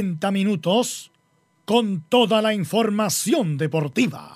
90 0.00 0.30
minutos 0.30 1.10
con 1.66 2.00
toda 2.08 2.40
la 2.40 2.54
información 2.54 3.58
deportiva. 3.58 4.32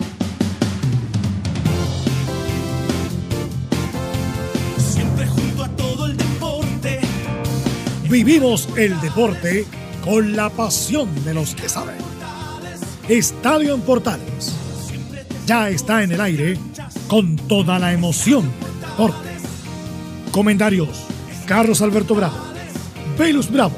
Siempre 4.76 5.26
junto 5.26 5.64
a 5.64 5.68
todo 5.70 6.06
el 6.06 6.18
deporte. 6.18 7.00
Vivimos 8.10 8.68
el 8.76 9.00
deporte 9.00 9.64
con 10.04 10.36
la 10.36 10.50
pasión 10.50 11.08
de 11.24 11.32
los 11.32 11.54
que 11.54 11.70
saben. 11.70 11.96
Estadio 13.08 13.74
en 13.74 13.80
Portales. 13.80 14.54
Ya 15.46 15.70
está 15.70 16.02
en 16.02 16.12
el 16.12 16.20
aire 16.20 16.58
con 17.08 17.36
toda 17.36 17.78
la 17.78 17.94
emoción 17.94 18.42
del 18.60 18.80
deporte. 18.90 19.30
Comentarios: 20.30 21.06
Carlos 21.46 21.80
Alberto 21.80 22.14
Bravo, 22.14 22.36
Velus 23.16 23.50
Bravo, 23.50 23.76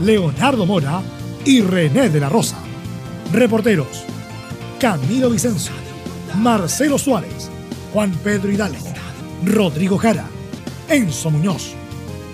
Leonardo 0.00 0.64
Mora 0.66 1.02
y 1.44 1.60
René 1.60 2.08
de 2.08 2.20
la 2.20 2.28
Rosa. 2.28 2.58
Reporteros: 3.32 4.04
Camilo 4.78 5.30
Vicencio, 5.30 5.72
Marcelo 6.36 6.98
Suárez, 6.98 7.50
Juan 7.92 8.12
Pedro 8.22 8.50
Hidalgo, 8.50 8.86
Rodrigo 9.44 9.98
Jara, 9.98 10.26
Enzo 10.88 11.30
Muñoz, 11.30 11.72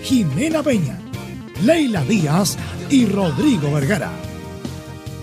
Jimena 0.02 0.62
Peña, 0.62 0.98
Leila 1.62 2.04
Díaz 2.04 2.56
y 2.90 3.06
Rodrigo 3.06 3.72
Vergara. 3.72 4.10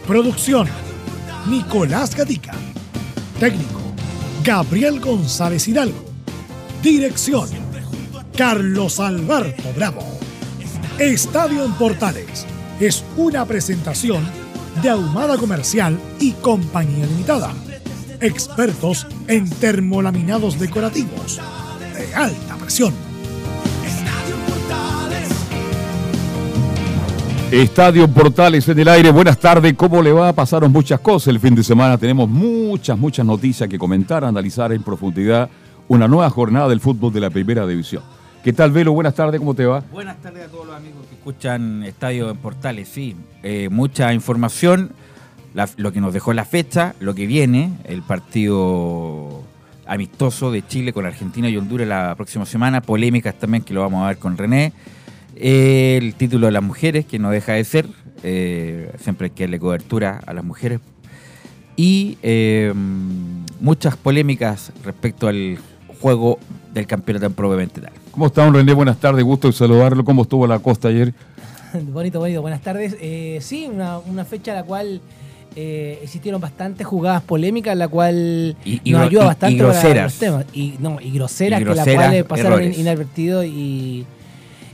Producción: 0.08 0.68
Nicolás 1.48 2.16
Gatica. 2.16 2.54
Técnico: 3.40 3.80
Gabriel 4.44 4.99
González 4.99 5.68
Hidalgo. 5.68 6.05
Dirección: 6.82 7.48
Carlos 8.35 8.99
Alberto 8.99 9.71
Bravo. 9.76 10.11
Estadio 11.02 11.68
Portales 11.80 12.46
es 12.80 13.04
una 13.18 13.44
presentación 13.44 14.23
de 14.84 14.91
Ahumada 14.91 15.36
Comercial 15.36 16.00
y 16.20 16.34
Compañía 16.34 17.08
Limitada. 17.08 17.52
Expertos 18.20 19.07
en 19.27 19.49
termolaminados 19.49 20.60
decorativos 20.60 21.41
de 21.98 22.13
alta 22.13 22.55
presión. 22.57 22.94
Estadio 23.84 24.35
Portales. 24.48 25.29
Estadio 27.52 28.07
Portales 28.07 28.70
en 28.70 28.77
el 28.77 28.88
aire, 28.88 29.10
buenas 29.10 29.40
tardes, 29.40 29.74
¿cómo 29.74 30.04
le 30.04 30.12
va? 30.12 30.32
Pasaron 30.34 30.72
muchas 30.72 30.99
cosas 30.99 31.29
el 31.29 31.40
fin 31.40 31.55
de 31.55 31.63
semana, 31.63 31.98
tenemos 31.98 32.29
muchas, 32.29 32.96
muchas 32.96 33.26
noticias 33.26 33.68
que 33.68 33.79
comentar, 33.79 34.24
analizar 34.24 34.72
en 34.72 34.84
profundidad 34.84 35.49
una 35.88 36.07
nueva 36.07 36.29
jornada 36.29 36.70
del 36.70 36.79
fútbol 36.79 37.12
de 37.12 37.22
la 37.22 37.32
primera 37.32 37.66
división. 37.66 38.04
¿Qué 38.44 38.54
tal, 38.54 38.72
Velo? 38.72 38.92
Buenas 38.94 39.14
tardes, 39.14 39.40
¿cómo 39.40 39.54
te 39.54 39.68
va? 39.68 39.84
Buenas 39.92 40.20
tardes 40.20 40.48
a 40.48 40.48
todos 40.48 40.66
los 40.66 40.76
amigos 40.76 41.06
que 41.08 41.14
escuchan 41.14 41.84
Estadio 41.84 42.32
en 42.32 42.38
Portales. 42.38 42.88
Sí, 42.88 43.16
eh, 43.44 43.70
mucha 43.70 44.12
información, 44.16 44.94
lo 45.78 45.92
que 45.92 46.02
nos 46.02 46.12
dejó 46.12 46.34
la 46.34 46.44
fecha, 46.44 46.96
lo 47.00 47.14
que 47.14 47.28
viene, 47.28 47.78
el 47.84 48.02
partido 48.02 49.44
amistoso 49.86 50.52
de 50.52 50.66
Chile 50.66 50.92
con 50.92 51.06
Argentina 51.06 51.50
y 51.50 51.58
Honduras 51.58 51.88
la 51.88 52.16
próxima 52.16 52.48
semana, 52.48 52.82
polémicas 52.82 53.36
también 53.36 53.64
que 53.64 53.76
lo 53.76 53.82
vamos 53.82 54.04
a 54.04 54.08
ver 54.08 54.18
con 54.18 54.36
René, 54.36 54.74
eh, 55.36 56.00
el 56.02 56.16
título 56.16 56.48
de 56.48 56.54
las 56.54 56.64
mujeres, 56.64 57.06
que 57.06 57.20
no 57.20 57.30
deja 57.30 57.54
de 57.54 57.64
ser, 57.64 57.86
eh, 58.24 58.92
siempre 59.00 59.26
hay 59.26 59.32
que 59.32 59.44
darle 59.44 59.60
cobertura 59.60 60.20
a 60.26 60.34
las 60.34 60.44
mujeres, 60.44 60.80
y 61.76 62.18
muchas 63.60 63.98
polémicas 63.98 64.72
respecto 64.84 65.28
al 65.28 65.59
juego 66.02 66.40
del 66.74 66.88
campeonato 66.88 67.30
propiamente 67.30 67.81
tal. 67.81 68.00
¿Cómo 68.12 68.28
está, 68.28 68.44
don 68.45 68.53
René? 68.53 68.73
Buenas 68.73 68.97
tardes, 68.97 69.23
gusto 69.23 69.47
de 69.47 69.53
saludarlo. 69.53 70.03
¿Cómo 70.03 70.23
estuvo 70.23 70.45
la 70.47 70.59
costa 70.59 70.90
ayer? 70.90 71.13
Bonito, 71.94 72.19
bonito. 72.19 72.41
Buenas 72.41 72.62
tardes. 72.62 72.97
Eh, 73.00 73.40
sí, 73.41 73.69
una, 73.72 74.00
una 74.00 74.25
fecha 74.25 74.51
en 74.51 74.57
la 74.57 74.63
cual 74.63 75.00
eh, 75.56 76.00
existieron 76.03 76.41
bastantes 76.41 76.85
jugadas 76.85 77.22
polémicas, 77.22 77.78
la 77.78 77.88
cual 77.88 78.57
Y- 78.66 78.81
y 78.84 78.91
nos 78.91 79.03
ayuda 79.07 79.23
y- 79.23 79.28
bastante 79.28 79.56
y 79.56 79.59
para 79.59 80.03
los 80.03 80.16
temas. 80.19 80.45
Y, 80.53 80.73
no, 80.79 81.00
y 81.00 81.12
groseras, 81.12 81.61
Y 81.61 81.63
que 81.63 81.69
las 81.69 81.75
groseras, 81.85 82.05
cuales 82.07 82.23
pasaron 82.25 82.63
in- 82.66 82.79
inadvertido 82.81 83.45
y, 83.45 84.05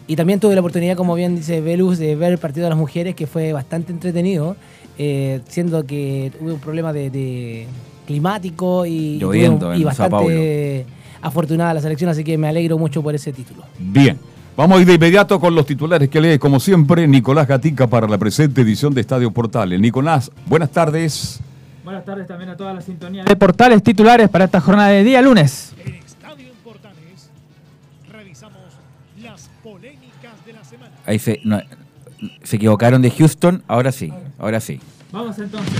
y 0.07 0.15
también 0.15 0.39
tuve 0.39 0.55
la 0.55 0.61
oportunidad, 0.61 0.95
como 0.97 1.13
bien 1.13 1.35
dice 1.35 1.61
Velus, 1.61 1.99
de 1.99 2.15
ver 2.15 2.31
el 2.31 2.37
partido 2.39 2.63
de 2.63 2.69
las 2.71 2.79
mujeres, 2.79 3.13
que 3.13 3.27
fue 3.27 3.53
bastante 3.53 3.91
entretenido, 3.91 4.55
eh, 4.97 5.41
siendo 5.47 5.85
que 5.85 6.31
hubo 6.41 6.55
un 6.55 6.59
problema 6.59 6.93
de, 6.93 7.11
de 7.11 7.67
climático 8.07 8.87
y, 8.87 9.19
Lloviendo 9.19 9.71
en 9.71 9.77
Sao 9.81 9.85
bastante 10.09 10.85
afortunada 11.21 11.73
la 11.73 11.81
selección, 11.81 12.09
así 12.09 12.23
que 12.23 12.37
me 12.37 12.47
alegro 12.47 12.77
mucho 12.77 13.01
por 13.01 13.15
ese 13.15 13.33
título. 13.33 13.63
Bien. 13.79 14.19
Vamos 14.57 14.79
a 14.79 14.81
ir 14.81 14.87
de 14.87 14.95
inmediato 14.95 15.39
con 15.39 15.53
los 15.53 15.67
titulares 15.67 16.09
que 16.09 16.19
lee, 16.19 16.39
como 16.39 16.59
siempre, 16.59 17.07
Nicolás 17.07 17.47
Gatica 17.47 17.85
para 17.85 18.07
la 18.07 18.17
presente 18.17 18.61
edición 18.61 18.91
de 18.91 19.01
Estadio 19.01 19.29
Portales. 19.29 19.79
Nicolás, 19.79 20.31
buenas 20.47 20.71
tardes. 20.71 21.39
Buenas 21.83 22.03
tardes 22.03 22.25
también 22.25 22.49
a 22.49 22.57
toda 22.57 22.73
la 22.73 22.81
sintonía 22.81 23.23
de 23.23 23.35
portales 23.35 23.83
titulares 23.83 24.29
para 24.29 24.45
esta 24.45 24.59
jornada 24.59 24.89
de 24.89 25.03
día 25.03 25.21
lunes. 25.21 25.73
En 25.85 25.93
Estadio 25.93 26.49
Portales 26.63 27.29
revisamos 28.11 28.57
las 29.21 29.47
polémicas 29.63 30.43
de 30.43 30.53
la 30.53 30.63
semana. 30.63 30.91
Ahí 31.05 31.19
se, 31.19 31.39
no, 31.43 31.61
se 32.41 32.55
equivocaron 32.55 33.03
de 33.03 33.11
Houston, 33.11 33.63
ahora 33.67 33.91
sí, 33.91 34.11
ahora 34.39 34.59
sí. 34.59 34.79
Vamos 35.11 35.37
entonces. 35.37 35.79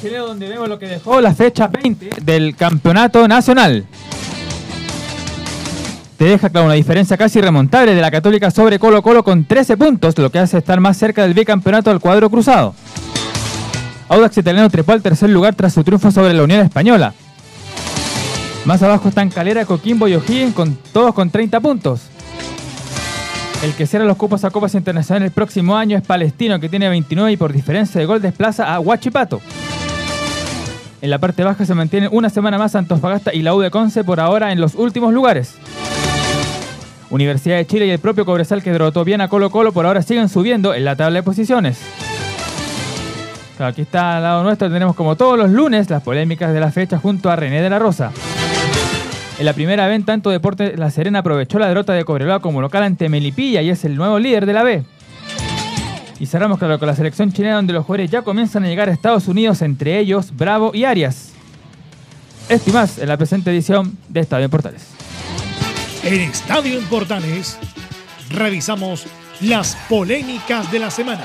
Donde 0.00 0.48
vemos 0.48 0.68
lo 0.68 0.78
que 0.78 0.86
dejó 0.86 1.20
la 1.20 1.34
fecha 1.34 1.66
20 1.66 2.10
del 2.22 2.54
campeonato 2.54 3.26
nacional. 3.26 3.84
Te 6.16 6.24
deja 6.24 6.50
claro 6.50 6.66
una 6.66 6.74
diferencia 6.74 7.16
casi 7.16 7.40
remontable 7.40 7.94
de 7.94 8.00
la 8.00 8.10
Católica 8.10 8.50
sobre 8.50 8.78
Colo 8.78 9.02
Colo 9.02 9.24
con 9.24 9.44
13 9.44 9.76
puntos, 9.76 10.16
lo 10.18 10.30
que 10.30 10.38
hace 10.38 10.58
estar 10.58 10.78
más 10.80 10.96
cerca 10.96 11.22
del 11.22 11.34
bicampeonato 11.34 11.90
del 11.90 12.00
cuadro 12.00 12.30
cruzado. 12.30 12.74
Audax 14.08 14.38
Italiano 14.38 14.70
trepó 14.70 14.92
al 14.92 15.02
tercer 15.02 15.30
lugar 15.30 15.54
tras 15.54 15.74
su 15.74 15.82
triunfo 15.82 16.10
sobre 16.12 16.32
la 16.32 16.44
Unión 16.44 16.60
Española. 16.60 17.12
Más 18.64 18.82
abajo 18.82 19.08
están 19.08 19.30
Calera, 19.30 19.64
Coquimbo 19.64 20.06
y 20.06 20.14
O'Higgins 20.14 20.54
con 20.54 20.76
todos 20.92 21.12
con 21.12 21.30
30 21.30 21.60
puntos. 21.60 22.02
El 23.64 23.72
que 23.74 23.86
cierra 23.86 24.04
los 24.04 24.16
cupos 24.16 24.44
a 24.44 24.50
Copas 24.50 24.74
Internacionales 24.74 25.26
el 25.26 25.32
próximo 25.32 25.76
año 25.76 25.96
es 25.96 26.04
Palestino, 26.04 26.60
que 26.60 26.68
tiene 26.68 26.88
29 26.88 27.32
y 27.32 27.36
por 27.36 27.52
diferencia 27.52 28.00
de 28.00 28.06
gol 28.06 28.22
desplaza 28.22 28.72
a 28.72 28.78
Huachipato. 28.78 29.40
En 31.00 31.10
la 31.10 31.18
parte 31.18 31.44
baja 31.44 31.64
se 31.64 31.74
mantiene 31.74 32.08
una 32.08 32.28
semana 32.28 32.58
más 32.58 32.74
Antofagasta 32.74 33.32
y 33.32 33.42
la 33.42 33.54
U 33.54 33.60
de 33.60 33.70
Conce 33.70 34.02
por 34.02 34.18
ahora 34.18 34.50
en 34.50 34.60
los 34.60 34.74
últimos 34.74 35.12
lugares. 35.12 35.54
Universidad 37.10 37.56
de 37.56 37.66
Chile 37.66 37.86
y 37.86 37.90
el 37.90 38.00
propio 38.00 38.24
Cobresal 38.26 38.62
que 38.62 38.72
derrotó 38.72 39.04
bien 39.04 39.20
a 39.20 39.28
Colo 39.28 39.50
Colo 39.50 39.72
por 39.72 39.86
ahora 39.86 40.02
siguen 40.02 40.28
subiendo 40.28 40.74
en 40.74 40.84
la 40.84 40.96
tabla 40.96 41.20
de 41.20 41.22
posiciones. 41.22 41.78
Aquí 43.60 43.82
está 43.82 44.16
al 44.16 44.22
lado 44.24 44.42
nuestro, 44.42 44.70
tenemos 44.70 44.94
como 44.94 45.16
todos 45.16 45.38
los 45.38 45.50
lunes 45.50 45.88
las 45.88 46.02
polémicas 46.02 46.52
de 46.52 46.60
la 46.60 46.70
fecha 46.70 46.98
junto 46.98 47.30
a 47.30 47.36
René 47.36 47.62
de 47.62 47.70
la 47.70 47.78
Rosa. 47.78 48.10
En 49.38 49.44
la 49.44 49.52
primera 49.52 49.86
vez, 49.86 50.04
tanto 50.04 50.30
Deporte 50.30 50.76
La 50.76 50.90
Serena 50.90 51.20
aprovechó 51.20 51.60
la 51.60 51.68
derrota 51.68 51.92
de 51.92 52.04
Cobreloa 52.04 52.40
como 52.40 52.60
local 52.60 52.82
ante 52.82 53.08
Melipilla 53.08 53.62
y 53.62 53.70
es 53.70 53.84
el 53.84 53.94
nuevo 53.94 54.18
líder 54.18 54.46
de 54.46 54.52
la 54.52 54.64
B. 54.64 54.82
Y 56.20 56.26
cerramos 56.26 56.58
claro 56.58 56.78
con 56.78 56.88
la 56.88 56.96
selección 56.96 57.32
chilena 57.32 57.56
donde 57.56 57.72
los 57.72 57.84
jugadores 57.84 58.10
ya 58.10 58.22
comienzan 58.22 58.64
a 58.64 58.66
llegar 58.66 58.88
a 58.88 58.92
Estados 58.92 59.28
Unidos, 59.28 59.62
entre 59.62 59.98
ellos 59.98 60.34
Bravo 60.36 60.72
y 60.74 60.84
Arias. 60.84 61.32
Esto 62.48 62.70
y 62.70 62.72
más 62.72 62.98
en 62.98 63.08
la 63.08 63.16
presente 63.16 63.50
edición 63.50 63.96
de 64.08 64.20
Estadio 64.20 64.46
en 64.46 64.50
Portales. 64.50 64.86
En 66.02 66.20
Estadio 66.22 66.78
en 66.78 66.84
Portales 66.86 67.58
revisamos 68.30 69.06
las 69.40 69.76
polémicas 69.88 70.70
de 70.72 70.80
la 70.80 70.90
semana. 70.90 71.24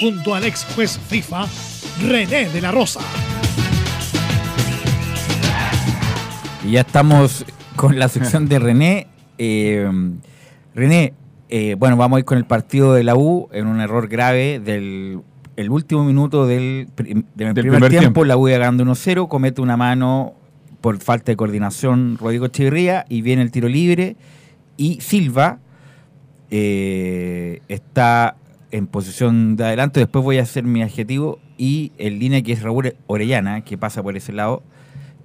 Junto 0.00 0.34
al 0.34 0.44
ex 0.44 0.64
juez 0.74 0.98
FIFA, 1.08 1.46
René 2.08 2.48
de 2.48 2.60
la 2.62 2.72
Rosa. 2.72 3.00
Y 6.66 6.72
ya 6.72 6.80
estamos 6.80 7.44
con 7.76 7.98
la 7.98 8.08
sección 8.08 8.48
de 8.48 8.58
René. 8.58 9.06
Eh, 9.36 9.90
René, 10.74 11.12
eh, 11.50 11.74
bueno, 11.78 11.96
vamos 11.96 12.16
a 12.16 12.20
ir 12.20 12.24
con 12.24 12.38
el 12.38 12.44
partido 12.44 12.94
de 12.94 13.04
la 13.04 13.16
U 13.16 13.48
en 13.52 13.66
un 13.66 13.80
error 13.80 14.08
grave 14.08 14.60
del 14.60 15.20
el 15.56 15.70
último 15.70 16.04
minuto 16.04 16.46
del, 16.46 16.88
del 16.96 17.24
primer, 17.34 17.54
primer 17.54 17.90
tiempo. 17.90 17.98
tiempo. 17.98 18.24
La 18.24 18.36
U 18.36 18.44
ganando 18.44 18.84
1-0, 18.84 19.28
comete 19.28 19.60
una 19.60 19.76
mano 19.76 20.34
por 20.80 20.98
falta 20.98 21.32
de 21.32 21.36
coordinación 21.36 22.16
Rodrigo 22.18 22.46
Echeverría 22.46 23.04
y 23.08 23.20
viene 23.20 23.42
el 23.42 23.50
tiro 23.50 23.68
libre 23.68 24.16
y 24.76 25.00
Silva 25.00 25.58
eh, 26.50 27.60
está 27.68 28.36
en 28.70 28.86
posición 28.86 29.56
de 29.56 29.64
adelante. 29.64 30.00
Después 30.00 30.24
voy 30.24 30.38
a 30.38 30.42
hacer 30.42 30.64
mi 30.64 30.82
adjetivo 30.82 31.38
y 31.58 31.92
en 31.98 32.18
línea 32.18 32.42
que 32.42 32.52
es 32.52 32.62
Raúl 32.62 32.94
Orellana, 33.06 33.62
que 33.62 33.76
pasa 33.76 34.02
por 34.02 34.16
ese 34.16 34.32
lado 34.32 34.62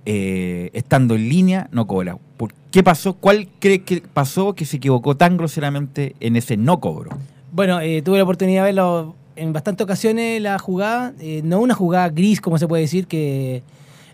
eh, 0.05 0.69
estando 0.73 1.15
en 1.15 1.29
línea, 1.29 1.69
no 1.71 1.87
cobra. 1.87 2.17
¿Por 2.37 2.53
qué 2.75 2.83
pasó? 2.83 3.13
¿Cuál 3.13 3.47
cree 3.59 3.83
que 3.83 4.03
pasó 4.13 4.53
que 4.53 4.65
se 4.65 4.75
equivocó 4.75 5.15
tan 5.15 5.37
groseramente 5.37 6.13
en 6.19 6.35
ese 6.35 6.57
no 6.57 6.81
cobro? 6.81 7.11
Bueno, 7.53 7.79
eh, 7.79 8.01
tuve 8.01 8.17
la 8.17 8.23
oportunidad 8.23 8.63
de 8.63 8.65
verlo 8.65 9.15
en 9.37 9.53
bastantes 9.53 9.85
ocasiones 9.85 10.41
la 10.41 10.59
jugada, 10.59 11.13
eh, 11.21 11.39
no 11.41 11.61
una 11.61 11.73
jugada 11.73 12.09
gris, 12.09 12.41
como 12.41 12.57
se 12.57 12.67
puede 12.67 12.81
decir, 12.81 13.07
que 13.07 13.63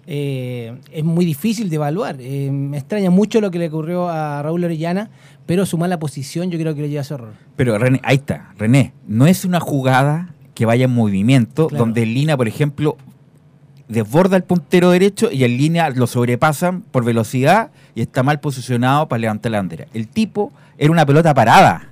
eh, 0.05 0.75
es 0.91 1.03
muy 1.03 1.25
difícil 1.25 1.71
de 1.71 1.77
evaluar. 1.77 2.17
Me 2.19 2.77
extraña 2.77 3.09
mucho 3.09 3.41
lo 3.41 3.49
que 3.49 3.57
le 3.57 3.69
ocurrió 3.69 4.09
a 4.09 4.43
Raúl 4.43 4.63
Orellana, 4.63 5.09
pero 5.47 5.65
su 5.65 5.79
mala 5.79 5.97
posición 5.97 6.51
yo 6.51 6.59
creo 6.59 6.75
que 6.75 6.81
le 6.81 6.89
lleva 6.89 6.99
a 6.99 7.01
ese 7.01 7.15
error. 7.15 7.33
Pero 7.55 7.79
René, 7.79 7.99
ahí 8.03 8.17
está, 8.17 8.53
René, 8.59 8.93
no 9.07 9.25
es 9.25 9.43
una 9.43 9.59
jugada 9.59 10.35
que 10.53 10.67
vaya 10.67 10.85
en 10.85 10.91
movimiento, 10.93 11.65
Claro. 11.65 11.83
donde 11.85 12.05
línea, 12.05 12.37
por 12.37 12.47
ejemplo, 12.47 12.95
desborda 13.91 14.37
el 14.37 14.43
puntero 14.43 14.89
derecho 14.91 15.31
y 15.31 15.43
en 15.43 15.57
línea 15.57 15.89
lo 15.89 16.07
sobrepasan 16.07 16.81
por 16.81 17.03
velocidad 17.05 17.71
y 17.95 18.01
está 18.01 18.23
mal 18.23 18.39
posicionado 18.39 19.07
para 19.07 19.19
levantar 19.19 19.51
la 19.51 19.59
bandera. 19.59 19.85
El 19.93 20.07
tipo 20.07 20.51
era 20.77 20.91
una 20.91 21.05
pelota 21.05 21.33
parada. 21.33 21.89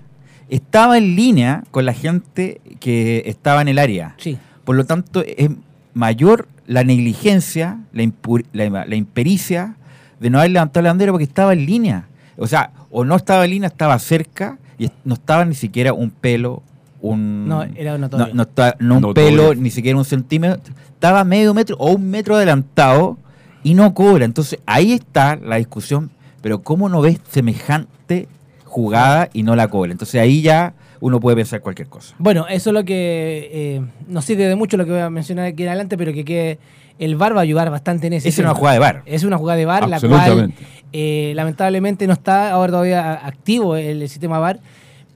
Estaba 0.49 0.97
en 0.97 1.15
línea 1.15 1.63
con 1.71 1.85
la 1.85 1.93
gente 1.93 2.61
que 2.79 3.23
estaba 3.25 3.61
en 3.61 3.67
el 3.67 3.77
área. 3.77 4.15
Sí. 4.17 4.37
Por 4.63 4.75
lo 4.75 4.85
tanto, 4.85 5.23
es 5.25 5.49
mayor 5.93 6.47
la 6.65 6.83
negligencia, 6.83 7.79
la, 7.93 8.09
la- 8.53 8.85
la 8.85 8.95
impericia 8.95 9.75
de 10.19 10.29
no 10.29 10.39
haber 10.39 10.51
levantado 10.51 10.83
la 10.83 10.89
bandera 10.91 11.11
porque 11.11 11.23
estaba 11.25 11.53
en 11.53 11.65
línea. 11.65 12.05
O 12.37 12.47
sea, 12.47 12.71
o 12.91 13.03
no 13.05 13.15
estaba 13.15 13.45
en 13.45 13.51
línea, 13.51 13.67
estaba 13.67 13.97
cerca 13.99 14.57
y 14.77 14.89
no 15.03 15.13
estaba 15.15 15.45
ni 15.45 15.55
siquiera 15.55 15.93
un 15.93 16.09
pelo, 16.09 16.63
un... 17.01 17.47
No, 17.47 17.63
era 17.63 17.97
notorio. 17.97 18.27
No, 18.33 18.43
no 18.43 18.73
no 18.79 18.95
un 18.95 19.01
Notorio. 19.01 19.13
pelo, 19.13 19.55
ni 19.55 19.71
siquiera 19.71 19.97
un 19.97 20.05
centímetro. 20.05 20.73
Estaba 20.93 21.23
medio 21.23 21.53
metro 21.53 21.75
o 21.79 21.91
un 21.91 22.09
metro 22.09 22.35
adelantado 22.35 23.17
y 23.63 23.73
no 23.73 23.93
cobra. 23.93 24.25
Entonces, 24.25 24.59
ahí 24.65 24.93
está 24.93 25.35
la 25.35 25.57
discusión. 25.57 26.11
Pero 26.41 26.61
¿cómo 26.61 26.89
no 26.89 27.01
ves 27.01 27.19
semejante 27.29 28.27
jugada 28.65 29.29
y 29.33 29.43
no 29.43 29.55
la 29.55 29.67
cobra? 29.67 29.91
Entonces, 29.91 30.21
ahí 30.21 30.41
ya 30.41 30.73
uno 31.01 31.19
puede 31.19 31.37
pensar 31.37 31.61
cualquier 31.61 31.87
cosa. 31.87 32.15
Bueno, 32.17 32.45
eso 32.49 32.69
es 32.69 32.73
lo 32.73 32.83
que 32.83 33.49
eh, 33.51 33.81
no 34.07 34.21
sirve 34.21 34.47
de 34.47 34.55
mucho 34.55 34.77
lo 34.77 34.85
que 34.85 34.91
voy 34.91 34.99
a 35.01 35.09
mencionar 35.09 35.45
aquí 35.45 35.63
en 35.63 35.69
adelante, 35.69 35.97
pero 35.97 36.13
que, 36.13 36.25
que 36.25 36.59
el 36.99 37.15
VAR 37.15 37.35
va 37.35 37.39
a 37.39 37.43
ayudar 37.43 37.69
bastante 37.71 38.07
en 38.07 38.13
ese 38.13 38.29
Esa 38.29 38.41
es 38.41 38.45
una 38.45 38.55
jugada 38.55 38.73
de 38.73 38.79
VAR. 38.79 39.03
Es 39.05 39.23
una 39.23 39.37
jugada 39.37 39.57
de 39.57 39.65
VAR, 39.65 39.87
la 39.87 39.99
cual 39.99 40.13
Absolutamente. 40.13 40.63
eh, 40.91 41.31
lamentablemente 41.35 42.05
no 42.07 42.13
está 42.13 42.51
ahora 42.51 42.71
todavía 42.71 43.25
activo 43.25 43.75
el, 43.75 44.07
sistema 44.09 44.39
VAR, 44.39 44.59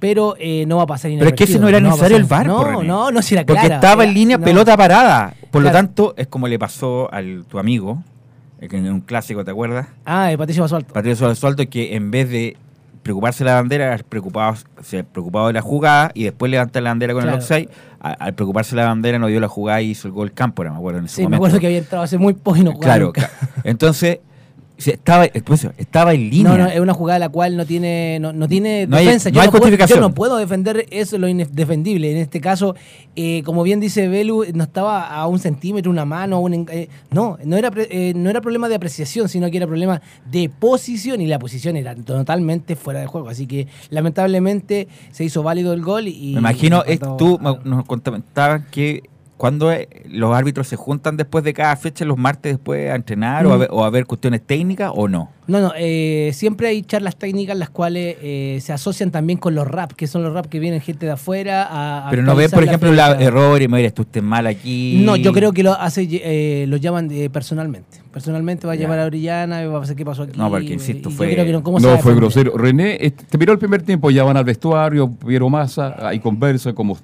pero 0.04 0.36
eh, 0.38 0.66
no 0.68 0.76
va 0.76 0.84
a 0.84 0.86
pasar 0.88 1.12
Pero 1.18 1.30
es 1.30 1.34
que 1.34 1.46
ese 1.46 1.60
no 1.60 1.70
era 1.70 1.80
necesario 1.80 2.18
el. 2.18 2.26
VAR, 2.26 2.46
No, 2.46 2.84
no, 2.84 3.10
no, 3.10 3.22
si 3.22 3.36
era 3.36 3.46
Porque 3.46 3.62
clara. 3.62 3.76
estaba 3.76 4.04
en 4.04 4.14
línea 4.14 4.38
no. 4.38 4.44
pelota 4.44 4.76
parada. 4.76 5.34
Por 5.50 5.62
lo 5.64 5.72
tanto, 5.72 6.14
es 6.18 6.28
como 6.28 6.50
le 6.50 6.60
pasó 6.60 7.10
al 7.14 7.46
tu 7.48 7.58
amigo, 7.58 8.04
eh, 8.60 8.68
que 8.68 8.76
en 8.76 8.92
un 8.92 9.00
clásico, 9.00 9.46
¿te 9.46 9.52
acuerdas? 9.52 9.88
Ah, 10.04 10.26
de 10.28 10.38
Patricio 10.38 10.62
Basualto. 10.62 10.94
Patricio 10.94 11.26
Basualto, 11.26 11.66
que 11.70 11.96
en 11.96 12.12
vez 12.12 12.30
de 12.30 12.58
preocuparse 13.02 13.46
de 13.46 13.50
la 13.50 13.56
bandera, 13.56 13.94
era 13.94 13.98
preocupado, 14.04 14.56
se 14.82 15.06
preocupado 15.06 15.48
de 15.48 15.54
la 15.54 15.62
jugada 15.62 16.12
y 16.14 16.26
después 16.26 16.52
levantar 16.52 16.84
la 16.84 16.90
bandera 16.90 17.14
con 17.14 17.22
Claro. 17.24 17.38
el 17.38 17.42
offside. 17.42 17.70
Al 18.02 18.34
preocuparse 18.34 18.76
de 18.76 18.82
la 18.82 18.90
bandera 18.90 19.20
no 19.20 19.28
dio 19.28 19.40
la 19.40 19.48
jugada 19.48 19.82
y 19.82 19.92
hizo 19.92 20.10
el 20.10 20.14
gol 20.14 20.34
Cámpora, 20.34 20.70
me 20.72 20.78
acuerdo 20.80 21.00
en 21.00 21.06
ese 21.06 21.16
Sí, 21.16 21.22
me 21.22 21.26
momento. 21.28 21.38
acuerdo 21.46 21.60
que 21.62 21.68
había 21.68 21.78
entrado 21.80 22.04
hace 22.04 22.18
muy 22.18 22.34
poco 22.34 22.58
y 22.58 22.64
no 22.66 22.74
jugaba 22.74 22.94
Claro, 22.96 23.06
nunca. 23.06 23.30
entonces 23.64 24.20
estaba, 24.78 25.28
pues, 25.46 25.68
estaba 25.78 26.14
en 26.14 26.30
línea. 26.30 26.52
No, 26.52 26.58
no, 26.58 26.68
es 26.68 26.80
una 26.80 26.94
jugada 26.94 27.20
la 27.20 27.30
cual 27.30 27.56
no 27.56 27.66
tiene, 27.66 28.18
no, 28.20 28.34
no 28.34 28.48
tiene 28.48 28.88
No 28.88 28.98
hay- 28.98 29.06
defensa. 29.06 29.30
no 29.30 29.36
yo, 29.36 29.42
hay 29.42 29.48
no 29.48 29.52
puedo, 29.52 29.62
justificación. 29.64 29.98
yo 30.00 30.02
no 30.10 30.14
puedo 30.14 30.38
defender 30.38 30.86
eso, 30.90 31.18
lo 31.18 31.28
indefendible. 31.28 32.12
En 32.12 32.18
este 32.18 32.42
caso, 32.42 32.76
eh, 33.16 33.44
como 33.44 33.64
bien 33.64 33.80
dice 33.80 34.08
Belu, 34.08 34.46
no 34.54 34.64
estaba 34.64 35.08
a 35.08 35.28
un 35.28 35.40
centímetro, 35.40 35.92
una 35.92 36.06
mano, 36.06 36.40
un 36.40 36.66
eh, 36.72 36.90
no, 37.12 37.38
no 37.46 37.56
era, 37.58 37.72
eh, 37.76 38.14
no 38.16 38.30
era 38.30 38.42
problema 38.42 38.68
de 38.68 38.76
apreciación, 38.76 39.30
sino 39.30 39.50
que 39.52 39.58
era 39.58 39.68
problema 39.68 40.02
de 40.30 40.50
posición 40.50 41.22
y 41.22 41.28
la 41.28 41.40
posición 41.40 41.78
era 41.78 41.96
totalmente 41.96 42.76
fuera 42.76 43.00
de 43.00 43.06
juego. 43.08 43.30
Así 43.30 43.46
que 43.48 43.68
lamentablemente 43.90 44.88
se 45.12 45.24
hizo 45.24 45.44
válido 45.44 45.74
el 45.74 45.82
gol 45.82 46.08
y... 46.08 46.34
Me 46.34 46.40
imagino, 46.40 46.84
y 46.88 46.94
es- 46.94 47.00
tú 47.18 47.40
nos 47.64 47.86
comentaban 47.86 48.66
que 48.72 49.04
cuando 49.38 49.72
eh, 49.72 49.90
los 50.10 50.34
árbitros 50.36 50.68
se 50.68 50.76
juntan 50.76 51.18
después 51.18 51.44
de 51.44 51.54
cada 51.54 51.76
fecha, 51.76 52.06
los 52.06 52.18
martes 52.18 52.54
después 52.54 52.90
a 52.92 52.96
entrenar 52.96 53.46
o, 53.46 53.52
a 53.54 53.58
ver, 53.58 53.68
o 53.72 53.84
a 53.84 53.90
ver 53.90 54.06
cuestiones 54.06 54.42
técnicas 54.46 54.92
o 54.94 55.08
no. 55.08 55.30
No, 55.48 55.60
no, 55.60 55.74
eh, 55.78 56.32
siempre 56.34 56.68
hay 56.68 56.84
charlas 56.84 57.18
técnicas 57.18 57.58
las 57.58 57.70
cuales 57.70 58.16
eh, 58.22 58.60
se 58.62 58.72
asocian 58.72 59.12
también 59.12 59.38
con 59.40 59.54
los 59.56 59.68
rap, 59.68 59.92
que 59.92 60.08
son 60.08 60.24
los 60.24 60.34
rap 60.34 60.46
que 60.46 60.60
vienen 60.60 60.80
gente 60.80 61.06
de 61.06 61.12
afuera 61.14 61.64
a... 61.64 62.08
a 62.08 62.10
Pero 62.12 62.24
no 62.24 62.34
ven, 62.36 62.50
por 62.50 62.60
la 62.64 62.66
ejemplo, 62.72 62.94
la 62.94 63.08
fecha. 63.12 63.24
errores, 63.26 63.70
mira, 63.70 63.90
tú 63.92 64.04
estés 64.04 64.24
mal 64.24 64.48
aquí. 64.48 65.02
No, 65.04 65.18
yo 65.18 65.34
creo 65.34 65.52
que 65.52 65.64
lo 65.64 65.74
hace, 65.74 66.08
eh, 66.10 66.66
lo 66.70 66.78
llaman 66.78 67.10
eh, 67.12 67.30
personalmente. 67.30 68.02
Personalmente 68.14 68.68
va 68.68 68.74
a 68.74 68.76
llamar 68.78 69.00
a 69.00 69.06
Orellana 69.06 69.62
y 69.64 69.66
va 69.68 69.78
a 69.78 69.82
pasar 69.82 69.96
qué 69.98 70.06
pasó 70.06 70.24
aquí. 70.24 70.38
No, 70.38 70.50
porque, 70.50 70.72
insisto, 70.74 71.10
yo 71.10 71.16
fue- 71.18 71.34
creo 71.34 71.44
que 71.44 71.52
no, 71.52 71.64
¿cómo 71.64 71.80
se 71.82 71.88
va 71.88 71.94
No, 71.94 72.00
a 72.00 72.02
fue 72.02 72.16
grosero. 72.16 72.56
René, 72.58 72.98
este, 73.02 73.26
te 73.26 73.38
miró 73.38 73.52
el 73.52 73.60
primer 73.60 73.82
tiempo, 73.82 74.12
ya 74.12 74.24
van 74.24 74.38
al 74.38 74.46
vestuario, 74.46 75.12
Piero 75.12 75.50
Massa, 75.50 75.96
ahí 76.08 76.20
conversa, 76.20 76.72
como 76.74 76.98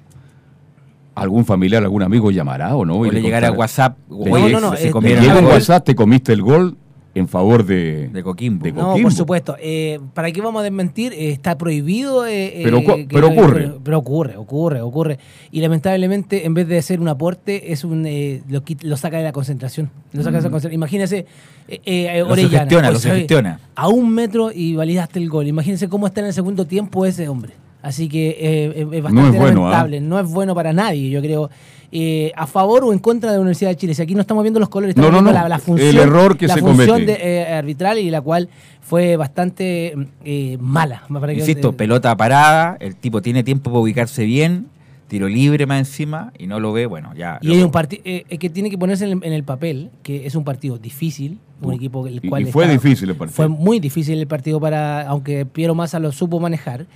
algún 1.14 1.44
familiar, 1.44 1.82
algún 1.82 2.02
amigo 2.02 2.30
llamará 2.30 2.74
o 2.76 2.84
no. 2.84 2.96
o 2.96 3.06
Y 3.06 3.10
le 3.10 3.20
llegara 3.22 3.48
a. 3.48 3.52
WhatsApp. 3.52 3.98
Te 4.08 4.30
oye, 4.32 4.52
no, 4.52 4.60
no, 4.60 4.76
se 4.76 4.90
comieron 4.90 5.18
te 5.20 5.26
Llega 5.26 5.32
el 5.34 5.38
en 5.40 5.44
gol 5.44 5.54
WhatsApp, 5.54 5.84
te 5.84 5.94
comiste 5.94 6.32
el 6.32 6.42
gol 6.42 6.76
en 7.12 7.26
favor 7.26 7.66
de, 7.66 8.08
de 8.08 8.22
Coquimbo. 8.22 8.62
de 8.62 8.72
No, 8.72 8.94
por 9.02 9.12
supuesto. 9.12 9.56
Eh, 9.60 9.98
¿Para 10.14 10.30
qué 10.30 10.40
vamos 10.40 10.60
a 10.60 10.62
desmentir? 10.62 11.12
Eh, 11.12 11.30
está 11.30 11.58
prohibido. 11.58 12.24
eh, 12.24 12.60
Pero 12.62 12.78
eh, 12.78 12.84
que- 12.84 13.06
pero 13.10 13.28
ocurre. 13.30 13.62
Pero, 13.62 13.80
pero 13.82 13.98
ocurre, 13.98 14.36
ocurre, 14.36 14.80
ocurre. 14.80 15.18
Y 15.50 15.60
lamentablemente, 15.60 16.46
en 16.46 16.54
vez 16.54 16.68
de 16.68 16.80
ser 16.82 17.00
un 17.00 17.08
aporte, 17.08 17.72
es 17.72 17.82
un 17.82 18.06
eh, 18.06 18.42
lo, 18.48 18.62
lo 18.82 18.96
saca 18.96 19.18
de 19.18 19.24
la 19.24 19.32
concentración. 19.32 19.90
Lo 20.12 20.22
saca 20.22 20.34
de 20.34 20.38
esa 20.38 20.50
concentración. 20.50 20.72
Imagínese, 20.74 21.26
eh, 21.66 21.80
eh, 21.84 22.20
Lo 22.20 22.28
Orellana. 22.28 22.48
sugestiona, 22.48 22.88
o 22.88 22.92
lo 22.92 22.98
sea, 23.00 23.12
sugestiona. 23.14 23.60
A 23.74 23.88
un 23.88 24.08
metro 24.10 24.52
y 24.54 24.76
validaste 24.76 25.18
el 25.18 25.28
gol. 25.28 25.48
Imagínense 25.48 25.88
cómo 25.88 26.06
está 26.06 26.20
en 26.20 26.28
el 26.28 26.32
segundo 26.32 26.64
tiempo 26.64 27.04
ese 27.06 27.28
hombre. 27.28 27.54
Así 27.82 28.08
que 28.08 28.30
eh, 28.38 28.72
es- 28.76 28.86
es 28.92 29.02
bastante 29.02 29.38
bueno, 29.38 29.66
¿ah? 29.66 29.70
lamentable. 29.70 30.00
No 30.00 30.18
es 30.20 30.26
bueno 30.26 30.54
para 30.54 30.72
nadie, 30.72 31.08
yo 31.10 31.20
creo. 31.20 31.50
Eh, 31.92 32.30
a 32.36 32.46
favor 32.46 32.84
o 32.84 32.92
en 32.92 33.00
contra 33.00 33.30
de 33.32 33.36
la 33.38 33.40
Universidad 33.40 33.70
de 33.70 33.76
Chile. 33.76 33.94
Si 33.94 34.02
aquí 34.02 34.14
no 34.14 34.20
estamos 34.20 34.44
viendo 34.44 34.60
los 34.60 34.68
colores, 34.68 34.96
No, 34.96 35.02
estamos 35.02 35.22
no, 35.22 35.24
viendo 35.30 35.38
no. 35.40 35.48
La, 35.48 35.48
la 35.48 35.58
función, 35.58 35.88
El 35.88 35.98
error 35.98 36.36
que 36.36 36.46
la 36.46 36.54
se 36.54 36.60
función 36.60 36.88
comete. 37.00 37.12
de- 37.12 37.40
eh, 37.42 37.52
arbitral 37.54 37.98
y 37.98 38.10
la 38.10 38.20
cual 38.20 38.48
fue 38.80 39.16
bastante 39.16 39.96
eh, 40.24 40.56
mala. 40.60 41.02
para 41.12 41.32
Insisto, 41.32 41.72
pelota 41.72 42.16
parada, 42.16 42.76
el 42.80 42.94
tipo 42.96 43.20
tiene 43.22 43.42
tiempo 43.42 43.70
para 43.70 43.80
ubicarse 43.80 44.24
bien, 44.24 44.66
tiro 45.08 45.26
libre 45.28 45.66
más 45.66 45.80
encima 45.80 46.32
y 46.38 46.46
no 46.46 46.60
lo 46.60 46.72
ve, 46.72 46.86
bueno, 46.86 47.12
ya. 47.16 47.38
Y 47.42 47.50
hay 47.50 47.62
un 47.62 47.72
partido 47.72 48.02
que 48.04 48.50
tiene 48.50 48.70
que 48.70 48.78
ponerse 48.78 49.06
en 49.06 49.12
el, 49.18 49.24
en 49.24 49.32
el 49.32 49.42
papel, 49.42 49.90
que 50.04 50.26
es 50.26 50.36
un 50.36 50.44
partido 50.44 50.78
difícil, 50.78 51.38
un 51.60 51.70
Uh, 51.72 51.74
equipo 51.76 52.06
el 52.06 52.20
y- 52.24 52.28
cual 52.28 52.42
y 52.46 52.52
fue 52.52 52.64
está- 52.66 52.72
difícil 52.74 53.10
el 53.10 53.16
partido. 53.16 53.34
Fue 53.34 53.48
muy 53.48 53.80
difícil 53.80 54.16
el 54.18 54.26
partido 54.28 54.60
para, 54.60 55.08
aunque 55.08 55.44
Piero 55.44 55.74
Massa 55.74 55.98
lo 55.98 56.12
supo 56.12 56.38
manejar, 56.38 56.86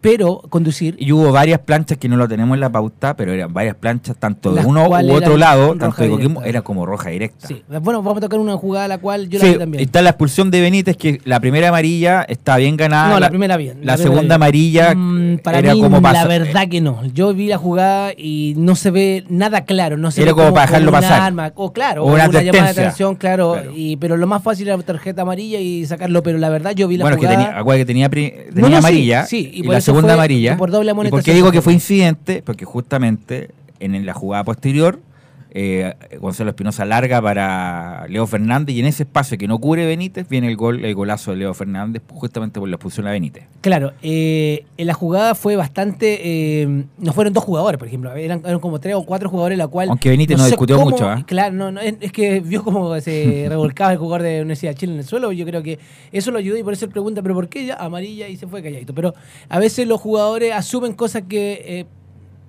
pero 0.00 0.40
conducir 0.48 0.96
Y 0.98 1.12
hubo 1.12 1.30
varias 1.32 1.60
planchas 1.60 1.98
que 1.98 2.08
no 2.08 2.16
lo 2.16 2.26
tenemos 2.28 2.54
en 2.54 2.60
la 2.60 2.70
pauta, 2.70 3.14
pero 3.16 3.32
eran 3.32 3.52
varias 3.52 3.74
planchas, 3.74 4.16
tanto 4.16 4.52
de 4.54 4.64
uno 4.64 4.88
u 4.88 5.12
otro 5.12 5.36
lado, 5.36 5.76
tanto 5.76 6.02
de 6.02 6.08
Coquimbo, 6.08 6.42
era 6.42 6.62
como 6.62 6.86
roja 6.86 7.10
directa. 7.10 7.46
Sí, 7.48 7.62
bueno, 7.68 8.02
vamos 8.02 8.18
a 8.18 8.20
tocar 8.22 8.40
una 8.40 8.56
jugada 8.56 8.88
la 8.88 8.98
cual 8.98 9.28
yo 9.28 9.38
la 9.38 9.44
Sí, 9.44 9.52
vi 9.52 9.58
también. 9.58 9.82
está 9.84 10.00
la 10.02 10.10
expulsión 10.10 10.50
de 10.50 10.60
Benítez, 10.60 10.96
que 10.96 11.20
la 11.24 11.38
primera 11.40 11.68
amarilla 11.68 12.22
está 12.22 12.56
bien 12.56 12.76
ganada. 12.76 13.10
no, 13.10 13.20
la, 13.20 13.28
primera 13.28 13.56
bien. 13.56 13.78
La, 13.82 13.94
primera 13.94 13.96
segunda 13.98 14.20
bien. 14.22 14.32
amarilla 14.32 14.94
Mm, 14.94 15.38
para 15.38 15.58
era 15.58 15.74
mí, 15.74 15.80
como 15.82 16.00
la 16.00 16.26
verdad 16.26 16.68
que 16.68 16.80
no. 16.80 17.04
Yo 17.12 17.34
vi 17.34 17.46
la 17.48 17.58
jugada 17.58 18.12
y 18.16 18.54
no 18.56 18.76
se 18.76 18.90
ve 18.90 19.24
nada 19.28 19.64
claro. 19.64 19.96
No 19.96 20.10
se 20.10 20.22
Era 20.22 20.32
ve 20.32 20.36
como 20.36 20.54
para 20.54 20.66
dejarlo 20.66 20.92
pasar. 20.92 21.20
arma, 21.22 21.52
o 21.54 21.72
claro, 21.72 22.04
O 22.04 22.12
una 22.14 22.28
una, 22.28 22.42
llamada 22.42 22.72
de 22.72 22.80
atención, 22.80 23.14
claro, 23.16 23.52
Claro. 23.52 23.72
Y, 23.76 23.96
pero 23.96 24.16
lo 24.16 24.26
más 24.26 24.42
fácil 24.42 24.66
era 24.68 24.78
tarjeta 24.78 25.22
amarilla 25.22 25.58
y 25.60 25.84
sacarlo. 25.86 26.22
Pero 26.22 26.38
la 26.38 26.48
verdad, 26.48 26.72
yo 26.74 26.88
vi 26.88 26.96
la 26.96 27.04
Bueno, 27.04 27.16
que 27.18 27.26
jugada. 27.26 27.44
tenía, 27.44 27.58
acuérdate 27.58 27.82
que 27.82 27.86
tenía, 27.86 28.08
pri- 28.08 28.30
tenía 28.52 28.52
No, 28.54 28.68
no, 28.68 28.68
sí, 28.68 28.76
amarilla 28.76 29.26
sí, 29.26 29.50
y 29.52 29.60
y, 29.60 29.62
por 29.64 29.72
la 29.72 29.78
eso 29.78 29.89
segunda 29.92 30.14
amarilla. 30.14 30.56
por 30.56 30.70
doble 30.70 30.92
¿Y 30.92 31.10
por 31.10 31.22
qué 31.22 31.34
digo 31.34 31.50
que 31.50 31.62
fue 31.62 31.72
incidente? 31.72 32.42
Porque 32.44 32.64
justamente 32.64 33.50
en 33.78 34.04
la 34.04 34.12
jugada 34.12 34.44
posterior, 34.44 35.00
eh, 35.52 35.94
Gonzalo 36.20 36.50
Espinosa 36.50 36.84
larga 36.84 37.20
para 37.20 38.06
Leo 38.08 38.26
Fernández 38.26 38.74
y 38.76 38.80
en 38.80 38.86
ese 38.86 39.02
espacio 39.02 39.36
que 39.38 39.48
no 39.48 39.58
cubre 39.58 39.84
Benítez 39.86 40.28
viene 40.28 40.48
el 40.48 40.56
gol, 40.56 40.84
el 40.84 40.94
golazo 40.94 41.32
de 41.32 41.38
Leo 41.38 41.54
Fernández 41.54 42.02
justamente 42.08 42.60
por 42.60 42.68
la 42.68 42.76
expulsión 42.76 43.06
a 43.06 43.10
Benítez. 43.12 43.44
Claro, 43.60 43.92
eh, 44.02 44.64
en 44.76 44.86
la 44.86 44.94
jugada 44.94 45.34
fue 45.34 45.56
bastante. 45.56 46.20
eh, 46.62 46.84
no 46.98 47.12
fueron 47.12 47.32
dos 47.32 47.44
jugadores, 47.44 47.78
por 47.78 47.88
ejemplo. 47.88 48.12
Eran, 48.14 48.42
eran 48.44 48.60
como 48.60 48.78
tres 48.80 48.94
o 48.94 49.04
cuatro 49.04 49.28
jugadores, 49.28 49.58
la 49.58 49.66
cual. 49.68 49.88
Aunque 49.88 50.08
Benítez 50.10 50.38
no 50.38 50.46
discutió 50.46 50.76
cómo- 50.76 50.90
mucho, 50.90 51.08
¿ah? 51.08 51.24
Claro, 51.26 51.54
no, 51.54 51.72
no, 51.72 51.80
es 51.80 52.12
que 52.12 52.40
vio 52.40 52.62
cómo 52.64 52.98
se 53.00 53.46
revolcaba 53.48 53.92
el 53.92 53.98
jugador 53.98 54.22
de 54.22 54.36
la 54.36 54.40
Universidad 54.42 54.72
de 54.72 54.78
Chile 54.78 54.92
en 54.92 54.98
el 55.00 55.04
suelo. 55.04 55.32
Yo 55.32 55.44
creo 55.46 55.62
que 55.62 55.78
eso 56.12 56.30
lo 56.30 56.38
ayudó 56.38 56.56
y 56.56 56.62
por 56.62 56.72
eso 56.72 56.84
él 56.84 56.90
pregunta, 56.90 57.22
¿pero 57.22 57.34
por 57.34 57.48
qué 57.48 57.66
ya 57.66 57.74
amarilla? 57.74 58.28
Y 58.28 58.36
se 58.36 58.46
fue 58.46 58.62
calladito. 58.62 58.94
Pero 58.94 59.14
a 59.48 59.58
veces 59.58 59.86
los 59.86 60.00
jugadores 60.00 60.52
asumen 60.52 60.92
cosas 60.94 61.22
que. 61.28 61.86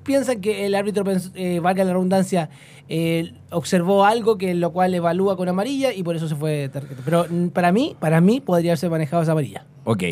Piensan 0.04 0.42
que 0.42 0.66
el 0.66 0.76
árbitro, 0.76 1.04
pens- 1.04 1.32
eh, 1.36 1.60
valga 1.60 1.84
la 1.84 1.94
redundancia, 1.94 2.50
eh, 2.90 3.34
observó 3.52 4.06
algo 4.06 4.38
que 4.38 4.54
lo 4.54 4.72
cual 4.72 4.94
evalúa 4.94 5.38
con 5.38 5.48
amarilla 5.50 5.94
y 5.94 6.04
por 6.04 6.16
eso 6.16 6.28
se 6.28 6.36
fue 6.36 6.70
tarjeta. 6.72 7.02
Pero 7.06 7.26
para 7.54 7.72
mí, 7.72 7.96
para 8.00 8.20
mí 8.22 8.40
podría 8.42 8.72
haberse 8.72 8.90
manejado 8.90 9.24
esa 9.24 9.32
amarilla. 9.34 9.64
Ok. 9.86 10.04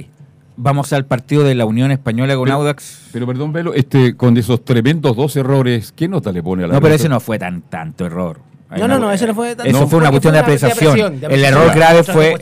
Vamos 0.62 0.92
al 0.92 1.06
partido 1.06 1.44
de 1.46 1.56
la 1.56 1.66
Unión 1.66 1.90
Española 1.92 2.36
con 2.36 2.46
Pero- 2.46 2.58
Audax. 2.58 3.10
Pero 3.14 3.26
perdón, 3.26 3.54
Velo, 3.54 3.74
este, 3.74 4.16
con 4.18 4.36
esos 4.38 4.64
tremendos 4.66 5.16
dos 5.16 5.36
errores, 5.38 5.94
¿qué 5.94 6.08
nota 6.10 6.32
le 6.34 6.44
pone 6.44 6.66
a 6.66 6.68
la 6.68 6.74
No, 6.74 6.82
pero 6.82 6.96
ese 6.96 7.08
no 7.08 7.20
fue 7.22 7.40
tan 7.40 7.62
tanto 7.62 8.06
error. 8.06 8.40
No, 8.78 8.88
no, 8.88 9.00
no, 9.00 9.12
eso 9.12 9.26
no 9.26 9.34
fue 9.34 9.56
tanto. 9.56 9.64
Eso 9.70 9.88
fue 9.88 10.00
una 10.00 10.10
cuestión 10.12 10.34
de 10.34 10.40
apreciación. 10.40 11.20
de 11.20 11.28
El 11.28 11.44
error 11.44 11.74
grave 11.74 12.04
fue 12.04 12.36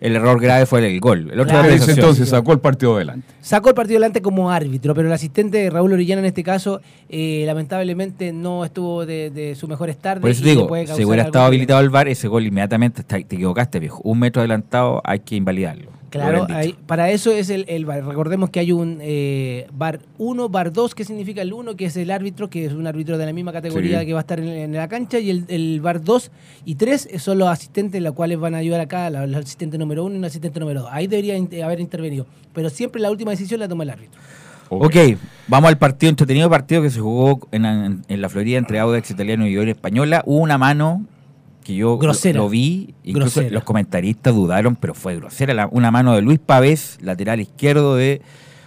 el 0.00 0.16
error 0.16 0.40
grave 0.40 0.66
fue 0.66 0.86
el 0.86 1.00
gol. 1.00 1.30
El 1.32 1.40
otro 1.40 1.52
Claro. 1.58 1.68
de 1.68 1.92
entonces 1.92 2.28
sacó 2.28 2.52
el 2.52 2.58
partido 2.60 2.96
adelante. 2.96 3.26
Sacó 3.40 3.70
el 3.70 3.74
partido 3.74 3.96
adelante 3.96 4.20
como 4.20 4.50
árbitro, 4.50 4.94
pero 4.94 5.08
el 5.08 5.14
asistente 5.14 5.70
Raúl 5.70 5.92
Orellana 5.92 6.20
en 6.20 6.26
este 6.26 6.42
caso, 6.44 6.80
eh, 7.08 7.44
lamentablemente 7.46 8.32
no 8.32 8.64
estuvo 8.64 9.06
de, 9.06 9.30
de 9.30 9.54
su 9.54 9.68
mejor 9.68 9.88
estar. 9.88 10.20
Por 10.20 10.30
eso 10.30 10.44
digo, 10.44 10.68
si 10.94 11.04
hubiera 11.04 11.22
estado 11.24 11.46
habilitado 11.46 11.80
el 11.80 11.88
VAR, 11.88 12.08
ese 12.08 12.28
gol 12.28 12.46
inmediatamente 12.46 13.00
está- 13.00 13.16
te 13.16 13.36
equivocaste, 13.36 13.78
viejo. 13.78 14.00
Un 14.04 14.18
metro 14.18 14.40
adelantado 14.42 15.00
hay 15.04 15.20
que 15.20 15.36
invalidarlo. 15.36 15.90
Claro, 16.10 16.46
para 16.86 17.10
eso 17.10 17.30
es 17.30 17.50
el, 17.50 17.64
el 17.68 17.84
VAR. 17.86 18.04
Recordemos 18.04 18.50
que 18.50 18.58
hay 18.60 18.72
un 18.72 18.98
eh, 19.00 19.66
VAR 19.72 20.00
1, 20.18 20.48
VAR 20.48 20.72
2, 20.72 20.94
que 20.94 21.04
significa 21.04 21.40
el 21.42 21.52
1, 21.52 21.76
que 21.76 21.84
es 21.86 21.96
el 21.96 22.10
árbitro, 22.10 22.50
que 22.50 22.64
es 22.66 22.72
un 22.72 22.86
árbitro 22.86 23.16
de 23.16 23.26
la 23.26 23.32
misma 23.32 23.52
categoría 23.52 24.00
Sí. 24.00 24.06
que 24.06 24.12
va 24.12 24.18
a 24.18 24.22
estar 24.22 24.40
en, 24.40 24.48
en 24.48 24.72
la 24.72 24.88
cancha, 24.88 25.18
y 25.20 25.30
el, 25.30 25.44
el 25.48 25.80
VAR 25.80 26.02
2 26.02 26.30
y 26.64 26.74
3 26.74 27.08
son 27.18 27.38
los 27.38 27.48
asistentes, 27.48 28.02
los 28.02 28.12
cuales 28.14 28.38
van 28.40 28.54
a 28.54 28.58
ayudar 28.58 28.80
acá, 28.80 29.08
la- 29.08 29.24
el 29.24 29.34
asistente 29.34 29.78
número 29.78 30.04
1 30.04 30.16
y 30.16 30.18
el 30.18 30.24
asistente 30.24 30.58
número 30.60 30.80
2. 30.82 30.90
Ahí 30.92 31.06
debería 31.06 31.36
in- 31.36 31.48
haber 31.62 31.78
intervenido, 31.80 32.26
pero 32.52 32.70
siempre 32.70 33.00
la 33.00 33.10
última 33.10 33.30
decisión 33.30 33.60
la 33.60 33.68
toma 33.68 33.84
el 33.84 33.90
árbitro. 33.90 34.20
Ok, 34.72 34.96
vamos 35.48 35.68
al 35.68 35.78
partido, 35.78 36.10
entretenido 36.10 36.48
partido 36.50 36.80
que 36.82 36.90
se 36.90 37.00
jugó 37.00 37.40
en, 37.52 37.64
en- 37.64 38.02
en 38.08 38.20
la 38.20 38.28
Florida 38.28 38.58
entre 38.58 38.78
Audax 38.78 39.10
Italiano 39.10 39.46
y 39.46 39.56
Unión 39.56 39.68
Española. 39.68 40.22
Hubo 40.26 40.38
una 40.38 40.58
mano 40.58 41.04
que 41.64 41.74
yo 41.74 41.98
Grosera. 41.98 42.38
lo 42.38 42.48
vi, 42.48 42.94
incluso 43.04 43.40
Grosera. 43.40 43.54
los 43.54 43.64
comentaristas 43.64 44.34
dudaron, 44.34 44.76
pero 44.76 44.94
fue 44.94 45.16
grosera. 45.16 45.54
La- 45.54 45.66
una 45.66 45.90
mano 45.90 46.14
de 46.14 46.22
Luis 46.22 46.38
Pavés, 46.38 46.98
lateral 47.02 47.40
izquierdo 47.40 47.96
de 47.96 48.22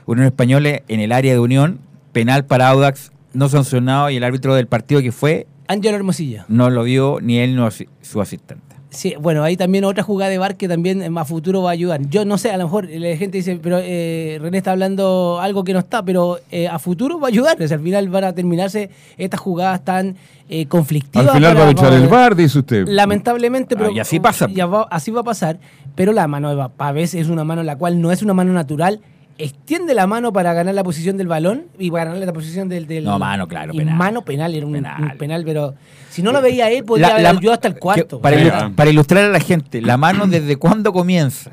Unión 0.06 0.26
Española 0.28 0.82
en 0.88 1.00
el 1.00 1.12
área 1.12 1.34
de 1.34 1.40
Unión, 1.40 1.80
penal 2.12 2.46
para 2.46 2.70
Audax, 2.70 3.12
no 3.34 3.50
sancionado 3.50 4.10
y 4.10 4.18
el 4.18 4.24
árbitro 4.24 4.54
del 4.56 4.68
partido 4.68 5.02
que 5.02 5.12
fue 5.12 5.48
Ángelo 5.68 5.96
Hermosilla. 5.96 6.46
no 6.50 6.70
lo 6.70 6.84
vio 6.84 7.20
ni 7.22 7.40
él 7.40 7.56
ni 7.56 7.64
su 8.02 8.22
asistente. 8.22 8.73
Sí, 8.94 9.16
bueno, 9.20 9.44
ahí 9.44 9.58
también 9.58 9.84
otra 9.86 10.04
jugada 10.04 10.30
de 10.30 10.38
VAR 10.38 10.56
que 10.56 10.68
también 10.68 11.02
en 11.02 11.12
más 11.12 11.28
futuro 11.28 11.64
va 11.64 11.72
a 11.72 11.74
ayudar. 11.74 12.02
Yo 12.10 12.26
no 12.26 12.38
sé, 12.38 12.52
a 12.52 12.58
lo 12.58 12.66
mejor 12.66 12.88
la 12.90 13.18
gente 13.18 13.38
dice, 13.40 13.60
pero 13.62 13.80
eh, 13.82 14.38
René 14.40 14.60
está 14.60 14.72
hablando 14.72 15.40
algo 15.42 15.64
que 15.64 15.74
no 15.74 15.80
está, 15.80 16.04
pero 16.06 16.38
eh, 16.52 16.68
a 16.68 16.78
futuro 16.78 17.20
va 17.20 17.28
a 17.28 17.30
ayudar. 17.30 17.62
O 17.62 17.68
sea, 17.68 17.78
al 17.78 17.84
final 17.84 18.08
van 18.10 18.24
a 18.26 18.34
terminarse 18.34 18.92
estas 19.18 19.40
jugadas 19.40 19.84
tan 19.84 20.16
eh, 20.48 20.68
conflictivas. 20.68 21.28
Al 21.28 21.34
final 21.34 21.54
para- 21.54 21.64
va 21.64 21.70
a 21.70 21.72
echar 21.72 21.94
el 21.94 22.08
bar, 22.08 22.36
dice 22.36 22.60
usted. 22.60 22.88
Lamentablemente, 22.88 23.76
Ah, 23.76 23.78
pero 23.80 23.92
y 23.92 24.00
así 24.00 24.20
pasa. 24.20 24.48
ya 24.54 24.66
va- 24.68 24.88
así 24.92 25.10
va 25.12 25.22
a 25.22 25.24
pasar. 25.24 25.58
Pero 25.96 26.14
la 26.14 26.28
mano 26.28 26.56
de 26.56 26.70
Pavés 26.78 27.14
es 27.16 27.30
una 27.30 27.44
mano 27.44 27.64
la 27.64 27.76
cual 27.78 28.00
no 28.02 28.12
es 28.12 28.22
una 28.22 28.34
mano 28.34 28.54
natural. 28.54 29.00
Extiende 29.38 29.94
la 29.96 30.06
mano 30.06 30.32
para 30.32 30.54
ganar 30.54 30.76
la 30.76 30.84
posición 30.84 31.18
del 31.18 31.28
balón 31.28 31.64
y 31.80 31.90
para 31.90 32.06
ganar 32.06 32.20
la 32.26 32.34
posición 32.34 32.70
del. 32.70 32.86
del- 32.86 33.04
No, 33.04 33.18
mano, 33.18 33.48
claro, 33.48 33.74
y 33.74 33.78
penal. 33.78 33.96
Mano 33.96 34.22
penal, 34.24 34.54
era 34.54 34.66
un 34.66 34.74
Penal. 34.74 35.02
un 35.02 35.18
penal, 35.18 35.44
pero 35.44 35.74
si 36.10 36.22
no 36.22 36.32
lo 36.32 36.40
veía 36.42 36.70
él, 36.70 36.84
podría 36.86 37.08
La- 37.08 37.14
haber 37.16 37.24
la- 37.24 37.30
ayudado 37.32 37.54
hasta 37.54 37.68
el 37.68 37.80
cuarto. 37.80 38.18
que- 38.18 38.22
para, 38.22 38.38
Sí. 38.38 38.44
ilu- 38.46 38.76
para 38.76 38.90
ilustrar 38.92 39.26
a 39.26 39.30
la 39.30 39.40
gente, 39.40 39.82
la 39.82 39.98
mano 39.98 40.28
desde 40.28 40.56
cuándo 40.58 40.94
comienza. 40.94 41.52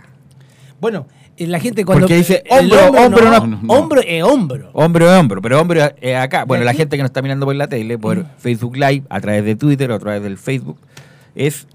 Bueno, 0.78 1.06
eh, 1.38 1.46
la 1.46 1.58
gente 1.58 1.84
cuando. 1.86 2.02
Porque 2.02 2.16
dice, 2.16 2.42
el 2.50 2.70
hombro, 2.72 3.02
hombro, 3.02 3.24
no, 3.30 3.46
no, 3.46 3.58
no. 3.62 3.72
hombro 3.72 4.00
es 4.02 4.22
hombro. 4.22 4.70
Hombro 4.74 5.10
de 5.10 5.16
hombro, 5.18 5.40
pero 5.42 5.60
hombro 5.60 5.80
es 6.00 6.16
acá. 6.16 6.44
Bueno, 6.44 6.64
¿Y 6.64 6.66
la 6.66 6.74
gente 6.74 6.96
que 6.98 7.02
nos 7.02 7.08
está 7.08 7.22
mirando 7.22 7.46
por 7.46 7.54
la 7.56 7.66
tele, 7.66 7.96
por 7.98 8.26
Facebook 8.38 8.76
Live, 8.76 9.04
a 9.08 9.20
través 9.20 9.44
de 9.44 9.56
Twitter 9.56 9.90
o 9.90 9.94
a 9.94 9.98
través 9.98 10.22
del 10.22 10.36
Facebook, 10.36 10.78
es 11.34 11.66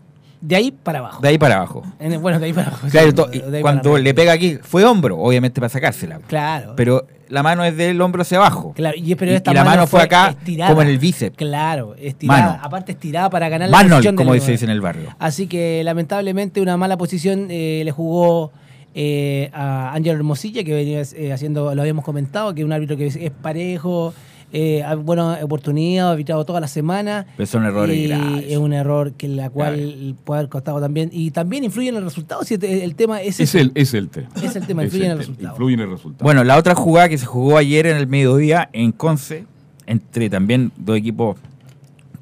De 0.42 0.56
ahí 0.56 0.72
para 0.72 1.00
abajo. 1.00 1.22
de 1.22 1.27
ahí 1.30 1.38
para 1.38 1.56
abajo. 1.58 1.84
En 2.00 2.22
bueno, 2.22 2.39
de 2.39 2.46
ahí 2.46 2.54
para 2.54 2.68
abajo. 2.68 2.88
Claro, 2.89 3.08
sí, 3.08 3.13
to- 3.13 3.25
de 3.27 3.38
y 3.38 3.39
ahí 3.42 3.50
para 3.51 3.62
cuando 3.62 3.98
le 3.98 4.13
pega 4.13 4.34
aquí, 4.34 4.58
fue 4.62 4.84
hombro, 4.86 5.18
obviamente 5.18 5.60
para 5.60 5.70
sacársela. 5.70 6.20
Claro. 6.27 6.74
Pero 6.75 7.08
la 7.30 7.42
mano 7.42 7.63
es 7.63 7.75
del 7.75 8.00
hombro 8.01 8.22
hacia 8.22 8.38
abajo. 8.38 8.74
Claro, 8.75 8.96
y, 8.98 9.15
pero 9.15 9.32
esta 9.32 9.51
y 9.51 9.54
la 9.56 9.63
mano 9.63 9.88
fue 9.88 10.04
acá, 10.04 10.30
estirada. 10.30 10.70
como 10.70 10.82
en 10.84 10.89
el 10.89 11.00
bíceps. 11.00 11.36
Claro, 11.38 11.96
estirada. 11.98 12.42
Mano. 12.48 12.60
Aparte 12.62 12.92
estirada 12.92 13.30
para 13.32 13.50
ganar 13.50 13.70
la 13.70 13.77
Manol, 13.77 13.92
posición 13.92 14.15
como 14.15 14.34
del- 14.34 14.42
se 14.42 14.51
dice 14.51 14.65
en 14.65 14.72
el 14.72 14.82
barrio. 14.82 15.15
Así 15.18 15.48
que 15.48 15.82
lamentablemente 15.84 16.62
una 16.62 16.77
mala 16.77 16.98
posición 16.98 17.48
eh, 17.50 17.82
le 17.84 17.92
jugó 17.92 18.51
eh, 18.94 19.50
a 19.54 19.94
Ángel 19.94 20.15
Hermosilla, 20.18 20.63
que 20.63 20.74
venía 20.74 21.01
eh, 21.15 21.34
haciendo, 21.34 21.74
lo 21.74 21.82
habíamos 21.82 22.06
comentado, 22.06 22.54
que 22.54 22.62
es 22.62 22.65
un 22.65 22.72
árbitro 22.72 22.96
que 22.96 23.08
es, 23.08 23.15
es 23.15 23.32
parejo, 23.32 24.13
eh, 24.58 24.84
ha- 24.84 24.96
buena 24.96 25.40
oportunidad, 25.44 26.08
ha 26.08 26.12
arbitrado 26.12 26.46
toda 26.46 26.62
la 26.62 26.68
semana. 26.70 27.26
Pero 27.36 27.46
son 27.48 27.66
errores 27.66 27.98
y 27.98 28.08
graves. 28.08 28.46
Es 28.48 28.58
un 28.58 28.72
error 28.72 29.12
que 29.12 29.28
la 29.28 29.50
cual 29.50 30.16
puede 30.24 30.40
haber 30.40 30.50
costado 30.50 30.80
también. 30.80 31.10
Y 31.12 31.32
también 31.32 31.66
influye 31.66 31.90
en 31.90 31.98
el 31.98 32.04
resultado. 32.04 32.44
Si 32.44 32.54
el, 32.54 32.64
el 32.64 32.96
tema 32.96 33.22
es, 33.22 33.40
Es 33.42 33.54
el, 33.56 33.72
es 33.76 33.94
el 33.94 34.08
tema. 34.10 34.30
Es 34.42 34.56
el 34.56 34.66
tema, 34.66 34.84
Es 34.84 34.88
influye 34.88 35.06
en 35.08 35.12
el 35.12 35.18
tema, 35.18 35.20
resultado. 35.20 35.50
Influye 35.56 35.74
en 35.74 35.80
el 35.82 35.90
resultado. 35.90 36.24
Bueno, 36.24 36.44
la 36.46 36.56
otra 36.58 36.74
jugada 36.74 37.10
que 37.10 37.18
se 37.18 37.26
jugó 37.26 37.58
ayer 37.58 37.86
en 37.88 37.98
el 37.98 38.08
mediodía 38.08 38.70
en 38.72 38.92
Conce, 38.94 39.46
entre 39.88 40.30
también 40.30 40.72
dos 40.78 40.98
equipos, 40.98 41.36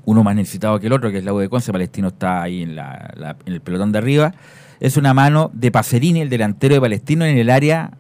uno 0.05 0.23
más 0.23 0.35
necesitado 0.35 0.79
que 0.79 0.87
el 0.87 0.93
otro, 0.93 1.11
que 1.11 1.19
es 1.19 1.23
la 1.23 1.33
U 1.33 1.37
de 1.37 1.49
Conce, 1.49 1.71
Palestino 1.71 2.07
está 2.09 2.41
ahí 2.41 2.61
en, 2.63 2.75
la- 2.75 3.13
la- 3.15 3.35
en 3.45 3.53
el 3.53 3.61
pelotón 3.61 3.91
de 3.91 3.99
arriba, 3.99 4.33
es 4.79 4.97
una 4.97 5.13
mano 5.13 5.49
de 5.53 5.71
Pacerini, 5.71 6.19
el 6.21 6.29
delantero 6.29 6.73
de 6.75 6.81
Palestino, 6.81 7.23
en 7.25 7.37
el 7.37 7.49
área 7.49 7.91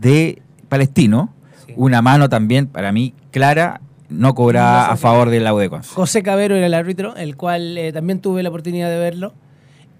de 0.00 0.40
Palestino. 0.68 1.32
Una 1.76 2.02
mano 2.02 2.28
también, 2.28 2.66
para 2.66 2.90
mí, 2.92 3.14
clara, 3.30 3.80
no 4.08 4.34
cobrada 4.34 4.90
a 4.90 4.96
favor 4.96 5.30
de 5.30 5.40
la 5.40 5.52
U 5.54 5.58
de 5.58 5.68
Conce. 5.70 5.90
José 5.94 6.22
Cabero 6.22 6.54
era 6.56 6.66
el 6.66 6.74
árbitro, 6.74 7.14
el 7.16 7.36
cual 7.36 7.76
eh, 7.78 7.92
también 7.92 8.20
tuve 8.20 8.42
la 8.42 8.48
oportunidad 8.48 8.88
de 8.88 8.98
verlo. 8.98 9.34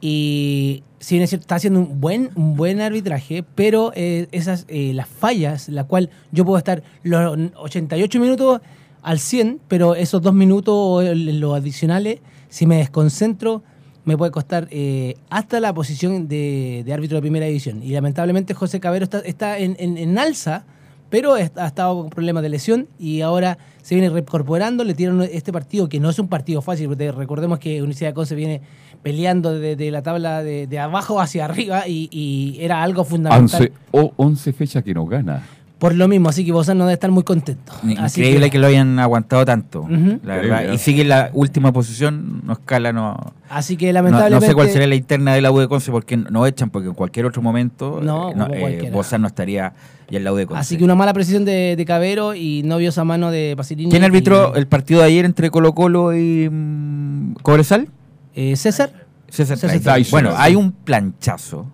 Y 0.01 0.83
si 1.01 1.15
bien 1.15 1.25
es 1.25 1.31
cierto, 1.31 1.45
está 1.45 1.57
haciendo 1.57 1.81
un 1.81 2.01
buen, 2.01 2.31
un 2.35 2.57
buen 2.57 2.81
arbitraje, 2.81 3.45
pero 3.55 3.93
eh, 3.95 4.29
esas 4.33 4.65
eh, 4.69 4.93
las 4.95 5.09
fallas, 5.09 5.69
la 5.69 5.85
cual 5.85 6.11
yo 6.33 6.45
puedo 6.45 6.59
estar 6.59 6.83
los 7.03 7.37
88 7.57 8.21
minutos 8.21 8.61
al 9.03 9.19
100, 9.19 9.61
pero 9.69 9.95
esos 9.95 10.21
dos 10.23 10.35
minutos 10.35 10.75
o 10.77 11.03
los 11.03 11.57
adicionales, 11.57 12.19
si 12.49 12.67
me 12.67 12.77
desconcentro, 12.77 13.63
me 14.05 14.17
puede 14.17 14.31
costar 14.31 14.69
eh, 14.71 15.17
hasta 15.31 15.59
la 15.61 15.73
posición 15.75 16.29
de, 16.29 16.83
de 16.85 16.93
árbitro 16.93 17.17
de 17.17 17.23
primera 17.23 17.47
división. 17.47 17.83
Y 17.83 17.91
lamentablemente 17.91 18.55
José 18.55 18.79
Cabero 18.81 19.05
está, 19.05 19.19
está 19.21 19.59
en, 19.59 19.77
en- 19.79 19.97
en 19.99 20.19
alza, 20.19 20.65
pero 21.11 21.35
ha 21.35 21.41
estado 21.41 22.03
con 22.03 22.11
problemas 22.11 22.43
de 22.43 22.49
lesión 22.49 22.89
y 22.99 23.21
ahora 23.21 23.59
se 23.83 23.95
viene 23.95 24.11
reincorporando. 24.11 24.85
Le 24.85 24.95
tiraron 24.95 25.23
este 25.23 25.53
partido, 25.53 25.89
que 25.89 26.01
no 26.01 26.11
es 26.11 26.19
un 26.19 26.29
partido 26.29 26.63
fácil, 26.63 26.89
porque 26.89 27.13
recordemos 27.13 27.59
que 27.59 27.81
Universidad 27.81 28.11
de 28.11 28.15
Conce 28.15 28.35
viene 28.35 28.61
peleando 29.03 29.59
de, 29.59 29.77
de 29.77 29.91
la 29.91 30.03
tabla 30.03 30.43
de, 30.43 30.67
de 30.67 30.79
abajo 30.79 31.21
hacia 31.21 31.45
arriba 31.45 31.87
y, 31.87 32.57
era 32.61 32.83
algo 32.83 33.05
fundamental. 33.05 33.61
11, 33.61 33.73
o 33.93 34.13
11 34.17 34.53
fechas 34.53 34.83
que 34.83 34.95
no 34.95 35.07
gana. 35.07 35.43
Por 35.79 35.95
lo 35.95 36.09
mismo, 36.09 36.31
así 36.31 36.43
que 36.43 36.53
Bozán 36.53 36.79
no 36.79 36.85
debe 36.85 36.95
estar 36.95 37.11
muy 37.11 37.23
contento. 37.23 37.71
Así 37.99 38.21
Increíble 38.23 38.49
que, 38.49 38.59
lo 38.59 38.67
hayan 38.67 38.99
aguantado 38.99 39.45
tanto. 39.45 39.87
La 40.25 40.37
verdad. 40.37 40.73
Y 40.73 40.79
sigue 40.79 41.03
en 41.03 41.11
la 41.11 41.31
última 41.35 41.71
posición, 41.71 42.41
no 42.47 42.55
escala, 42.55 42.95
no. 42.95 43.35
Así 43.51 43.77
que 43.77 43.87
No, 43.89 43.93
no 43.93 43.95
lamentablemente. 44.05 44.47
sé 44.47 44.55
cuál 44.55 44.71
sería 44.71 44.87
la 44.89 44.95
interna 44.95 45.35
de 45.35 45.43
la 45.43 45.53
U 45.53 45.59
de 45.59 45.69
Conce 45.69 45.91
porque 45.93 46.17
no 46.17 46.47
echan, 46.47 46.71
porque 46.71 46.89
en 46.89 46.95
cualquier 46.95 47.27
otro 47.27 47.43
momento 47.43 48.01
No, 48.03 48.31
eh, 48.31 48.89
eh, 48.91 48.91
no 49.19 49.27
estaría 49.27 49.75
ya 50.09 50.17
en 50.19 50.25
la 50.25 50.33
U 50.33 50.37
de 50.37 50.47
Conce. 50.47 50.61
Así 50.61 50.79
que 50.79 50.85
una 50.85 50.95
mala 50.95 51.13
precisión 51.13 51.45
de, 51.45 51.75
de 51.77 51.85
Cabero 51.85 52.35
y 52.35 52.63
no 52.65 52.79
vio 52.79 52.89
esa 52.89 53.05
mano 53.05 53.31
de 53.31 53.53
Pacirini. 53.55 53.91
¿Quién 53.91 54.03
arbitró 54.03 54.53
y- 54.55 54.59
el 54.59 54.67
partido 54.67 55.01
de 55.01 55.07
ayer 55.09 55.27
entre 55.27 55.51
Colo 55.51 55.75
Colo 55.75 56.17
y 56.17 56.49
mm, 56.51 57.35
Cobresal? 57.43 57.89
eh, 58.35 58.57
César, 58.57 58.91
César 59.29 59.59
César 59.59 59.79
Tyson. 59.79 59.95
Tyson. 59.95 60.11
Bueno, 60.11 60.31
hay 60.39 60.55
un 60.57 60.73
planchazo. 60.73 61.67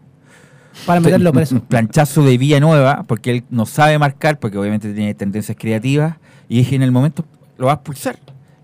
Para 0.87 1.01
meterlo 1.01 1.33
preso. 1.33 1.55
Un 1.57 1.61
planchazo 1.63 2.23
de 2.25 2.39
Villanueva, 2.39 3.05
porque 3.07 3.31
él 3.31 3.45
no 3.51 3.67
sabe 3.67 3.99
marcar, 3.99 4.39
porque 4.39 4.59
obviamente 4.59 4.93
tiene 4.93 5.15
tendencias 5.15 5.57
creativas. 5.59 6.17
Y 6.49 6.59
dije, 6.59 6.77
en 6.77 6.83
el 6.83 6.93
momento 6.93 7.25
lo 7.59 7.67
va 7.67 7.73
a 7.73 7.75
expulsar. 7.77 8.19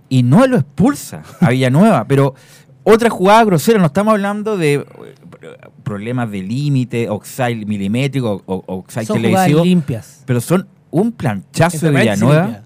Y 0.08 0.22
no 0.22 0.46
lo 0.46 0.56
expulsa 0.56 1.22
a 1.40 1.50
Villanueva, 1.50 2.04
pero 2.08 2.34
otra 2.84 3.10
jugada 3.10 3.44
grosera, 3.44 3.78
no 3.78 3.86
estamos 3.86 4.12
hablando 4.12 4.56
de 4.56 4.74
eh, 4.74 4.84
problemas 5.84 6.30
de 6.30 6.42
límite, 6.42 7.08
oxide 7.10 7.66
milimétrico 7.66 8.42
o 8.46 8.64
oxide 8.66 9.04
Son 9.04 9.20
televisivo, 9.20 9.62
limpias. 9.64 10.22
pero 10.24 10.40
son 10.40 10.66
un 10.90 11.12
planchazo 11.12 11.90
de 11.90 11.98
Villanueva 11.98 12.62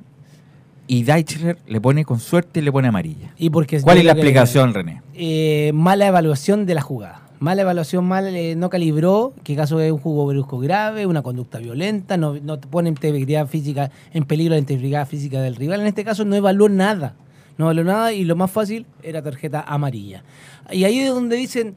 y 0.86 1.02
Deichler 1.04 1.58
le 1.66 1.80
pone 1.80 2.04
con 2.04 2.20
suerte 2.20 2.60
y 2.60 2.62
le 2.62 2.70
pone 2.70 2.88
amarilla. 2.88 3.32
Y 3.38 3.50
porque 3.50 3.80
¿Cuál 3.80 3.98
es 3.98 4.04
la 4.04 4.12
explicación, 4.12 4.72
René? 4.74 5.02
eh, 5.14 5.72
mala 5.74 6.06
evaluación 6.06 6.66
de 6.66 6.74
la 6.74 6.82
jugada. 6.82 7.20
Mala 7.42 7.62
evaluación, 7.62 8.04
mal, 8.04 8.28
eh, 8.36 8.54
no 8.54 8.70
calibró, 8.70 9.32
que 9.42 9.56
caso 9.56 9.80
es 9.80 9.90
un 9.90 9.98
juego 9.98 10.26
brusco 10.26 10.60
grave, 10.60 11.06
una 11.06 11.22
conducta 11.22 11.58
violenta, 11.58 12.16
no, 12.16 12.34
no 12.34 12.60
te 12.60 12.68
pone 12.68 12.88
integridad 12.88 13.48
física, 13.48 13.90
en 14.12 14.22
peligro 14.22 14.54
la 14.54 14.60
integridad 14.60 15.08
física 15.08 15.42
del 15.42 15.56
rival. 15.56 15.80
En 15.80 15.88
este 15.88 16.04
caso 16.04 16.24
no 16.24 16.36
evaluó 16.36 16.68
nada, 16.68 17.16
no 17.58 17.64
evaluó 17.64 17.82
nada 17.82 18.12
y 18.12 18.24
lo 18.24 18.36
más 18.36 18.48
fácil 18.48 18.86
era 19.02 19.22
tarjeta 19.22 19.60
amarilla. 19.60 20.22
Y 20.70 20.84
ahí 20.84 21.00
es 21.00 21.08
donde 21.08 21.34
dicen 21.34 21.74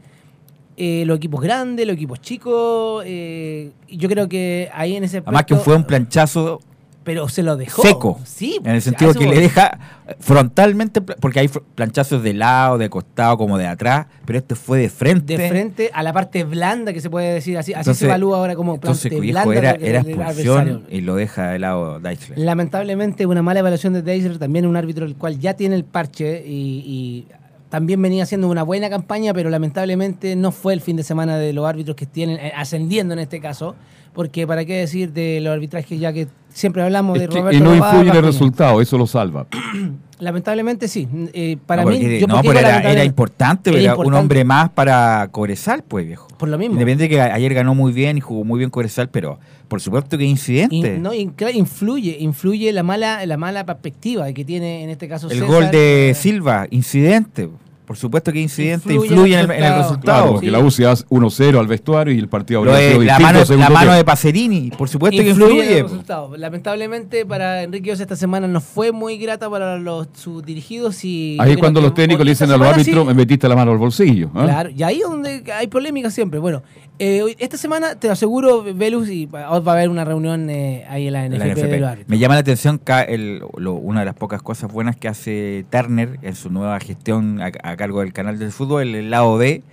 eh, 0.78 1.04
los 1.08 1.18
equipos 1.18 1.42
grandes, 1.42 1.88
los 1.88 1.96
equipos 1.96 2.22
chicos, 2.22 3.04
eh, 3.08 3.72
yo 3.90 4.08
creo 4.08 4.30
que 4.30 4.70
ahí 4.72 4.96
en 4.96 5.06
ese 5.06 5.18
Además 5.18 5.46
que 5.46 5.56
fue 5.56 5.76
un 5.76 5.86
planchazo 5.86 6.60
Pero 7.06 7.30
se 7.30 7.44
lo 7.44 7.56
dejó. 7.56 7.82
seco. 7.84 8.20
Sí. 8.26 8.60
En 8.66 8.72
el 8.72 8.82
sentido 8.82 9.14
que 9.14 9.26
le 9.26 9.40
deja 9.40 9.80
frontalmente, 10.20 11.02
porque 11.02 11.40
hay 11.40 11.48
planchazos 11.48 12.22
de 12.24 12.34
lado, 12.34 12.78
de 12.78 12.90
costado, 12.90 13.38
como 13.38 13.58
de 13.58 13.68
atrás, 13.68 14.08
pero 14.26 14.40
este 14.40 14.56
fue 14.56 14.80
de 14.80 14.90
frente. 14.90 15.38
de 15.38 15.48
frente 15.48 15.92
a 15.94 16.04
la 16.04 16.12
parte 16.12 16.44
blanda 16.44 16.92
que 16.92 17.02
se 17.02 17.10
puede 17.10 17.34
decir 17.34 17.58
así. 17.58 17.74
Así 17.74 17.94
se 17.94 18.06
evalúa 18.06 18.38
ahora 18.38 18.56
como 18.56 18.74
Entonces, 18.74 19.18
blanda 19.18 19.56
era, 19.56 19.72
era 19.72 20.00
expulsión 20.02 20.86
y 20.90 21.02
lo 21.02 21.16
deja 21.16 21.52
de 21.52 21.60
lado 21.60 22.00
Deichler. 22.00 22.40
Lamentablemente, 22.40 23.26
una 23.26 23.42
mala 23.42 23.60
evaluación 23.60 23.94
de 23.94 24.02
Deiser, 24.02 24.38
también 24.38 24.66
un 24.66 24.76
árbitro 24.76 25.06
el 25.06 25.16
cual 25.16 25.40
ya 25.40 25.54
tiene 25.54 25.76
el 25.76 25.86
parche 25.86 26.44
y, 26.46 26.84
y 26.86 27.28
también 27.76 28.02
venía 28.02 28.24
haciendo 28.24 28.48
una 28.48 28.64
buena 28.64 28.90
campaña, 28.90 29.34
pero 29.34 29.50
lamentablemente 29.50 30.38
no 30.38 30.54
fue 30.54 30.72
el 30.74 30.80
fin 30.80 30.96
de 30.96 31.04
semana 31.04 31.36
de 31.38 31.52
los 31.52 31.66
árbitros 31.68 31.98
que 31.98 32.06
tienen, 32.06 32.38
eh, 32.40 32.54
ascendiendo 32.56 33.14
en 33.14 33.20
este 33.20 33.42
caso, 33.42 33.76
porque 34.14 34.48
para 34.48 34.64
qué 34.64 34.76
decir 34.78 35.12
de 35.12 35.42
los 35.42 35.52
arbitrajes 35.52 36.00
ya 36.00 36.14
que 36.14 36.30
siempre 36.48 36.82
hablamos 36.84 37.20
de 37.20 37.26
Es 37.26 37.30
que- 37.32 37.38
Roberto 37.42 37.58
y 37.58 37.62
no 37.62 37.76
influye 37.76 38.12
en 38.12 38.16
el 38.16 38.24
resultado, 38.24 38.80
eso 38.80 38.98
lo 38.98 39.08
salva. 39.08 39.46
Lamentablemente 40.20 40.88
sí. 40.88 41.06
Eh, 41.34 41.58
para 41.66 41.84
no, 41.84 41.90
mí, 41.90 42.00
yo 42.20 42.28
no, 42.28 42.42
pero 42.42 42.58
era, 42.58 42.80
era 42.90 43.04
importante, 43.04 43.78
Era 43.84 43.98
un 43.98 44.14
hombre 44.14 44.46
más 44.46 44.70
para 44.70 45.28
Cobresal, 45.30 45.84
pues 45.86 46.08
viejo. 46.08 46.30
Por 46.38 46.48
lo 46.48 46.58
mismo. 46.58 46.76
Independiente 46.76 47.04
de 47.04 47.10
que 47.10 47.20
ayer 47.22 47.54
ganó 47.54 47.76
muy 47.76 47.92
bien 47.92 48.18
y 48.18 48.22
jugó 48.22 48.46
muy 48.46 48.58
bien 48.60 48.70
Cobresal, 48.70 49.10
pero 49.10 49.38
por 49.68 49.82
supuesto 49.82 50.18
que 50.18 50.24
incidente. 50.24 50.76
In- 50.96 51.04
no, 51.04 51.14
in- 51.14 51.32
claro, 51.32 51.54
influye, 51.58 52.16
influye 52.22 52.72
la 52.72 52.84
mala, 52.84 53.26
la 53.26 53.36
mala 53.36 53.66
perspectiva 53.66 54.32
que 54.32 54.46
tiene 54.46 54.84
en 54.86 54.90
este 54.92 55.10
caso 55.10 55.28
el 55.28 55.34
César. 55.40 55.48
gol 55.48 55.72
de 55.72 56.12
Eh, 56.12 56.14
Silva, 56.14 56.68
incidente. 56.72 57.50
Por 57.86 57.98
supuesto 57.98 58.32
que 58.34 58.40
incidente 58.42 58.94
Influye 58.94 59.14
influye, 59.14 59.34
en 59.40 59.52
el 59.52 59.52
en, 59.58 59.64
en 59.64 59.78
resultado. 59.78 60.02
Claro, 60.02 60.32
porque 60.34 60.48
sí. 60.48 60.52
la 60.52 60.60
U 60.60 60.72
se 60.72 60.86
hace 60.86 61.06
1-0 61.06 61.60
al 61.60 61.68
vestuario 61.68 62.14
y 62.14 62.20
el 62.20 62.28
partido 62.28 62.60
habría 62.62 62.78
sido 62.78 63.02
la 63.04 63.18
distinto 63.18 63.70
mano, 63.72 63.86
la 63.86 63.96
de 63.96 64.04
Pacerini, 64.04 64.72
por 64.72 64.90
supuesto 64.90 65.22
que 65.22 65.30
influye 65.30 65.72
en 65.72 65.78
el 65.78 65.84
resultado. 65.84 66.36
Lamentablemente 66.38 67.26
para 67.26 67.64
Enrique 67.64 67.92
Osa 67.92 68.04
esta 68.04 68.16
semana 68.16 68.48
no 68.48 68.62
fue 68.62 68.92
muy 68.92 69.18
grata 69.18 69.50
para 69.50 69.78
los 69.78 70.08
sus 70.14 70.44
dirigidos 70.44 71.04
y 71.06 71.38
Ahí 71.40 71.56
cuando 71.56 71.82
los 71.82 71.94
técnicos 71.94 72.26
le 72.26 72.32
dicen 72.32 72.50
a 72.52 72.58
los 72.58 72.68
árbitros, 72.68 73.04
sí- 73.04 73.08
me 73.08 73.14
metiste 73.14 73.48
la 73.48 73.56
mano 73.56 73.72
al 73.72 73.78
bolsillo. 73.78 74.30
¿ah? 74.34 74.44
Claro, 74.46 74.70
y 74.70 74.84
ahí 74.84 74.98
es 75.02 75.08
donde 75.08 75.44
hay 75.54 75.68
polémica 75.68 76.10
siempre. 76.10 76.40
Bueno, 76.40 76.64
eh, 76.98 77.36
esta 77.40 77.58
semana 77.58 77.96
te 77.96 78.08
lo 78.08 78.14
aseguro, 78.14 78.64
Velus, 78.74 79.10
y 79.10 79.26
va 79.26 79.48
a 79.48 79.56
haber 79.58 79.90
una 79.90 80.06
reunión 80.06 80.50
eh, 80.50 80.86
ahí 80.90 81.08
en 81.08 81.14
la 81.14 81.28
La 81.30 81.36
NFP, 81.46 81.52
NFP. 81.52 81.68
de 81.68 81.80
los 81.80 81.90
árbitros. 81.90 82.10
Me 82.10 82.18
llama 82.20 82.34
la 82.36 82.40
atención 82.40 82.82
el- 83.08 83.42
lo- 83.58 83.74
una 83.74 84.00
de 84.00 84.06
las 84.06 84.16
pocas 84.16 84.42
cosas 84.42 84.72
buenas 84.72 84.96
que 84.96 85.08
hace 85.08 85.66
Turner 85.70 86.18
en 86.22 86.36
su 86.36 86.50
nueva 86.50 86.80
gestión 86.80 87.42
a, 87.42 87.52
a 87.64 87.75
cargo 87.78 88.02
del 88.02 88.14
canal 88.14 88.40
del 88.40 88.52
fútbol, 88.52 88.96
el, 88.96 89.10
lado 89.10 89.38
B 89.38 89.64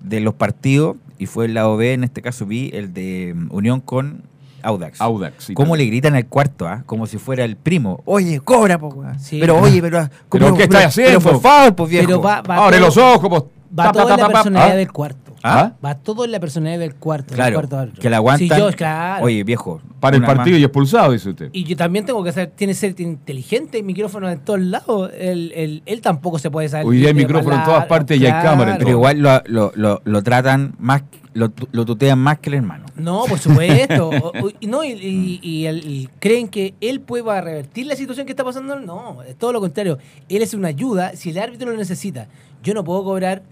de 0.00 0.20
los 0.20 0.34
partidos, 0.34 0.96
y 1.18 1.26
fue 1.26 1.46
el 1.46 1.54
lado 1.54 1.76
B, 1.76 1.92
en 1.92 2.04
este 2.04 2.22
caso 2.22 2.46
vi 2.46 2.70
el 2.72 2.92
de 2.94 3.34
mm, 3.34 3.48
Unión 3.50 3.80
con 3.80 4.22
Audax. 4.62 5.00
Audax. 5.00 5.44
sí, 5.44 5.54
¿Cómo 5.54 5.76
le 5.76 5.86
gritan 5.86 6.14
al 6.14 6.26
cuarto, 6.26 6.66
ah? 6.66 6.82
Como 6.86 7.06
si 7.06 7.18
fuera 7.18 7.44
el 7.44 7.56
primo. 7.56 8.02
Oye, 8.04 8.40
cobra, 8.40 8.78
po. 8.78 9.04
Sí. 9.18 9.38
Pero 9.40 9.58
oye, 9.58 9.80
pero. 9.80 10.08
¿Pero 10.30 10.54
qué 10.54 10.64
estás 10.64 10.86
haciendo? 10.86 11.20
Pero 11.20 11.32
por 11.32 11.40
favor, 11.40 11.74
pues 11.74 11.90
viejo. 11.90 12.06
Pero 12.06 12.22
va, 12.22 12.42
va 12.42 12.66
Abre 12.66 12.78
todo- 12.78 12.86
los 12.86 12.96
ojos, 12.96 13.28
pues. 13.28 13.42
Va 13.78 13.84
Ta, 13.84 13.92
ta, 13.92 13.92
todo 13.92 14.08
ta, 14.08 14.14
en 14.14 14.20
la 14.20 14.28
personalidad 14.28 14.70
¿Ah? 14.72 14.76
del 14.76 14.92
cuarto. 14.92 15.27
¿Ah? 15.42 15.72
Va 15.84 15.94
todo 15.96 16.24
en 16.24 16.32
la 16.32 16.40
personalidad 16.40 16.80
del 16.80 16.94
cuarto. 16.96 17.28
del 17.28 17.36
Claro, 17.36 17.54
cuarto 17.54 17.78
árbitro. 17.78 18.02
que 18.02 18.10
la 18.10 18.16
aguantan. 18.16 18.48
Sí, 18.48 18.54
yo, 18.58 18.70
claro. 18.72 19.24
Oye, 19.24 19.44
viejo. 19.44 19.80
Para 20.00 20.16
el 20.16 20.22
partido 20.24 20.54
más. 20.54 20.60
y 20.60 20.64
expulsado, 20.64 21.12
dice 21.12 21.30
usted. 21.30 21.50
Y 21.52 21.64
yo 21.64 21.76
también 21.76 22.04
tengo 22.06 22.22
que 22.22 22.32
ser, 22.32 22.50
tiene 22.50 22.72
que 22.72 22.78
ser 22.78 23.00
inteligente, 23.00 23.82
micrófono 23.82 24.28
en 24.30 24.38
todos 24.40 24.60
lados. 24.60 25.10
Él, 25.18 25.52
él- 25.54 25.82
él 25.86 26.00
tampoco 26.00 26.38
se 26.38 26.50
puede 26.50 26.68
saber. 26.68 26.86
Hoy 26.86 26.98
día 26.98 27.08
hay 27.08 27.14
micrófono 27.14 27.56
en 27.56 27.64
todas 27.64 27.86
partes 27.86 28.20
y 28.20 28.26
hay 28.26 28.32
cámara 28.42 28.76
Pero 28.78 28.90
igual 28.90 29.18
lo, 29.18 29.42
lo, 29.46 29.72
lo, 29.74 30.00
lo 30.04 30.22
tratan 30.22 30.74
más, 30.78 31.02
lo, 31.34 31.52
lo 31.72 31.84
tutean 31.84 32.18
más 32.18 32.38
que 32.38 32.50
el 32.50 32.54
hermano. 32.54 32.86
No, 32.96 33.24
por 33.28 33.38
supuesto. 33.38 34.10
No, 34.62 34.84
y, 34.84 34.90
y- 34.92 35.40
y 35.42 35.66
el- 35.66 35.84
y 35.88 36.08
creen 36.20 36.48
que 36.48 36.74
él 36.80 37.00
pueda 37.00 37.40
revertir 37.40 37.86
la 37.86 37.96
situación 37.96 38.26
que 38.26 38.32
está 38.32 38.44
pasando. 38.44 38.78
No, 38.80 39.22
es 39.22 39.36
todo 39.36 39.52
lo 39.52 39.60
contrario. 39.60 39.98
Él 40.28 40.42
es 40.42 40.54
una 40.54 40.68
ayuda 40.68 41.12
si 41.16 41.30
el 41.30 41.38
árbitro 41.38 41.70
lo 41.70 41.76
necesita. 41.76 42.28
Yo 42.62 42.74
no 42.74 42.84
puedo 42.84 43.02
cobrar 43.04 43.42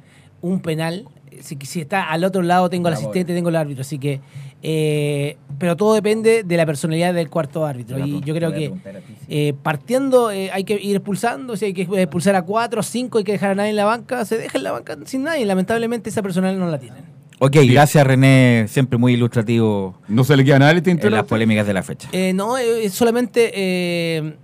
un 0.43 0.61
penal. 0.61 1.07
Si, 1.43 1.57
si 1.62 1.81
está 1.81 2.11
al 2.11 2.25
otro 2.25 2.43
lado, 2.43 2.69
tengo 2.71 2.88
al 2.88 2.95
asistente, 2.95 3.35
tengo 3.35 3.49
el 3.49 3.57
árbitro. 3.57 3.83
Así 3.83 3.99
que. 3.99 4.21
eh, 4.62 5.37
pero 5.59 5.76
todo 5.76 5.95
depende 5.95 6.43
de 6.43 6.57
la 6.57 6.66
personalidad 6.66 7.14
del 7.14 7.31
cuarto 7.31 7.64
árbitro. 7.64 7.99
Y 8.05 8.21
yo 8.23 8.35
creo 8.35 8.52
que 8.52 8.73
eh, 9.28 9.55
partiendo 9.62 10.31
eh, 10.31 10.50
hay 10.52 10.64
que 10.64 10.75
ir 10.75 10.97
expulsando. 10.97 11.57
Si 11.57 11.66
hay 11.66 11.73
que 11.73 11.83
expulsar 11.83 12.35
a 12.37 12.43
cuatro, 12.43 12.83
cinco, 12.83 13.19
hay 13.19 13.25
que 13.25 13.33
dejar 13.33 13.52
a 13.52 13.55
nadie 13.55 13.71
en 13.71 13.76
la 13.76 13.85
banca. 13.85 14.25
Se 14.25 14.37
deja 14.38 14.59
en 14.59 14.64
la 14.64 14.73
banca 14.73 14.97
sin 15.05 15.23
nadie. 15.23 15.45
Lamentablemente 15.47 16.11
esa 16.11 16.23
personalidad 16.23 16.59
no 16.59 16.71
la 16.71 16.78
tienen. 16.78 17.16
Ok, 17.38 17.57
gracias 17.69 18.07
René, 18.07 18.64
siempre 18.66 18.97
muy 18.99 19.12
ilustrativo 19.12 19.95
No 20.09 20.25
se 20.25 20.38
le 20.38 20.45
queda 20.45 20.59
nada 20.59 20.73
en 20.73 20.83
tintero. 20.83 21.14
las 21.14 21.26
polémicas 21.26 21.66
de 21.66 21.75
la 21.75 21.83
fecha. 21.83 22.09
Eh, 22.12 22.33
no, 22.33 22.57
es 22.57 22.93
solamente 22.95 23.52
eh, 23.55 24.37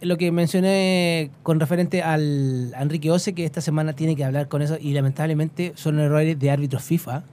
lo 0.00 0.16
que 0.16 0.30
mencioné 0.32 1.30
con 1.42 1.58
referente 1.60 2.02
al 2.02 2.72
a 2.76 2.82
Enrique 2.82 3.10
Ose, 3.10 3.32
que 3.34 3.44
esta 3.44 3.60
semana 3.60 3.92
tiene 3.94 4.14
que 4.16 4.24
hablar 4.24 4.48
con 4.48 4.62
eso 4.62 4.76
y 4.80 4.92
lamentablemente 4.92 5.72
son 5.76 5.98
errores 5.98 6.38
de 6.38 6.50
árbitros 6.50 6.82
FIFA. 6.82 7.24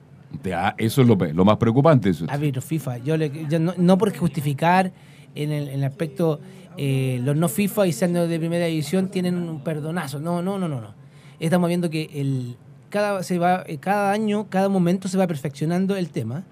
Ya, 0.43 0.75
eso 0.77 1.01
es 1.01 1.07
lo, 1.07 1.15
lo 1.15 1.45
más 1.45 1.57
preocupante. 1.57 2.09
eso. 2.09 2.25
Árbitros 2.27 2.65
FIFA. 2.65 2.97
Yo, 2.99 3.17
le- 3.17 3.31
yo 3.49 3.59
no, 3.59 3.73
no 3.77 3.97
por 3.97 4.15
justificar 4.17 4.91
en 5.35 5.51
el, 5.51 5.69
en 5.69 5.75
el 5.75 5.83
aspecto 5.83 6.39
eh, 6.77 7.19
los 7.23 7.35
no 7.37 7.47
FIFA 7.47 7.87
y 7.87 7.93
siendo 7.93 8.27
de 8.27 8.37
primera 8.39 8.65
división 8.65 9.09
tienen 9.09 9.35
un 9.35 9.61
perdonazo. 9.63 10.19
No, 10.19 10.41
no, 10.41 10.57
no, 10.57 10.67
no. 10.67 10.81
no. 10.81 10.93
Estamos 11.39 11.67
viendo 11.67 11.89
que 11.89 12.09
el, 12.13 12.55
cada, 12.89 13.21
se 13.23 13.37
va, 13.37 13.63
eh, 13.67 13.77
cada 13.77 14.11
año, 14.11 14.47
cada 14.49 14.67
momento 14.69 15.07
se 15.07 15.17
va 15.17 15.27
perfeccionando 15.27 15.95
el 15.95 16.09
tema. 16.09 16.43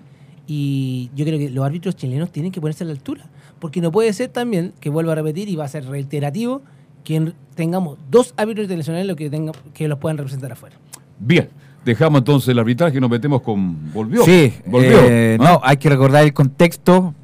Y 0.45 1.10
yo 1.15 1.26
creo 1.26 1.39
que 1.39 1.49
los 1.49 1.65
árbitros 1.65 1.95
chilenos 1.95 2.32
tienen 2.32 2.52
que 2.52 2.60
ponerse 2.62 2.84
a 2.84 2.88
la 2.88 2.93
altura. 2.93 3.26
Porque 3.63 3.80
no 3.80 3.93
puede 3.93 4.12
ser 4.12 4.28
también, 4.28 4.73
que 4.82 4.89
vuelvo 4.89 5.12
a 5.12 5.15
repetir 5.15 5.47
y 5.47 5.56
va 5.56 5.63
a 5.63 5.67
ser 5.69 5.86
reiterativo, 5.86 6.62
que 7.06 7.15
en- 7.15 7.34
tengamos 7.56 7.97
dos 8.12 8.34
árbitros 8.36 8.65
internacionales 8.65 9.08
lo 9.08 9.15
que, 9.15 9.30
tenga, 9.30 9.54
que 9.73 9.88
los 9.88 9.99
puedan 9.99 10.17
representar 10.17 10.52
afuera. 10.52 10.76
Bien, 11.17 11.47
dejamos 11.86 12.19
entonces 12.19 12.49
el 12.49 12.60
arbitraje 12.60 12.97
y 12.97 12.99
nos 12.99 13.10
metemos 13.10 13.41
con. 13.41 13.93
Volvió. 13.93 14.26
Sí, 14.26 14.52
volvió. 14.65 14.99
eh, 15.06 15.38
¿ah? 15.39 15.43
no, 15.43 15.62
hay 15.63 15.78
que 15.78 15.88
recordar 15.89 16.26
el 16.26 16.34
contexto 16.34 17.15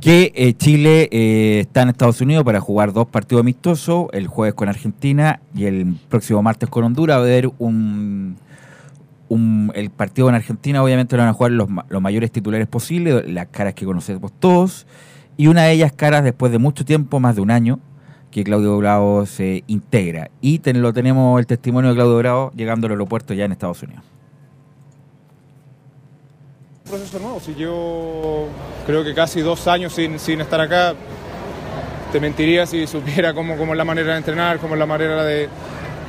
que 0.00 0.30
eh, 0.36 0.54
Chile 0.54 1.08
eh, 1.10 1.58
está 1.62 1.82
en 1.82 1.88
Estados 1.88 2.20
Unidos 2.20 2.44
para 2.44 2.60
jugar 2.60 2.92
dos 2.92 3.08
partidos 3.08 3.40
amistosos, 3.40 4.06
el 4.12 4.28
jueves 4.28 4.54
con 4.54 4.68
Argentina 4.68 5.40
y 5.56 5.64
el 5.64 5.96
próximo 6.08 6.40
martes 6.40 6.68
con 6.68 6.84
Honduras. 6.84 7.16
Va 7.16 7.20
a 7.22 7.24
haber 7.24 7.50
un, 7.58 8.36
un- 9.28 9.72
el 9.74 9.90
partido 9.90 10.28
con 10.28 10.36
Argentina, 10.36 10.82
obviamente 10.84 11.16
lo 11.16 11.22
van 11.22 11.30
a 11.30 11.34
jugar 11.34 11.50
los, 11.50 11.68
los 11.88 12.00
mayores 12.00 12.30
titulares 12.30 12.68
posibles, 12.68 13.28
las 13.28 13.48
caras 13.48 13.74
que 13.74 13.84
conocemos 13.84 14.30
todos, 14.38 14.86
y 15.36 15.46
una 15.46 15.64
de 15.64 15.72
ellas 15.72 15.92
caras 15.92 16.24
después 16.24 16.52
de 16.52 16.58
mucho 16.58 16.84
tiempo, 16.84 17.20
más 17.20 17.36
de 17.36 17.42
un 17.42 17.50
año, 17.50 17.78
que 18.30 18.44
Claudio 18.44 18.76
Bravo 18.78 19.26
se 19.26 19.62
integra. 19.66 20.30
Y 20.40 20.60
lo 20.72 20.92
tenemos 20.92 21.38
el 21.38 21.46
testimonio 21.46 21.90
de 21.90 21.96
Claudio 21.96 22.18
Bravo 22.18 22.52
llegando 22.56 22.86
al 22.86 22.92
aeropuerto 22.92 23.34
ya 23.34 23.44
en 23.44 23.52
Estados 23.52 23.82
Unidos. 23.82 24.02
Un 26.84 26.90
proceso 26.90 27.18
nuevo, 27.20 27.40
si 27.40 27.54
yo 27.54 28.48
creo 28.86 29.04
que 29.04 29.14
casi 29.14 29.40
dos 29.40 29.66
años 29.68 29.92
sin, 29.92 30.18
sin 30.18 30.40
estar 30.40 30.60
acá, 30.60 30.94
te 32.10 32.20
mentiría 32.20 32.66
si 32.66 32.86
supiera 32.86 33.32
cómo, 33.32 33.56
cómo 33.56 33.72
es 33.72 33.78
la 33.78 33.84
manera 33.84 34.12
de 34.12 34.18
entrenar, 34.18 34.58
cómo 34.58 34.74
es 34.74 34.78
la 34.78 34.86
manera 34.86 35.24
de, 35.24 35.48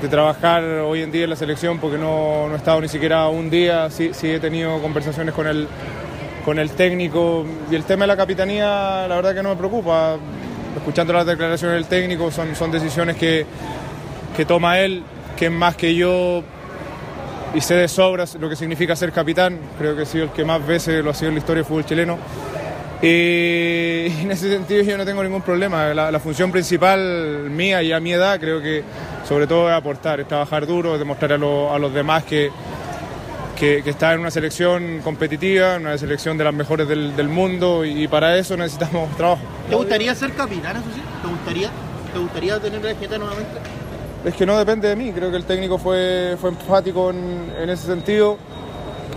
de 0.01 0.07
trabajar 0.09 0.63
hoy 0.63 1.01
en 1.01 1.12
día 1.12 1.23
en 1.23 1.29
la 1.29 1.36
selección, 1.38 1.79
porque 1.79 1.97
no, 1.97 2.47
no 2.47 2.53
he 2.53 2.57
estado 2.57 2.81
ni 2.81 2.89
siquiera 2.89 3.27
un 3.29 3.49
día, 3.49 3.89
sí, 3.89 4.12
sí 4.13 4.27
he 4.31 4.39
tenido 4.39 4.81
conversaciones 4.81 5.33
con 5.33 5.47
el, 5.47 5.67
con 6.43 6.60
el 6.60 6.71
técnico 6.71 7.45
y 7.71 7.75
el 7.75 7.84
tema 7.84 8.03
de 8.03 8.08
la 8.08 8.17
capitanía 8.17 9.08
la 9.08 9.15
verdad 9.15 9.34
que 9.34 9.43
no 9.43 9.49
me 9.49 9.56
preocupa, 9.56 10.17
escuchando 10.75 11.13
las 11.13 11.25
declaraciones 11.25 11.75
del 11.75 11.86
técnico 11.86 12.32
son, 12.32 12.56
son 12.56 12.71
decisiones 12.71 13.15
que, 13.17 13.45
que 14.36 14.45
toma 14.45 14.79
él, 14.79 15.03
que 15.38 15.45
es 15.45 15.51
más 15.51 15.75
que 15.75 15.95
yo 15.95 16.43
y 17.56 17.62
sé 17.62 17.75
de 17.75 17.88
sobras 17.88 18.36
lo 18.36 18.49
que 18.49 18.56
significa 18.56 18.95
ser 18.95 19.12
capitán. 19.12 19.60
Creo 19.77 19.95
que 19.95 20.03
he 20.03 20.06
sido 20.06 20.25
el 20.25 20.29
que 20.32 20.43
más 20.43 20.65
veces 20.65 21.03
lo 21.03 21.12
ha 21.12 21.13
sido 21.13 21.29
en 21.29 21.36
la 21.36 21.39
historia 21.39 21.60
del 21.62 21.65
fútbol 21.67 21.86
chileno. 21.86 22.17
Y 23.01 24.08
en 24.21 24.32
ese 24.32 24.49
sentido 24.49 24.82
yo 24.84 24.97
no 24.97 25.06
tengo 25.06 25.23
ningún 25.23 25.41
problema. 25.43 25.93
La, 25.93 26.12
la 26.12 26.19
función 26.19 26.51
principal 26.51 27.49
mía 27.49 27.82
y 27.84 27.91
a 27.91 27.99
mi 27.99 28.13
edad 28.13 28.39
creo 28.39 28.62
que 28.62 28.84
sobre 29.27 29.45
todo 29.45 29.69
es 29.69 29.75
aportar, 29.75 30.19
es 30.19 30.27
trabajar 30.27 30.65
duro, 30.65 30.93
es 30.93 30.99
demostrar 30.99 31.34
a, 31.34 31.38
lo- 31.38 31.73
a 31.73 31.79
los 31.79 31.93
demás 31.93 32.23
que, 32.23 32.49
que, 33.58 33.84
que 33.84 33.89
está 33.89 34.13
en 34.13 34.22
una 34.22 34.32
selección 34.32 35.00
competitiva, 35.04 35.76
en 35.76 35.84
una 35.84 35.98
selección 35.98 36.38
de 36.38 36.44
las 36.44 36.54
mejores 36.54 36.88
del, 36.88 37.16
del 37.16 37.28
mundo 37.28 37.86
y, 37.86 38.08
para 38.08 38.38
eso 38.38 38.58
necesitamos 38.58 39.10
trabajo. 39.18 39.42
¿Te 39.70 39.76
gustaría 39.76 40.16
ser 40.16 40.34
capitán, 40.34 40.78
eso 40.78 40.86
sí? 40.94 41.02
¿Te 41.22 41.28
gustaría? 41.28 41.70
¿Te 42.13 42.20
gustaría 42.20 42.60
tener 42.60 42.84
la 42.84 42.92
etiqueta 42.92 43.18
nuevamente? 43.18 43.60
Es 44.26 44.34
que 44.36 44.46
no 44.46 44.58
depende 44.58 44.88
de 44.88 44.96
mí, 44.96 45.12
creo 45.12 45.32
que 45.32 45.38
el 45.38 45.46
técnico 45.46 45.78
fue, 45.78 46.38
fue 46.39 46.52
enfático 46.52 47.10
en, 47.10 47.52
en 47.58 47.70
ese 47.70 47.88
sentido 47.88 48.38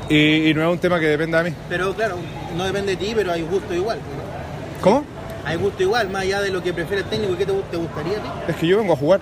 y, 0.09 0.51
y 0.51 0.55
no 0.55 0.63
es 0.63 0.73
un 0.73 0.79
tema 0.79 0.99
que 0.99 1.07
dependa 1.07 1.43
de 1.43 1.51
mí. 1.51 1.57
Pero 1.69 1.95
claro, 1.95 2.17
no 2.57 2.65
depende 2.65 2.97
de 2.97 2.97
ti, 2.97 3.13
pero 3.15 3.33
hay 3.33 3.43
gusto 3.43 3.73
igual. 3.75 3.99
¿no? 3.99 4.81
¿Cómo? 4.81 5.05
Hay 5.45 5.57
gusto 5.59 5.83
igual, 5.83 6.11
más 6.11 6.23
allá 6.23 6.41
de 6.41 6.51
lo 6.51 6.61
que 6.61 6.73
prefiere 6.73 7.03
el 7.03 7.09
técnico. 7.09 7.37
¿Qué 7.37 7.47
te, 7.47 7.53
te 7.53 7.77
gustaría 7.77 8.19
a 8.19 8.21
ti? 8.21 8.29
Es 8.49 8.57
que 8.57 8.67
yo 8.67 8.79
vengo 8.79 8.95
a 8.95 8.97
jugar. 8.97 9.21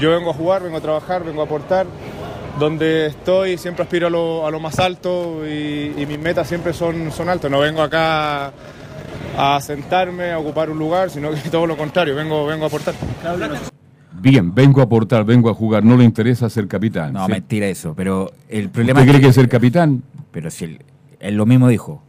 Yo 0.00 0.10
vengo 0.10 0.30
a 0.30 0.34
jugar, 0.34 0.62
vengo 0.62 0.78
a 0.78 0.80
trabajar, 0.80 1.22
vengo 1.22 1.42
a 1.42 1.44
aportar. 1.44 1.86
Donde 2.58 3.06
estoy 3.06 3.56
siempre 3.56 3.84
aspiro 3.84 4.08
a 4.08 4.10
lo, 4.10 4.46
a 4.46 4.50
lo 4.50 4.58
más 4.58 4.78
alto 4.78 5.46
y, 5.46 5.94
y 5.96 6.06
mis 6.06 6.18
metas 6.18 6.48
siempre 6.48 6.72
son, 6.72 7.12
son 7.12 7.28
altas. 7.28 7.50
No 7.50 7.60
vengo 7.60 7.82
acá 7.82 8.52
a 9.36 9.60
sentarme, 9.60 10.32
a 10.32 10.38
ocupar 10.38 10.68
un 10.68 10.78
lugar, 10.78 11.10
sino 11.10 11.30
que 11.30 11.36
todo 11.50 11.66
lo 11.66 11.76
contrario, 11.76 12.14
vengo, 12.16 12.46
vengo 12.46 12.64
a 12.64 12.66
aportar. 12.66 12.94
Bien, 14.20 14.52
vengo 14.52 14.80
a 14.80 14.84
aportar, 14.84 15.24
vengo 15.24 15.48
a 15.48 15.54
jugar. 15.54 15.84
No 15.84 15.96
le 15.96 16.02
interesa 16.02 16.50
ser 16.50 16.66
capitán. 16.66 17.12
No, 17.12 17.26
¿sí? 17.26 17.32
mentira 17.32 17.66
eso. 17.66 17.94
Pero 17.94 18.32
el 18.48 18.68
problema 18.68 19.00
¿Usted 19.00 19.12
es 19.12 19.18
cree 19.18 19.28
que 19.28 19.32
ser 19.32 19.48
capitán? 19.48 20.02
Pero 20.32 20.50
si 20.50 20.64
él, 20.64 20.82
él 21.20 21.36
lo 21.36 21.46
mismo 21.46 21.68
dijo, 21.68 22.02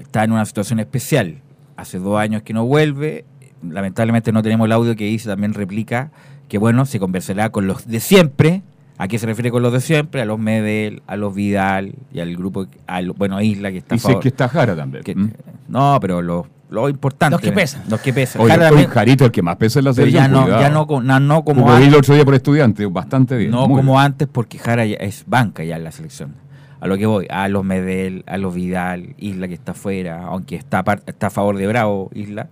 está 0.00 0.24
en 0.24 0.32
una 0.32 0.46
situación 0.46 0.80
especial. 0.80 1.42
Hace 1.76 1.98
dos 1.98 2.18
años 2.18 2.42
que 2.42 2.54
no 2.54 2.64
vuelve. 2.64 3.26
Lamentablemente 3.62 4.32
no 4.32 4.42
tenemos 4.42 4.64
el 4.64 4.72
audio 4.72 4.96
que 4.96 5.04
dice, 5.04 5.28
también 5.28 5.52
replica 5.52 6.10
que 6.48 6.56
bueno, 6.56 6.86
se 6.86 6.98
conversará 6.98 7.50
con 7.50 7.66
los 7.66 7.86
de 7.86 8.00
siempre. 8.00 8.62
¿A 9.02 9.08
qué 9.08 9.18
se 9.18 9.24
refiere 9.26 9.50
con 9.50 9.62
los 9.62 9.72
de 9.72 9.80
siempre? 9.80 10.20
A 10.20 10.24
los 10.26 10.38
Medel, 10.38 11.02
a 11.06 11.16
los 11.16 11.34
Vidal 11.34 11.94
y 12.12 12.20
al 12.20 12.36
grupo, 12.36 12.66
a 12.86 13.00
lo- 13.00 13.14
bueno, 13.14 13.36
a 13.38 13.42
Isla 13.42 13.70
que 13.72 13.78
está 13.78 13.94
Y 13.94 13.98
sé 13.98 14.08
favor- 14.08 14.22
que 14.22 14.28
está 14.28 14.48
Jara 14.48 14.76
también. 14.76 15.02
que- 15.04 15.14
¿Mm? 15.14 15.30
No, 15.68 15.98
pero 16.00 16.20
los 16.20 16.46
lo 16.68 16.88
importante. 16.88 17.32
Los 17.32 17.40
que 17.40 17.50
pesan. 17.50 17.82
Los 17.88 18.00
que 18.00 18.12
pesan. 18.12 18.42
Oye, 18.42 18.52
Jara 18.52 18.70
oye, 18.70 18.86
Jarito, 18.86 19.24
el 19.24 19.32
que 19.32 19.42
más 19.42 19.56
pesa 19.56 19.78
en 19.80 19.86
la 19.86 19.92
pero 19.92 20.06
selección. 20.06 20.22
ya 20.24 20.28
no, 20.28 20.42
cuidado. 20.44 20.60
ya 20.62 20.70
no, 20.70 21.02
na- 21.02 21.18
no 21.18 21.44
como 21.44 21.64
Como 21.64 21.76
vi 21.78 21.86
el 21.86 21.94
otro 21.96 22.14
día 22.14 22.24
por 22.24 22.34
estudiante, 22.34 22.86
bastante 22.86 23.36
bien. 23.36 23.50
No 23.50 23.62
como 23.62 23.94
bien. 23.94 24.04
antes, 24.04 24.28
porque 24.30 24.58
Jara 24.58 24.84
ya 24.86 24.96
es 24.96 25.24
banca 25.26 25.64
ya 25.64 25.76
en 25.76 25.82
la 25.84 25.90
selección. 25.92 26.34
A 26.80 26.86
lo 26.86 26.96
que 26.96 27.06
voy, 27.06 27.26
a 27.28 27.48
los 27.48 27.64
Medel, 27.64 28.22
a 28.26 28.36
los 28.38 28.54
Vidal, 28.54 29.14
Isla 29.18 29.48
que 29.48 29.54
está 29.54 29.72
afuera, 29.72 30.24
aunque 30.26 30.54
está, 30.56 30.84
está 31.06 31.26
a 31.26 31.30
favor 31.30 31.56
de 31.56 31.66
Bravo, 31.66 32.10
Isla. 32.14 32.48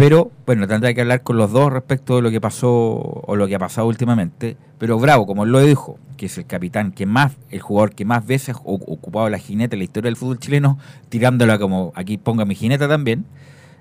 Pero, 0.00 0.30
bueno, 0.46 0.66
tendrá 0.66 0.94
que 0.94 1.02
hablar 1.02 1.22
con 1.22 1.36
los 1.36 1.52
dos 1.52 1.70
respecto 1.70 2.16
de 2.16 2.22
lo 2.22 2.30
que 2.30 2.40
pasó 2.40 2.70
o 2.72 3.36
lo 3.36 3.46
que 3.46 3.54
ha 3.54 3.58
pasado 3.58 3.86
últimamente. 3.86 4.56
Pero 4.78 4.98
Bravo, 4.98 5.26
como 5.26 5.44
él 5.44 5.50
lo 5.52 5.60
dijo, 5.60 5.98
que 6.16 6.24
es 6.26 6.38
el 6.38 6.46
capitán 6.46 6.92
que 6.92 7.04
más, 7.04 7.32
el 7.50 7.60
jugador 7.60 7.94
que 7.94 8.06
más 8.06 8.26
veces 8.26 8.56
ha 8.56 8.60
ocupado 8.64 9.28
la 9.28 9.36
jineta 9.36 9.74
en 9.76 9.80
la 9.80 9.84
historia 9.84 10.08
del 10.08 10.16
fútbol 10.16 10.38
chileno, 10.38 10.78
tirándola 11.10 11.58
como 11.58 11.92
aquí 11.94 12.16
ponga 12.16 12.46
mi 12.46 12.54
jineta 12.54 12.88
también, 12.88 13.26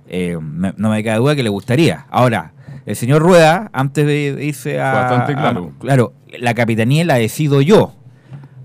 eh, 0.09 0.37
me- 0.41 0.73
no 0.75 0.89
me 0.89 1.01
cabe 1.05 1.19
duda 1.19 1.35
que 1.37 1.43
le 1.43 1.49
gustaría. 1.49 2.05
Ahora, 2.09 2.51
el 2.85 2.97
señor 2.97 3.21
Rueda, 3.21 3.69
antes 3.71 4.05
de 4.05 4.43
irse 4.43 4.81
a. 4.81 4.91
Bastante 4.91 5.31
a- 5.31 5.35
claro. 5.37 5.71
claro, 5.79 6.13
la 6.37 6.53
capitanía 6.53 7.05
la 7.05 7.15
decido 7.15 7.61
yo. 7.61 7.93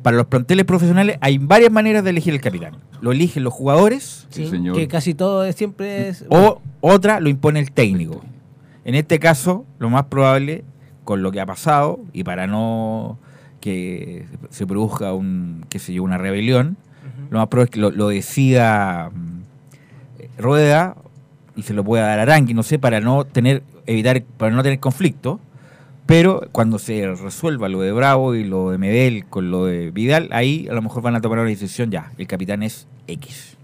Para 0.05 0.19
los 0.19 0.27
planteles 0.27 0.67
profesionales 0.67 1.17
hay 1.23 1.39
varias 1.39 1.73
maneras 1.73 2.05
de 2.05 2.11
elegir 2.11 2.35
el 2.35 2.41
capitán. 2.43 2.77
Lo 3.01 3.11
eligen 3.13 3.43
los 3.43 3.55
jugadores 3.55 4.27
Sí, 4.29 4.45
Sí, 4.45 4.51
señor. 4.51 4.77
Que 4.77 4.87
casi 4.87 5.15
todo 5.15 5.45
es- 5.47 5.57
siempre 5.57 6.09
es. 6.09 6.27
o 6.29 6.61
otra 6.83 7.21
lo 7.21 7.31
impone 7.31 7.59
el 7.59 7.73
técnico. 7.73 8.23
En 8.85 8.95
este 8.95 9.19
caso, 9.19 9.65
lo 9.79 9.89
más 9.89 10.05
probable, 10.05 10.63
con 11.05 11.23
lo 11.23 11.33
que 11.33 11.41
ha 11.41 11.47
pasado, 11.47 12.01
y 12.13 12.23
para 12.23 12.47
no 12.47 13.19
que 13.63 14.27
se 14.51 14.67
produzca 14.67 15.15
un, 15.15 15.65
qué 15.71 15.79
sé 15.79 15.95
yo, 15.95 16.03
una 16.03 16.19
rebelión, 16.19 16.77
lo 17.31 17.39
más 17.39 17.49
probable 17.49 17.65
es 17.65 17.71
que 17.71 17.81
lo, 17.81 17.91
lo 17.91 18.09
decida 18.09 19.11
mm, 19.11 20.43
Rueda 20.43 20.97
y 21.57 21.63
se 21.63 21.73
lo 21.73 21.83
pueda 21.83 22.07
dar 22.09 22.19
a 22.19 22.23
Arangui, 22.25 22.53
no 22.53 22.63
sé, 22.63 22.79
para 22.79 23.01
no 23.01 23.25
tener, 23.25 23.63
evitar, 23.87 24.23
para 24.37 24.55
no 24.55 24.63
tener 24.63 24.81
conflicto. 24.81 25.41
Pero 26.07 26.43
cuando 26.53 26.79
se 26.79 27.15
resuelva 27.15 27.69
lo 27.69 27.81
de 27.81 27.93
Bravo 27.93 28.35
y 28.35 28.45
lo 28.45 28.71
de 28.71 28.79
Medel 28.79 29.25
con 29.27 29.51
lo 29.51 29.65
de 29.65 29.91
Vidal, 29.91 30.29
ahí 30.33 30.67
a 30.71 30.75
lo 30.75 30.83
mejor 30.83 31.03
van 31.03 31.15
a 31.17 31.21
tomar 31.21 31.39
una 31.39 31.49
decisión 31.49 31.91
ya. 31.91 32.13
El 32.19 32.27
capitán 32.27 32.63
es 32.63 32.87
X. 33.07 33.57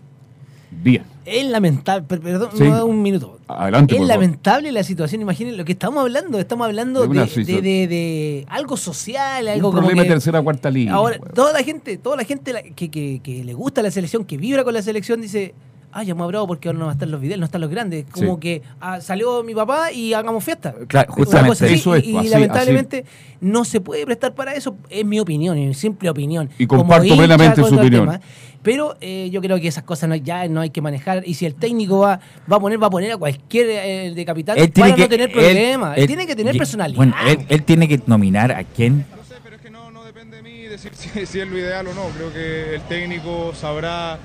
Bien. 0.70 1.02
Es 1.26 1.44
lamentable, 1.46 2.06
per- 2.06 2.20
perdón, 2.20 2.50
Sí. 2.54 2.62
me 2.62 2.70
da 2.70 2.84
un 2.84 3.02
minuto. 3.02 3.38
Adelante, 3.48 3.94
Es 3.94 3.98
por 3.98 4.06
favor. 4.08 4.22
lamentable 4.22 4.72
la 4.72 4.84
situación, 4.84 5.20
imaginen 5.20 5.56
lo 5.56 5.64
que 5.64 5.72
estamos 5.72 6.00
hablando, 6.00 6.38
estamos 6.38 6.64
hablando 6.64 7.02
De 7.02 7.08
de, 7.08 7.14
de- 7.20 7.26
situación- 7.26 7.62
de- 7.62 7.86
de 7.88 8.46
algo 8.48 8.76
social, 8.76 9.48
algo 9.48 9.68
Un 9.68 9.74
como 9.74 9.86
problema 9.88 10.04
que- 10.04 10.08
tercera 10.10 10.40
o 10.40 10.44
cuarta 10.44 10.70
línea. 10.70 10.94
Ahora, 10.94 11.18
toda 11.34 11.52
la 11.52 11.62
gente, 11.62 11.98
toda 11.98 12.16
la 12.16 12.24
gente 12.24 12.72
que, 12.76 12.88
que- 12.90 13.20
que 13.22 13.44
le 13.44 13.52
gusta 13.52 13.82
la 13.82 13.90
selección, 13.90 14.24
que 14.24 14.36
vibra 14.38 14.62
con 14.64 14.72
la 14.72 14.80
selección, 14.82 15.20
dice, 15.20 15.54
ah, 15.92 16.02
llamó 16.02 16.24
a 16.24 16.26
Bravo 16.28 16.46
porque 16.46 16.68
ahora 16.68 16.78
no 16.78 16.84
van 16.86 16.90
a 16.90 16.94
estar 16.94 17.08
los 17.08 17.20
videos, 17.20 17.38
no 17.38 17.46
están 17.46 17.60
los 17.60 17.70
grandes. 17.70 18.04
Como 18.10 18.34
Sí. 18.34 18.40
que 18.40 18.62
ah, 18.80 19.00
salió 19.00 19.42
mi 19.42 19.54
papá 19.54 19.92
y 19.92 20.12
hagamos 20.12 20.42
fiesta. 20.44 20.74
Claro, 20.86 21.08
Una 21.12 21.16
justamente. 21.16 21.48
cosa 21.50 21.64
así, 21.66 21.74
Eso 21.74 21.94
es, 21.96 22.04
y, 22.04 22.10
y 22.12 22.16
así, 22.18 22.28
lamentablemente 22.28 23.04
no 23.40 23.64
se 23.64 23.80
puede 23.80 24.04
prestar 24.06 24.34
para 24.34 24.54
eso, 24.54 24.76
es 24.88 25.04
mi 25.04 25.18
opinión, 25.20 25.56
mi 25.58 25.74
simple 25.74 26.08
opinión. 26.10 26.50
Y 26.58 26.66
Como 26.66 26.82
comparto 26.82 27.16
plenamente 27.16 27.62
su 27.62 27.74
opinión. 27.74 28.04
tema. 28.06 28.20
Pero 28.62 28.94
eh, 29.00 29.30
yo 29.32 29.40
creo 29.40 29.58
que 29.58 29.68
esas 29.68 29.84
cosas 29.84 30.10
no, 30.10 30.14
ya 30.16 30.46
no 30.46 30.60
hay 30.60 30.68
que 30.68 30.82
manejar. 30.82 31.22
Y 31.26 31.32
si 31.32 31.46
el 31.46 31.54
técnico 31.54 32.00
va, 32.00 32.20
va 32.52 32.56
a 32.56 32.60
poner, 32.60 32.82
va 32.82 32.88
a 32.88 32.90
poner 32.90 33.10
a 33.12 33.16
cualquier 33.16 33.66
eh, 33.70 34.12
de 34.14 34.24
capitán 34.26 34.58
Él 34.58 34.70
tiene 34.70 34.90
para 34.90 34.96
que 34.96 35.02
no 35.04 35.08
tener 35.08 35.28
él- 35.30 35.32
problemas. 35.32 35.96
Él, 35.96 36.02
él- 36.02 36.06
tiene 36.06 36.26
que 36.26 36.36
tener 36.36 36.54
y- 36.54 36.58
personalidad. 36.58 36.96
Bueno, 36.98 37.14
él, 37.26 37.38
él 37.48 37.62
tiene 37.62 37.88
que 37.88 38.02
nominar 38.06 38.52
a 38.52 38.62
quién. 38.64 39.06
No 39.16 39.24
sé, 39.24 39.36
pero 39.42 39.56
es 39.56 39.62
que 39.62 39.70
no, 39.70 39.90
no 39.90 40.04
depende 40.04 40.36
de 40.36 40.42
mí 40.42 40.60
decir 40.64 40.92
si, 40.94 41.08
si 41.24 41.40
es 41.40 41.48
lo 41.48 41.56
ideal 41.58 41.86
o 41.86 41.94
no. 41.94 42.02
Creo 42.14 42.30
que 42.34 42.74
el 42.74 42.82
técnico 42.82 43.54
sabrá 43.54 44.18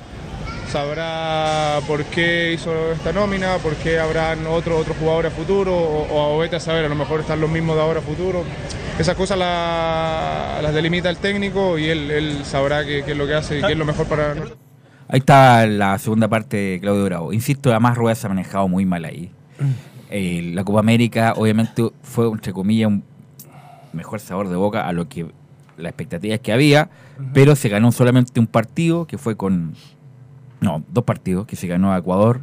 sabrá 0.67 1.80
por 1.88 2.04
qué 2.06 2.54
hizo 2.54 2.91
esta 2.91 3.12
nómina, 3.13 3.58
por 3.58 3.73
qué 3.75 3.99
habrán 3.99 4.45
otros 4.47 4.82
otros 4.82 4.97
jugadores 4.97 5.32
a 5.32 5.36
futuro, 5.36 5.75
o, 5.75 6.36
o 6.36 6.39
vete 6.39 6.56
a 6.58 6.60
saber, 6.60 6.86
a 6.86 6.89
lo 6.89 6.95
mejor 6.95 7.19
están 7.21 7.39
los 7.41 7.49
mismos 7.49 7.75
de 7.75 7.82
ahora 7.82 7.99
a 7.99 8.04
futuro. 8.04 8.43
Esas 8.99 9.15
cosas 9.15 9.38
la- 9.38 10.60
las 10.62 10.73
delimita 10.73 11.10
el 11.10 11.17
técnico 11.17 11.78
y 11.78 11.86
él, 11.86 12.10
él 12.12 12.45
sabrá 12.45 12.86
qué, 12.86 13.04
qué 13.04 13.12
es 13.12 13.17
lo 13.17 13.28
que 13.28 13.34
hace 13.34 13.60
y 13.60 13.62
qué 13.62 13.73
es 13.73 13.78
lo 13.78 13.86
mejor 13.86 14.06
para 14.08 14.34
nosotros. 14.36 14.58
Ahí 15.08 15.19
está 15.19 15.67
la 15.67 15.97
segunda 15.99 16.28
parte 16.28 16.58
de 16.58 16.80
Claudio 16.80 17.04
Bravo. 17.06 17.34
Insisto, 17.34 17.69
además 17.71 17.97
Rueda 17.97 18.15
se 18.15 18.25
ha 18.25 18.30
manejado 18.30 18.67
muy 18.67 18.86
mal 18.86 19.06
ahí. 19.06 19.30
Eh, 20.10 20.51
la 20.54 20.63
Copa 20.63 20.80
América 20.80 21.34
obviamente 21.36 21.84
fue, 22.01 22.28
entre 22.28 22.54
comillas, 22.54 22.88
un 22.88 23.04
mejor 23.93 24.19
sabor 24.19 24.49
de 24.49 24.56
boca 24.56 24.88
a 24.88 24.93
lo 24.93 25.08
que 25.10 25.25
las 25.78 25.89
expectativas 25.89 26.39
que 26.39 26.54
había, 26.54 26.89
pero 27.34 27.56
se 27.56 27.67
ganó 27.69 27.91
solamente 27.91 28.39
un 28.39 28.47
partido 28.47 29.06
que 29.08 29.17
fue 29.17 29.36
con... 29.36 29.73
No, 30.61 30.83
dos 30.91 31.03
partidos, 31.03 31.45
que 31.45 31.55
se 31.55 31.67
ganó 31.67 31.93
a 31.93 31.97
Ecuador, 31.97 32.41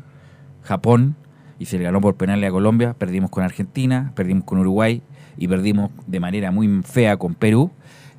Japón, 0.63 1.17
y 1.59 1.67
se 1.67 1.79
le 1.79 1.85
ganó 1.85 2.01
por 2.01 2.17
penales 2.17 2.49
a 2.49 2.53
Colombia, 2.53 2.95
perdimos 2.95 3.31
con 3.31 3.45
Argentina, 3.45 4.13
perdimos 4.15 4.45
con 4.45 4.59
Uruguay 4.59 5.03
y 5.37 5.49
perdimos 5.49 5.91
de 6.07 6.21
manera 6.21 6.51
muy 6.51 6.83
fea 6.83 7.17
con 7.17 7.35
Perú. 7.35 7.71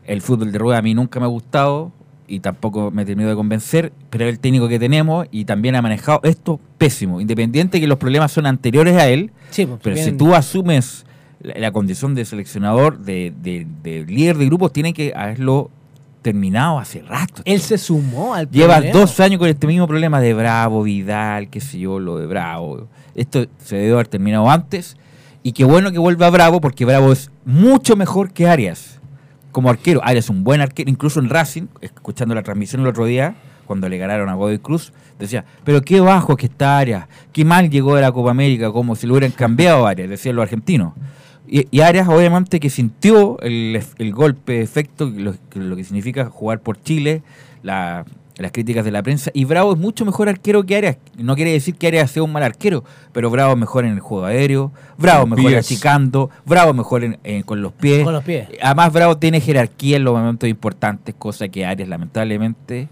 El 0.06 0.21
fútbol 0.21 0.51
de 0.51 0.60
rueda 0.60 0.77
a 0.79 0.82
mí 0.82 0.93
nunca 0.93 1.19
me 1.19 1.25
ha 1.25 1.29
gustado 1.29 1.91
y 2.27 2.39
tampoco 2.39 2.89
me 2.91 3.01
he 3.01 3.06
terminado 3.06 3.32
de 3.32 3.36
convencer, 3.36 3.91
pero 4.10 4.25
es 4.25 4.32
el 4.32 4.39
técnico 4.39 4.67
que 4.69 4.79
tenemos 4.79 5.27
y 5.32 5.45
también 5.45 5.75
ha 5.75 5.82
manejado 5.82 6.21
esto 6.23 6.60
pésimo, 6.77 7.19
independiente 7.21 7.79
que 7.79 7.88
los 7.88 7.97
problemas 7.97 8.32
son 8.32 8.45
anteriores 8.45 8.95
a 8.95 9.08
él, 9.10 9.32
Sí, 9.49 9.65
pues, 9.65 9.79
pero 9.84 9.95
bien. 9.95 10.06
si 10.06 10.12
tú 10.13 10.34
asumes 10.34 11.06
la, 11.41 11.53
la 11.60 11.71
condición 11.71 12.15
de 12.15 12.23
seleccionador, 12.25 12.99
de, 12.99 13.34
de- 13.41 13.67
de 13.84 14.06
líder 14.06 14.38
de 14.38 14.45
grupo, 14.45 14.69
tiene 14.69 14.93
que 14.93 15.13
haberlo 15.15 15.69
terminado 16.23 16.79
hace 16.79 17.03
rato. 17.03 17.43
Él 17.45 17.62
se 17.62 17.77
sumó 17.77 18.33
al 18.33 18.49
Lleva 18.49 18.77
problema. 18.77 18.99
dos 18.99 19.19
años 19.19 19.38
con 19.38 19.47
este 19.47 19.67
mismo 19.67 19.88
problema 19.88 20.19
de 20.19 20.33
Bravo, 20.33 20.81
Vidal, 20.81 21.49
qué 21.49 21.62
sé 21.62 21.77
yo, 21.77 21.99
lo 21.99 22.17
de 22.17 22.25
Bravo. 22.25 22.88
Esto 23.13 23.45
se 23.59 23.75
debe 23.75 23.93
haber 23.93 24.07
terminado 24.07 24.49
antes. 24.49 24.97
Y 25.43 25.51
qué 25.51 25.65
bueno 25.65 25.91
que 25.91 25.99
vuelva 25.99 26.29
Bravo, 26.31 26.62
porque 26.62 26.86
Bravo 26.86 27.12
es 27.12 27.29
mucho 27.45 27.95
mejor 27.95 28.31
que 28.31 28.47
Arias 28.47 28.99
como 29.51 29.69
arquero. 29.69 30.01
Arias 30.03 30.25
es 30.25 30.29
un 30.29 30.43
buen 30.43 30.62
arquero, 30.62 30.89
incluso 30.89 31.19
en 31.19 31.29
Racing, 31.29 31.67
escuchando 31.81 32.33
la 32.33 32.41
transmisión 32.43 32.81
el 32.81 32.88
otro 32.88 33.05
día, 33.05 33.36
cuando 33.65 33.88
le 33.88 33.97
ganaron 33.97 34.29
a 34.29 34.33
Godoy 34.33 34.59
Cruz, 34.59 34.91
decía, 35.19 35.45
pero 35.63 35.81
qué 35.81 36.01
bajo 36.01 36.36
que 36.36 36.47
está 36.47 36.79
Arias, 36.79 37.07
qué 37.31 37.45
mal 37.45 37.69
llegó 37.69 37.95
de 37.95 38.01
la 38.01 38.12
Copa 38.12 38.31
América, 38.31 38.71
como 38.71 38.95
si 38.95 39.05
lo 39.05 39.13
hubieran 39.13 39.31
cambiado 39.31 39.86
a 39.86 39.91
Arias, 39.91 40.09
decían 40.09 40.36
los 40.36 40.43
argentinos. 40.43 40.93
Y, 41.56 41.68
y 41.70 41.82
Arias 41.82 42.08
obviamente 42.08 42.60
que 42.60 42.72
sintió 42.72 43.39
el, 43.42 43.80
el 44.00 44.12
golpe, 44.12 44.62
efecto, 44.62 45.06
lo, 45.16 45.36
lo 45.54 45.76
que 45.76 45.84
significa 45.84 46.26
jugar 46.26 46.62
por 46.62 46.82
Chile, 46.82 47.22
la- 47.62 48.06
las 48.38 48.52
críticas 48.52 48.84
de 48.84 48.89
la 48.89 49.04
prensa, 49.04 49.30
y 49.36 49.46
Bravo 49.46 49.74
es 49.74 49.78
mucho 49.80 50.04
mejor 50.06 50.28
arquero 50.28 50.63
que 50.66 50.76
Arias. 50.76 50.98
No 51.20 51.36
quiere 51.36 51.52
decir 51.52 51.76
que 51.76 51.86
Arias 51.86 52.10
sea 52.10 52.24
un 52.24 52.32
mal 52.32 52.42
arquero, 52.42 52.84
pero 53.12 53.30
Bravo 53.30 53.54
es 53.54 53.60
mejor 53.60 53.86
en 53.86 53.92
el 53.92 54.00
juego 54.00 54.26
aéreo, 54.26 54.72
Bravo 54.98 55.28
mejor 55.28 55.52
pies. 55.52 55.60
achicando, 55.60 56.32
Bravo 56.44 56.74
mejor 56.74 57.04
en- 57.04 57.20
en- 57.24 57.44
con 57.44 57.62
los 57.62 57.72
pies. 57.74 58.04
Con 58.04 58.13
los 58.13 58.24
pies. 58.24 58.48
Además, 58.60 58.92
Bravo 58.92 59.18
tiene 59.20 59.39
jerarquía 59.39 59.98
en 59.98 60.04
los 60.06 60.16
momentos 60.16 60.50
importantes, 60.50 61.13
cosa 61.20 61.48
que 61.50 61.63
Arias 61.68 61.88
lamentablemente 61.88 62.88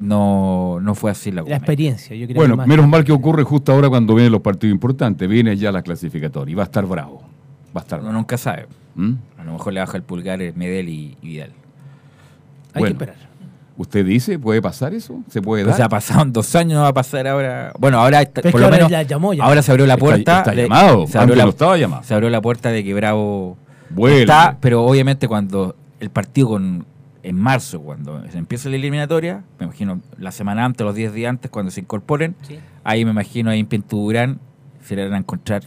no, 0.00 0.78
no 0.82 0.94
fue 0.96 1.12
así 1.12 1.28
en 1.28 1.36
la 1.36 1.42
La 1.42 1.56
experiencia, 1.56 2.16
yo 2.16 2.26
creo 2.26 2.36
Bueno, 2.36 2.54
que 2.54 2.58
más. 2.58 2.66
menos 2.66 2.88
mal 2.88 3.04
que 3.04 3.12
ocurre 3.12 3.44
justo 3.44 3.72
ahora 3.72 3.88
cuando 3.88 4.14
vienen 4.16 4.32
los 4.32 4.40
partidos 4.40 4.72
importantes. 4.74 5.28
Viene 5.28 5.56
ya 5.56 5.70
la 5.70 5.82
clasificatoria 5.82 6.50
y 6.50 6.54
va 6.56 6.64
a 6.64 6.66
estar 6.66 6.84
bravo. 6.86 7.22
Va 7.76 7.80
a 7.80 7.84
estar 7.84 8.00
Uno 8.00 8.12
nunca 8.12 8.36
sabe. 8.36 8.66
¿Mm? 8.94 9.12
A 9.38 9.44
lo 9.44 9.52
mejor 9.52 9.72
le 9.72 9.80
baja 9.80 9.96
el 9.96 10.02
pulgar 10.02 10.42
eh, 10.42 10.52
Medel 10.56 10.88
y, 10.88 11.16
y 11.22 11.28
Vidal. 11.28 11.50
Hay 12.74 12.80
bueno. 12.80 12.98
que 12.98 13.04
esperar. 13.04 13.30
¿Usted 13.76 14.04
dice, 14.04 14.38
puede 14.38 14.60
pasar 14.60 14.92
eso? 14.92 15.22
¿Se 15.28 15.40
puede 15.40 15.64
dar? 15.64 15.72
O 15.72 15.76
sea, 15.76 15.88
pasaron 15.88 16.32
dos 16.32 16.54
años, 16.54 16.74
no 16.74 16.82
va 16.82 16.88
a 16.88 16.92
pasar 16.94 17.26
ahora. 17.26 17.72
Bueno, 17.78 17.98
ahora 17.98 18.20
está- 18.20 18.42
por 18.42 18.60
lo 18.60 18.66
ahora 18.66 18.86
menos 18.88 19.08
llamó 19.08 19.32
ya. 19.32 19.44
ahora 19.44 19.62
se 19.62 19.70
abrió 19.70 19.86
la 19.86 19.96
puerta. 19.96 20.38
está 20.40 20.50
de- 20.50 20.62
llamado, 20.64 21.06
se 21.06 21.18
abrió 21.18 21.34
la, 21.36 21.44
no 21.44 21.50
estaba 21.50 21.78
llamado. 21.78 22.02
se 22.02 22.12
abrió 22.12 22.28
la 22.28 22.42
puerta 22.42 22.70
de 22.70 22.84
que 22.84 22.92
Bravo 22.92 23.56
Vuelve. 23.88 24.20
está, 24.22 24.58
pero 24.60 24.84
obviamente 24.84 25.28
cuando 25.28 25.76
el 25.98 26.10
partido 26.10 26.48
con 26.48 26.84
en 27.22 27.36
marzo, 27.36 27.80
cuando 27.80 28.22
se 28.30 28.38
empieza 28.38 28.68
la 28.70 28.76
eliminatoria, 28.76 29.42
me 29.58 29.64
imagino 29.66 30.00
la 30.18 30.30
semana 30.32 30.64
antes, 30.64 30.84
los 30.84 30.94
10 30.94 31.12
días 31.14 31.30
antes, 31.30 31.50
cuando 31.50 31.70
se 31.70 31.80
incorporen, 31.80 32.34
Sí. 32.42 32.58
ahí 32.84 33.04
me 33.04 33.10
imagino 33.12 33.50
ahí 33.50 33.60
en 33.60 33.66
Pinto 33.66 33.96
Durán 33.96 34.40
se 34.84 34.96
le 34.96 35.04
van 35.04 35.14
a 35.14 35.18
encontrar 35.18 35.62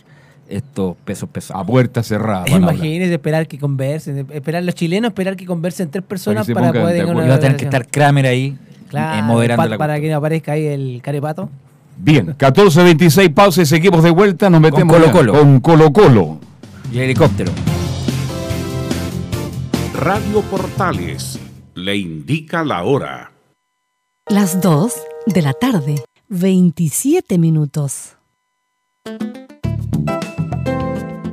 estos 0.49 0.95
pesos 1.05 1.29
a 1.29 1.33
pesados. 1.33 1.65
puerta 1.67 2.03
cerrada. 2.03 2.43
a. 2.43 2.49
Imagínese 2.49 3.13
esperar 3.13 3.47
que 3.47 3.57
conversen, 3.57 4.27
esperar 4.31 4.63
los 4.63 4.75
chilenos, 4.75 5.09
esperar 5.09 5.35
que 5.35 5.45
conversen 5.45 5.89
tres 5.89 6.03
personas 6.03 6.47
para, 6.49 6.71
poder 6.73 7.05
una 7.05 7.25
Y 7.25 7.29
va 7.29 7.35
a 7.35 7.39
tener 7.39 7.57
que 7.57 7.65
estar 7.65 7.87
Kramer 7.87 8.25
ahí 8.27 8.57
Claro, 8.89 9.19
eh, 9.19 9.21
moderando 9.23 9.63
pa- 9.63 9.69
la 9.69 9.77
para 9.77 9.99
que 9.99 10.09
no 10.09 10.17
aparezca 10.17 10.51
ahí 10.53 10.65
el 10.67 11.01
carepato. 11.01 11.49
Bien, 11.97 12.35
14-26 12.37 13.29
pausas, 13.33 13.67
seguimos 13.69 14.03
de 14.03 14.09
vuelta, 14.11 14.49
nos 14.49 14.59
metemos 14.61 14.95
ya 14.97 15.11
Colo-Colo. 15.11 15.33
con 15.33 15.59
Colo 15.59 15.93
Colo. 15.93 16.39
Y 16.91 16.97
el 16.97 17.03
helicóptero. 17.05 17.51
Radio 19.95 20.41
Portales 20.41 21.39
le 21.75 21.95
indica 21.97 22.63
la 22.63 22.83
hora. 22.83 23.31
Las 24.27 24.61
2 24.61 24.93
de 25.27 25.41
la 25.41 25.53
tarde, 25.53 26.03
27 26.29 27.37
minutos. 27.37 28.15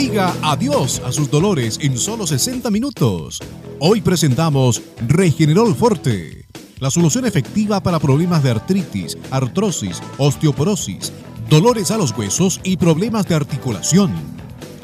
Diga 0.00 0.34
adiós 0.40 1.02
a 1.04 1.12
sus 1.12 1.30
dolores 1.30 1.78
en 1.82 1.98
solo 1.98 2.26
60 2.26 2.70
minutos. 2.70 3.38
Hoy 3.80 4.00
presentamos 4.00 4.80
Regenerol 5.06 5.74
Forte, 5.74 6.46
la 6.78 6.90
solución 6.90 7.26
efectiva 7.26 7.82
para 7.82 7.98
problemas 7.98 8.42
de 8.42 8.52
artritis, 8.52 9.18
artrosis, 9.30 10.00
osteoporosis, 10.16 11.12
dolores 11.50 11.90
a 11.90 11.98
los 11.98 12.16
huesos 12.16 12.62
y 12.64 12.78
problemas 12.78 13.28
de 13.28 13.34
articulación. 13.34 14.14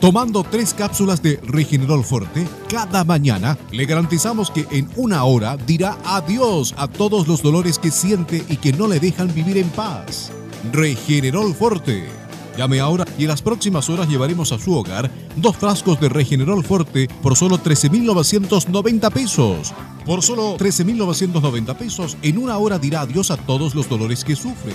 Tomando 0.01 0.45
tres 0.45 0.75
cápsulas 0.75 1.23
de 1.23 1.41
Regenerol 1.45 2.05
Forte 2.05 2.47
cada 2.69 3.03
mañana, 3.03 3.57
le 3.71 3.87
garantizamos 3.87 4.51
que 4.51 4.67
en 4.71 4.87
una 4.97 5.25
hora 5.25 5.57
dirá 5.57 5.97
adiós 6.05 6.75
a 6.77 6.89
todos 6.89 7.27
los 7.27 7.43
dolores 7.43 7.79
que 7.79 7.91
siente 7.91 8.45
y 8.51 8.59
que 8.59 8.75
no 8.75 8.87
le 8.87 9.01
dejan 9.01 9.35
vivir 9.35 9.57
en 9.57 9.71
paz. 9.71 10.31
Regenerol 10.75 11.55
Forte. 11.55 12.26
Llame 12.57 12.81
ahora 12.81 13.05
y 13.19 13.25
en 13.25 13.29
las 13.29 13.43
próximas 13.43 13.91
horas 13.91 14.09
llevaremos 14.09 14.53
a 14.53 14.59
su 14.59 14.75
hogar 14.75 15.11
dos 15.37 15.57
frascos 15.57 16.01
de 16.01 16.09
Regenerol 16.09 16.65
Forte 16.65 17.09
por 17.23 17.37
solo 17.37 17.59
13.990 17.59 19.13
pesos. 19.13 19.75
Por 20.07 20.23
solo 20.23 20.57
13.990 20.57 21.77
pesos, 21.77 22.17
en 22.23 22.39
una 22.39 22.57
hora 22.57 22.79
dirá 22.79 23.03
adiós 23.03 23.31
a 23.31 23.37
todos 23.37 23.75
los 23.75 23.89
dolores 23.89 24.25
que 24.25 24.37
sufre. 24.37 24.73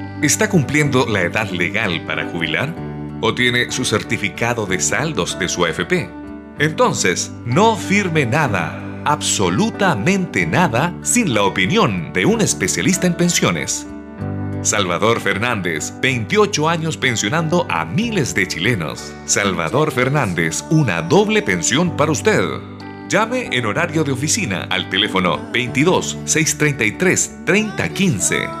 ¿está 0.21 0.49
cumpliendo 0.49 1.05
la 1.07 1.21
edad 1.21 1.49
legal 1.49 2.03
para 2.05 2.27
jubilar? 2.29 2.73
¿O 3.21 3.33
tiene 3.33 3.71
su 3.71 3.85
certificado 3.85 4.65
de 4.65 4.79
saldos 4.79 5.37
de 5.39 5.47
su 5.47 5.65
AFP? 5.65 6.09
Entonces, 6.59 7.31
no 7.45 7.75
firme 7.75 8.25
nada, 8.25 8.79
absolutamente 9.05 10.45
nada, 10.45 10.93
sin 11.01 11.33
la 11.33 11.43
opinión 11.43 12.13
de 12.13 12.25
un 12.25 12.41
especialista 12.41 13.07
en 13.07 13.15
pensiones. 13.15 13.87
Salvador 14.61 15.19
Fernández, 15.19 15.91
28 16.01 16.69
años 16.69 16.97
pensionando 16.97 17.65
a 17.67 17.83
miles 17.83 18.35
de 18.35 18.47
chilenos. 18.47 19.11
Salvador 19.25 19.91
Fernández, 19.91 20.63
una 20.69 21.01
doble 21.01 21.41
pensión 21.41 21.97
para 21.97 22.11
usted. 22.11 22.43
Llame 23.09 23.49
en 23.51 23.65
horario 23.65 24.03
de 24.03 24.11
oficina 24.11 24.67
al 24.69 24.87
teléfono 24.89 25.49
22 25.51 26.19
633 26.25 27.39
3015. 27.45 28.60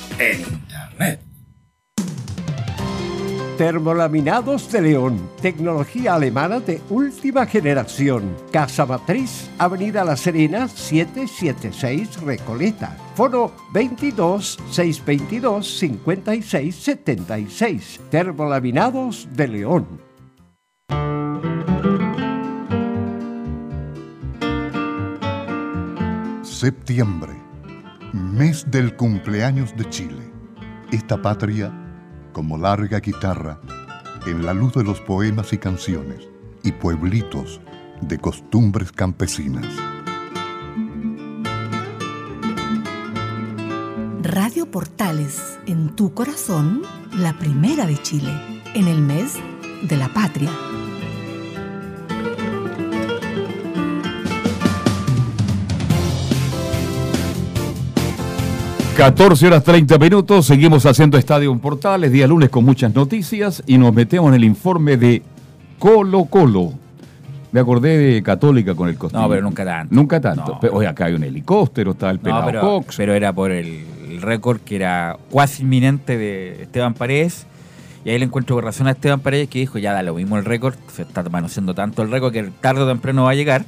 Internet. 0.21 1.19
Termolaminados 3.57 4.71
de 4.71 4.81
León, 4.81 5.29
tecnología 5.41 6.15
alemana 6.15 6.59
de 6.59 6.81
última 6.89 7.45
generación. 7.45 8.35
Casa 8.51 8.85
Matriz, 8.85 9.49
Avenida 9.57 10.03
La 10.03 10.15
Serena, 10.15 10.67
776 10.67 12.21
Recoleta. 12.21 12.97
Foro 13.15 13.51
22 13.73 14.57
622 14.71 15.77
56 15.77 16.75
76. 16.75 17.99
Termolaminados 18.09 19.27
de 19.31 19.47
León. 19.47 20.11
Septiembre, 26.43 27.40
mes 28.31 28.65
del 28.71 28.95
cumpleaños 28.95 29.75
de 29.75 29.89
Chile. 29.89 30.31
Esta 30.91 31.21
patria, 31.21 31.71
como 32.31 32.57
larga 32.57 32.99
guitarra, 32.99 33.59
en 34.25 34.45
la 34.45 34.53
luz 34.53 34.73
de 34.73 34.83
los 34.83 35.01
poemas 35.01 35.51
y 35.53 35.57
canciones 35.57 36.29
y 36.63 36.71
pueblitos 36.71 37.59
de 38.01 38.17
costumbres 38.17 38.91
campesinas. 38.91 39.65
Radio 44.21 44.71
Portales, 44.71 45.59
en 45.65 45.95
tu 45.95 46.13
corazón, 46.13 46.83
la 47.17 47.37
primera 47.37 47.85
de 47.85 48.01
Chile, 48.01 48.31
en 48.73 48.87
el 48.87 49.01
mes 49.01 49.33
de 49.83 49.97
la 49.97 50.07
patria. 50.07 50.49
14 58.97 59.47
horas 59.47 59.63
30 59.63 59.97
minutos, 59.97 60.45
seguimos 60.45 60.85
haciendo 60.85 61.17
Estadio 61.17 61.51
en 61.51 61.59
Portales, 61.59 62.11
día 62.11 62.27
lunes 62.27 62.49
con 62.49 62.65
muchas 62.65 62.93
noticias 62.93 63.63
y 63.65 63.77
nos 63.77 63.93
metemos 63.93 64.29
en 64.29 64.35
el 64.35 64.43
informe 64.43 64.97
de 64.97 65.23
Colo 65.79 66.25
Colo. 66.25 66.73
Me 67.51 67.61
acordé 67.61 67.97
de 67.97 68.21
Católica 68.21 68.75
con 68.75 68.89
el 68.89 68.97
costume. 68.97 69.23
No, 69.23 69.29
pero 69.29 69.41
nunca 69.41 69.65
tanto. 69.65 69.95
Nunca 69.95 70.21
tanto. 70.21 70.59
No. 70.61 70.69
Oye, 70.71 70.87
acá 70.87 71.05
hay 71.05 71.13
un 71.13 71.23
helicóptero, 71.23 71.91
está 71.91 72.09
el 72.11 72.17
No, 72.17 72.23
pelado 72.23 72.45
pero, 72.45 72.61
Cox. 72.61 72.97
pero 72.97 73.13
era 73.13 73.33
por 73.33 73.51
el, 73.51 73.85
récord 74.21 74.59
que 74.59 74.75
era 74.75 75.17
cuasi 75.29 75.63
inminente 75.63 76.17
de 76.17 76.63
Esteban 76.63 76.93
Paredes. 76.93 77.47
Y 78.05 78.09
ahí 78.09 78.19
le 78.19 78.25
encuentro 78.25 78.55
con 78.55 78.65
razón 78.65 78.87
a 78.87 78.91
Esteban 78.91 79.21
Paredes 79.21 79.47
que 79.47 79.59
dijo, 79.59 79.79
ya 79.79 79.93
da 79.93 80.03
lo 80.03 80.15
mismo 80.15 80.37
el 80.37 80.45
récord, 80.45 80.75
se 80.93 81.03
está 81.03 81.23
manoseando 81.23 81.73
tanto 81.73 82.03
el 82.03 82.11
récord 82.11 82.33
que 82.33 82.51
tarde 82.61 82.81
o 82.81 82.87
temprano 82.87 83.23
va 83.23 83.31
a 83.31 83.35
llegar. 83.35 83.63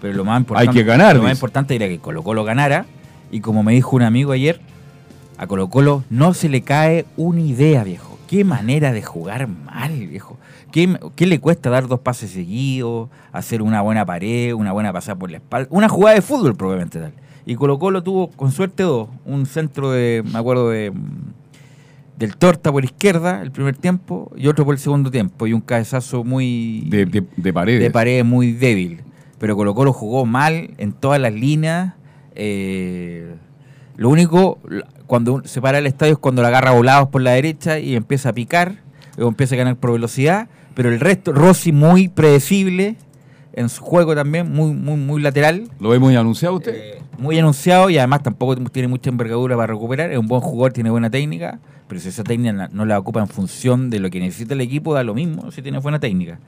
Pero 0.00 0.14
lo 0.14 0.24
más 0.24 0.40
importante, 0.40 0.70
Hay 0.70 0.74
que 0.74 0.84
ganar, 0.84 1.16
lo 1.16 1.22
más 1.22 1.32
importante 1.32 1.76
era 1.76 1.86
que 1.86 1.98
Colo 1.98 2.22
Colo 2.22 2.44
ganara. 2.44 2.86
Y 3.30 3.40
como 3.40 3.62
me 3.62 3.72
dijo 3.72 3.96
un 3.96 4.02
amigo 4.02 4.32
ayer, 4.32 4.60
a 5.38 5.46
Colo 5.46 5.68
Colo 5.68 6.04
no 6.10 6.34
se 6.34 6.48
le 6.48 6.62
cae 6.62 7.06
una 7.16 7.40
idea, 7.40 7.84
viejo. 7.84 8.18
Qué 8.28 8.44
manera 8.44 8.92
de 8.92 9.02
jugar 9.02 9.48
mal, 9.48 10.06
viejo. 10.06 10.38
¿Qué, 10.72 10.98
qué 11.14 11.26
le 11.26 11.40
cuesta 11.40 11.70
dar 11.70 11.86
dos 11.86 12.00
pases 12.00 12.30
seguidos, 12.30 13.08
hacer 13.32 13.62
una 13.62 13.80
buena 13.80 14.04
pared, 14.04 14.54
una 14.54 14.72
buena 14.72 14.92
pasada 14.92 15.16
por 15.16 15.30
la 15.30 15.36
espalda? 15.36 15.68
Una 15.70 15.88
jugada 15.88 16.16
de 16.16 16.22
fútbol 16.22 16.54
probablemente 16.56 16.98
tal. 16.98 17.12
Y 17.46 17.56
Colo 17.56 17.78
Colo 17.78 18.02
tuvo 18.02 18.30
con 18.30 18.50
suerte 18.52 18.82
dos. 18.82 19.08
Un 19.24 19.46
centro 19.46 19.90
de, 19.90 20.24
me 20.32 20.38
acuerdo 20.38 20.70
de 20.70 20.92
del 22.16 22.36
Torta 22.36 22.70
por 22.70 22.84
izquierda 22.84 23.42
el 23.42 23.50
primer 23.50 23.76
tiempo 23.76 24.30
y 24.36 24.46
otro 24.46 24.64
por 24.64 24.74
el 24.74 24.78
segundo 24.78 25.10
tiempo. 25.10 25.46
Y 25.46 25.52
un 25.52 25.60
cabezazo 25.60 26.24
muy... 26.24 26.86
De, 26.88 27.06
de, 27.06 27.24
de 27.36 27.52
paredes. 27.52 27.82
De 27.82 27.90
pared 27.90 28.24
muy 28.24 28.52
débil. 28.52 29.00
Pero 29.38 29.56
Colo 29.56 29.74
Colo 29.74 29.92
jugó 29.92 30.24
mal 30.24 30.70
en 30.78 30.92
todas 30.92 31.20
las 31.20 31.34
líneas. 31.34 31.94
Eh, 32.34 33.34
lo 33.96 34.08
único, 34.08 34.58
cuando 35.06 35.42
se 35.44 35.60
para 35.60 35.78
el 35.78 35.86
estadio 35.86 36.14
es 36.14 36.18
cuando 36.18 36.42
la 36.42 36.48
agarra 36.48 36.72
volados 36.72 37.08
por 37.08 37.22
la 37.22 37.32
derecha 37.32 37.78
y 37.78 37.94
empieza 37.94 38.30
a 38.30 38.32
picar, 38.32 38.76
o 39.18 39.28
empieza 39.28 39.54
a 39.54 39.58
ganar 39.58 39.76
por 39.76 39.92
velocidad, 39.92 40.48
Pero 40.74 40.88
el 40.88 40.98
resto, 40.98 41.32
Rossi 41.32 41.70
muy 41.70 42.08
predecible 42.08 42.96
en 43.52 43.68
su 43.68 43.82
juego 43.82 44.16
también, 44.16 44.50
muy, 44.52 44.72
muy, 44.72 44.96
muy 44.96 45.22
lateral. 45.22 45.68
¿Lo 45.78 45.90
ve 45.90 46.00
muy 46.00 46.16
anunciado 46.16 46.56
usted? 46.56 46.98
Muy 47.18 47.38
anunciado 47.38 47.90
y 47.90 47.98
además 47.98 48.24
tampoco 48.24 48.56
tiene 48.56 48.88
mucha 48.88 49.10
envergadura 49.10 49.56
para 49.56 49.72
recuperar. 49.72 50.10
Es 50.10 50.18
un 50.18 50.26
buen 50.26 50.40
jugador, 50.40 50.72
tiene 50.72 50.90
buena 50.90 51.10
técnica, 51.10 51.60
pero 51.86 52.00
si 52.00 52.08
esa 52.08 52.24
técnica 52.24 52.68
no 52.72 52.84
la 52.84 52.98
ocupa 52.98 53.20
en 53.20 53.28
función 53.28 53.90
de 53.90 54.00
lo 54.00 54.10
que 54.10 54.18
necesita 54.18 54.54
el 54.54 54.60
equipo, 54.60 54.94
da 54.94 55.04
lo 55.04 55.14
mismo 55.14 55.52
si 55.52 55.62
tiene 55.62 55.78
buena 55.78 56.00
técnica. 56.00 56.40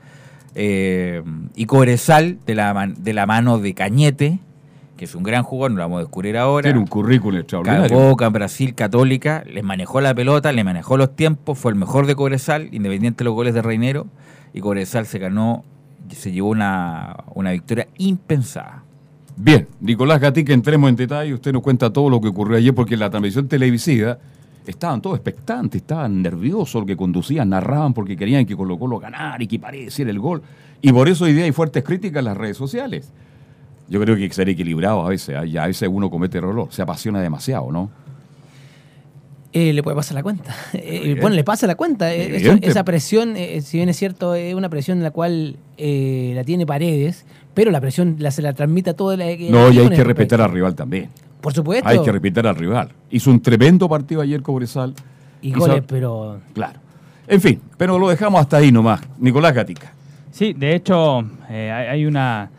Eh, 0.55 1.23
y 1.55 1.65
Cobresal, 1.65 2.39
de 2.45 2.55
la, 2.55 2.91
de 2.97 3.13
la 3.13 3.25
mano 3.25 3.59
de 3.59 3.73
Cañete, 3.73 4.39
que 4.97 5.05
es 5.05 5.15
un 5.15 5.23
gran 5.23 5.43
jugador, 5.43 5.71
no 5.71 5.77
lo 5.77 5.83
vamos 5.83 5.97
a 5.97 6.01
descubrir 6.01 6.35
ahora. 6.37 6.63
Tiene 6.63 6.79
un 6.79 6.87
currículum 6.87 7.39
extraordinario. 7.39 7.97
Boca, 7.97 8.27
Brasil, 8.29 8.75
Católica, 8.75 9.43
les 9.45 9.63
manejó 9.63 10.01
la 10.01 10.13
pelota, 10.13 10.51
le 10.51 10.63
manejó 10.63 10.97
los 10.97 11.15
tiempos, 11.15 11.57
fue 11.57 11.71
el 11.71 11.77
mejor 11.77 12.07
de 12.07 12.15
Cobresal, 12.15 12.69
independiente 12.73 13.19
de 13.19 13.25
los 13.25 13.33
goles 13.33 13.53
de 13.53 13.61
Reinero, 13.61 14.07
y 14.53 14.59
Cobresal 14.59 15.05
se 15.05 15.19
ganó, 15.19 15.63
se 16.09 16.31
llevó 16.31 16.49
una, 16.49 17.23
una 17.33 17.51
victoria 17.51 17.87
impensada. 17.97 18.83
Bien, 19.35 19.67
Nicolás 19.79 20.19
Gatica, 20.19 20.51
entremos 20.51 20.89
en 20.89 20.95
detalle. 20.95 21.33
Usted 21.33 21.53
nos 21.53 21.61
cuenta 21.61 21.93
todo 21.93 22.09
lo 22.09 22.19
que 22.19 22.27
ocurrió 22.27 22.57
ayer, 22.57 22.73
porque 22.73 22.95
en 22.95 23.01
la 23.01 23.09
transmisión 23.09 23.47
televisiva 23.47 24.17
estaban 24.65 25.01
todos 25.01 25.15
expectantes, 25.15 25.81
estaban 25.81 26.21
nerviosos, 26.21 26.85
que 26.85 26.97
conducían, 26.97 27.49
narraban 27.49 27.93
porque 27.93 28.17
querían 28.17 28.45
que 28.45 28.55
Colo 28.55 28.77
Colo 28.77 28.99
ganara 28.99 29.41
y 29.41 29.47
que 29.47 29.59
pareciera 29.59 30.09
el 30.09 30.19
gol. 30.19 30.41
Y 30.81 30.91
por 30.91 31.07
eso 31.07 31.25
hoy 31.25 31.33
día 31.33 31.45
hay 31.45 31.51
fuertes 31.51 31.83
críticas 31.83 32.19
en 32.19 32.25
las 32.25 32.37
redes 32.37 32.57
sociales. 32.57 33.11
Yo 33.89 34.01
creo 34.01 34.15
que 34.15 34.23
hay 34.23 34.27
que 34.29 34.35
ser 34.35 34.49
equilibrado 34.49 35.05
a 35.05 35.09
veces, 35.09 35.35
y 35.47 35.57
a 35.57 35.67
veces 35.67 35.89
uno 35.91 36.09
comete 36.09 36.37
error, 36.39 36.67
se 36.71 36.81
apasiona 36.81 37.21
demasiado, 37.21 37.71
¿no? 37.71 37.89
Eh, 39.53 39.73
le 39.73 39.81
puede 39.81 39.95
pasar 39.95 40.15
la 40.15 40.23
cuenta. 40.23 40.53
Eh, 40.73 41.17
bueno, 41.21 41.35
le 41.35 41.43
pasa 41.43 41.67
la 41.67 41.75
cuenta. 41.75 42.13
Eh, 42.13 42.59
esa 42.61 42.83
presión, 42.83 43.35
eh, 43.37 43.61
si 43.61 43.77
bien 43.77 43.89
es 43.89 43.97
cierto, 43.97 44.35
es 44.35 44.53
una 44.53 44.69
presión 44.69 44.97
en 44.97 45.03
la 45.03 45.11
cual 45.11 45.57
eh, 45.77 46.33
la 46.35 46.43
tiene 46.43 46.65
Paredes, 46.65 47.25
pero 47.53 47.71
la 47.71 47.81
presión 47.81 48.17
la, 48.19 48.31
se 48.31 48.41
la 48.41 48.53
transmite 48.53 48.91
a 48.91 48.93
todo 48.93 49.13
el 49.13 49.19
No, 49.51 49.71
y 49.71 49.79
hay 49.79 49.89
que 49.89 50.03
respetar 50.03 50.41
al 50.41 50.51
rival 50.51 50.75
también. 50.75 51.09
Por 51.41 51.53
supuesto. 51.53 51.87
Hay 51.87 52.01
que 52.01 52.11
respetar 52.11 52.45
al 52.47 52.55
rival. 52.55 52.89
Hizo 53.09 53.31
un 53.31 53.41
tremendo 53.41 53.87
partido 53.87 54.21
ayer 54.21 54.41
Cobresal. 54.41 54.93
Y 55.41 55.51
Hizo- 55.51 55.59
goles, 55.59 55.83
pero. 55.87 56.39
Claro. 56.53 56.79
En 57.27 57.41
fin, 57.41 57.61
pero 57.77 57.97
lo 57.99 58.09
dejamos 58.09 58.41
hasta 58.41 58.57
ahí 58.57 58.71
nomás. 58.71 59.01
Nicolás 59.19 59.53
Gatica. 59.53 59.91
Sí, 60.31 60.53
de 60.53 60.75
hecho, 60.75 61.25
eh, 61.49 61.71
hay 61.71 62.05
una. 62.05 62.49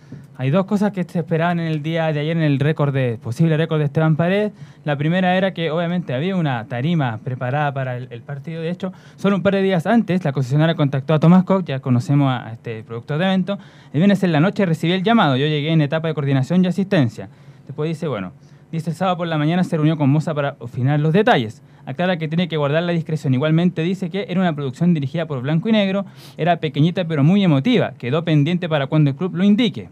Hay 0.41 0.51
dos 0.51 0.67
cosas 0.67 0.93
que 0.93 1.03
se 1.03 1.19
esperaban 1.19 1.59
en 1.59 1.67
el 1.67 1.83
día 1.83 2.13
de 2.13 2.21
ayer 2.21 2.37
en 2.37 2.45
el 2.45 2.61
récord 2.61 2.95
de 2.95 3.19
posible 3.21 3.57
récord 3.57 3.81
de 3.81 3.87
Esteban 3.87 4.15
Paredes. 4.15 4.53
La 4.85 4.97
primera 4.97 5.37
era 5.37 5.53
que 5.53 5.73
obviamente 5.73 6.15
había 6.15 6.37
una 6.37 6.65
tarima 6.69 7.19
preparada 7.25 7.75
para 7.75 7.97
el, 7.97 8.07
el 8.13 8.23
partido. 8.23 8.63
De 8.63 8.71
hecho, 8.71 8.93
solo 9.17 9.35
un 9.35 9.43
par 9.43 9.55
de 9.55 9.63
días 9.63 9.85
antes 9.89 10.25
la 10.25 10.31
concesionaria 10.31 10.77
contactó 10.77 11.13
a 11.13 11.19
Tomás 11.19 11.43
Koch, 11.43 11.65
ya 11.65 11.81
conocemos 11.81 12.33
a 12.33 12.53
este 12.53 12.85
productor 12.85 13.19
de 13.19 13.25
evento. 13.25 13.59
El 13.93 13.99
viernes 13.99 14.23
en 14.23 14.31
la 14.31 14.39
noche 14.39 14.65
recibí 14.65 14.93
el 14.93 15.03
llamado. 15.03 15.37
Yo 15.37 15.49
llegué 15.49 15.73
en 15.73 15.81
etapa 15.81 16.07
de 16.07 16.15
coordinación 16.15 16.65
y 16.65 16.69
asistencia. 16.69 17.29
Después 17.67 17.89
dice, 17.89 18.07
bueno, 18.07 18.31
dice 18.71 18.91
el 18.91 18.97
sábado 18.97 19.17
por 19.17 19.27
la 19.27 19.39
mañana 19.39 19.65
se 19.65 19.77
reunió 19.77 19.97
con 19.97 20.09
Moza 20.09 20.35
para 20.35 20.55
afinar 20.63 21.01
los 21.01 21.13
detalles. 21.13 21.63
Aclara 21.85 22.17
que 22.17 22.29
tiene 22.29 22.47
que 22.47 22.57
guardar 22.57 22.85
la 22.85 22.93
discreción. 22.93 23.35
Igualmente 23.35 23.83
dice 23.83 24.09
que 24.09 24.27
era 24.29 24.41
una 24.41 24.55
producción 24.55 24.95
dirigida 24.95 25.27
por 25.27 25.43
Blanco 25.43 25.69
y 25.69 25.73
Negro, 25.73 26.07
era 26.37 26.59
pequeñita 26.59 27.05
pero 27.07 27.25
muy 27.25 27.43
emotiva. 27.43 27.95
Quedó 27.99 28.25
pendiente 28.25 28.69
para 28.69 28.87
cuando 28.87 29.11
el 29.11 29.17
club 29.17 29.35
lo 29.35 29.43
indique. 29.43 29.89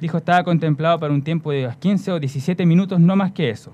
Dijo 0.00 0.16
estaba 0.18 0.42
contemplado 0.44 0.98
para 0.98 1.12
un 1.12 1.22
tiempo 1.22 1.50
de 1.52 1.68
15 1.78 2.12
o 2.12 2.20
17 2.20 2.64
minutos, 2.66 2.98
no 3.00 3.16
más 3.16 3.32
que 3.32 3.50
eso. 3.50 3.72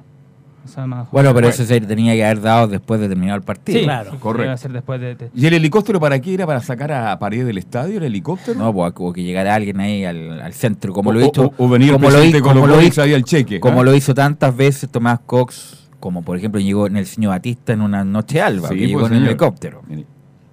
O 0.65 0.69
sea, 0.69 0.85
más- 0.85 1.09
Bueno, 1.13 1.33
pero 1.33 1.47
eso 1.47 1.65
se 1.65 1.81
tenía 1.81 2.13
que 2.15 2.25
haber 2.25 2.41
dado 2.41 2.67
después 2.67 3.01
de 3.01 3.09
terminar 3.09 3.37
el 3.37 3.43
partido. 3.43 3.79
Sí, 3.79 3.85
Claro. 3.85 4.11
sí, 4.11 4.17
Correcto. 4.19 4.57
ser 4.57 4.73
después 4.73 5.01
de, 5.01 5.15
de- 5.15 5.31
¿Y 5.33 5.47
el 5.47 5.55
helicóptero 5.55 6.01
para 6.01 6.19
qué 6.21 6.35
era? 6.35 6.45
¿Para 6.45 6.61
sacar 6.61 6.91
a 6.91 7.17
Paredes 7.21 7.47
del 7.47 7.59
estadio 7.59 7.99
el 7.99 8.03
helicóptero? 8.05 8.59
No, 8.59 8.73
pues 8.75 8.93
o 8.97 9.13
que 9.13 9.23
llegara 9.23 9.55
alguien 9.55 9.79
ahí 9.79 10.05
al, 10.05 10.41
al 10.41 10.53
centro, 10.55 10.93
como 10.93 11.11
O- 11.11 11.13
lo 11.13 11.21
hizo. 11.21 11.47
o- 11.47 11.55
o 11.65 11.69
venir 11.69 11.91
el 11.91 11.95
como 11.95 12.11
lo 12.11 12.17
como 12.43 12.67
lo 12.67 12.83
hizo- 12.83 13.05
el 13.05 13.23
cheque, 13.23 13.61
Como 13.61 13.83
¿ah? 13.83 13.85
lo 13.85 13.95
hizo 13.95 14.13
tantas 14.13 14.57
veces 14.57 14.91
Tomás 14.91 15.21
Cox, 15.25 15.89
como 16.01 16.23
por 16.23 16.37
ejemplo 16.37 16.61
llegó 16.61 16.89
en 16.89 16.97
el 16.97 17.07
señor 17.07 17.31
Batista 17.31 17.73
en 17.73 17.81
una 17.83 18.05
noche 18.05 18.41
alba, 18.43 18.69
Sí, 18.71 18.75
que 18.75 18.81
pues, 18.81 18.89
llegó 18.89 19.07
en 19.07 19.13
el 19.15 19.27
helicóptero. 19.27 19.83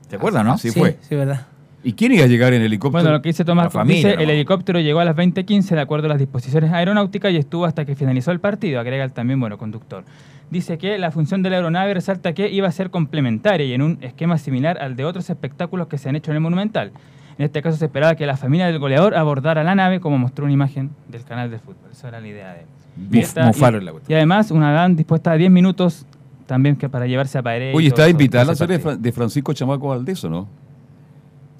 ¿Te 0.08 0.18
acuerdas, 0.18 0.46
no? 0.46 0.54
Así 0.54 0.70
sí, 0.70 0.80
fue. 0.80 1.00
sí, 1.10 1.16
verdad. 1.16 1.48
¿Y 1.86 1.94
quién 1.94 2.14
iba 2.14 2.24
a 2.24 2.28
llegar 2.28 2.54
en 2.54 2.62
el 2.62 2.68
helicóptero? 2.68 3.04
Bueno, 3.04 3.12
lo 3.18 3.22
que 3.22 3.30
dice 3.30 3.44
Tomás 3.44 3.66
La 3.66 3.70
Cook 3.70 3.80
familia, 3.82 4.10
dice, 4.12 4.24
el 4.24 4.30
helicóptero 4.30 4.80
llegó 4.80 5.00
a 5.02 5.06
las 5.06 5.16
20.15 5.16 5.76
de 5.76 5.82
acuerdo 5.82 6.06
a 6.06 6.10
las 6.10 6.18
disposiciones 6.20 6.72
aeronáuticas 6.72 7.34
y 7.34 7.38
estuvo 7.38 7.66
hasta 7.66 7.84
que 7.86 7.96
finalizó 7.96 8.32
el 8.32 8.40
partido, 8.40 8.80
agrega 8.80 9.04
el 9.04 9.12
también, 9.12 9.40
bueno, 9.40 9.58
conductor. 9.58 10.06
Dice 10.50 10.78
que 10.78 10.98
la 10.98 11.12
función 11.12 11.42
de 11.44 11.50
la 11.50 11.58
aeronave 11.58 11.94
resalta 11.94 12.34
que 12.34 12.50
iba 12.50 12.68
a 12.68 12.72
ser 12.72 12.90
complementaria 12.90 13.66
y 13.66 13.74
en 13.74 13.82
un 13.82 13.98
esquema 14.02 14.38
similar 14.38 14.78
al 14.82 14.96
de 14.96 15.04
otros 15.04 15.30
espectáculos 15.30 15.88
que 15.88 15.98
se 15.98 16.08
han 16.10 16.16
hecho 16.16 16.32
en 16.32 16.36
el 16.38 16.42
Monumental. 16.42 16.92
En 17.38 17.46
este 17.46 17.62
caso 17.62 17.78
se 17.78 17.86
esperaba 17.86 18.16
que 18.16 18.26
la 18.28 18.38
familia 18.38 18.68
del 18.68 18.78
goleador 18.80 19.16
abordara 19.16 19.64
la 19.64 19.74
nave 19.76 20.00
como 20.00 20.18
mostró 20.20 20.46
una 20.46 20.54
imagen 20.54 20.92
del 21.10 21.24
canal 21.24 21.50
de 21.50 21.58
fútbol. 21.60 21.90
Esa 21.92 22.08
era 22.10 22.22
la 22.22 22.28
idea 22.28 22.54
de... 22.54 22.66
Bien. 22.96 23.22
Y 23.22 23.26
esta- 23.26 23.50
y- 23.50 23.60
y 24.08 24.14
además 24.14 24.52
una 24.52 24.72
van 24.72 24.96
dispuesta 24.96 25.32
a 25.32 25.36
10 25.36 25.50
minutos 25.52 26.06
también 26.46 26.76
que 26.76 26.88
para 26.90 27.08
llevarse 27.08 27.40
a 27.40 27.42
Paredes. 27.42 27.76
Oye, 27.76 27.88
está 27.88 28.08
invitada 28.08 28.46
la 28.46 28.56
serie 28.56 28.78
de 28.78 29.12
Francisco 29.12 29.52
Chamaco 29.54 29.88
Valdés, 29.90 30.24
¿o 30.26 30.30
no? 30.30 30.48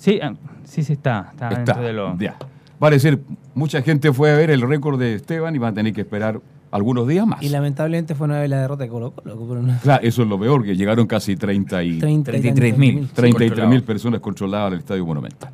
Sí, 0.04 0.20
ah, 0.22 0.34
sí, 0.66 0.84
sí 0.84 0.92
está. 0.94 1.30
Está, 1.32 1.48
Está. 1.48 1.56
dentro 1.56 1.82
de 1.82 1.94
lo... 1.94 2.18
Ya. 2.20 2.36
Vale 2.78 2.98
decir, 2.98 3.22
mucha 3.56 3.82
gente 3.82 4.12
fue 4.12 4.32
a 4.34 4.36
ver 4.36 4.52
el 4.52 4.62
récord 4.62 5.00
de 5.00 5.16
Esteban 5.16 5.56
y 5.56 5.60
van 5.60 5.72
a 5.72 5.76
tener 5.76 5.94
que 5.94 6.02
esperar 6.02 6.42
algunos 6.72 7.08
días 7.08 7.26
más. 7.26 7.42
Y 7.42 7.48
lamentablemente 7.48 8.14
fue 8.14 8.26
una 8.26 8.38
vez 8.42 8.50
la 8.50 8.60
derrota 8.60 8.84
de 8.84 8.90
Colo 8.90 9.12
Colo. 9.12 9.62
Claro, 9.82 10.04
eso 10.06 10.24
es 10.24 10.28
lo 10.28 10.38
peor, 10.38 10.66
que 10.66 10.76
llegaron 10.76 11.08
casi 11.08 11.38
30 11.38 11.84
y 11.84 12.00
30 12.00 12.32
y 12.32 12.42
33 12.42 12.78
mil. 12.78 12.96
tantos 13.00 13.14
33 13.14 13.68
mil 13.70 13.84
personas 13.84 14.20
controladas 14.20 14.74
al 14.74 14.80
Estadio 14.80 15.06
Monumental. 15.06 15.52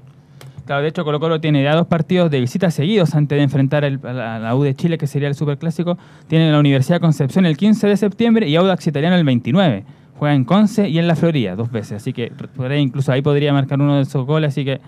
Claro, 0.65 0.81
de 0.81 0.88
hecho 0.88 1.03
Colo 1.03 1.19
Colo 1.19 1.39
tiene 1.39 1.62
ya 1.62 1.75
dos 1.75 1.85
partidos 1.85 2.31
de 2.31 2.39
visita 2.39 2.71
seguidos 2.71 3.13
antes 3.13 3.38
de 3.38 3.43
enfrentar 3.43 3.83
el- 3.83 3.99
a 4.03 4.13
la, 4.13 4.35
a 4.38 4.39
la 4.39 4.55
U 4.55 4.63
de 4.63 4.73
Chile, 4.73 4.97
que 4.97 5.05
sería 5.05 5.27
el 5.27 5.35
Superclásico. 5.35 5.95
Tiene 6.27 6.51
la 6.51 6.59
Universidad 6.59 6.95
de 6.95 7.01
Concepción 7.01 7.45
el 7.45 7.55
15 7.55 7.85
de 7.85 7.97
septiembre 7.97 8.47
y 8.49 8.55
Audax 8.55 8.88
Italiano 8.88 9.15
el 9.15 9.23
29. 9.25 9.83
Juega 10.19 10.36
en 10.36 10.43
Conce 10.43 10.89
y 10.89 10.99
en 10.99 11.08
La 11.08 11.15
Florida 11.15 11.55
dos 11.55 11.71
veces, 11.71 11.93
así 11.93 12.12
que 12.13 12.32
por 12.55 12.69
ahí 12.71 12.79
incluso 12.82 13.12
ahí 13.12 13.21
podría 13.21 13.53
marcar 13.53 13.79
uno 13.82 13.95
de 13.95 14.01
esos 14.03 14.25
goles, 14.25 14.49
así 14.49 14.65
que 14.65 14.82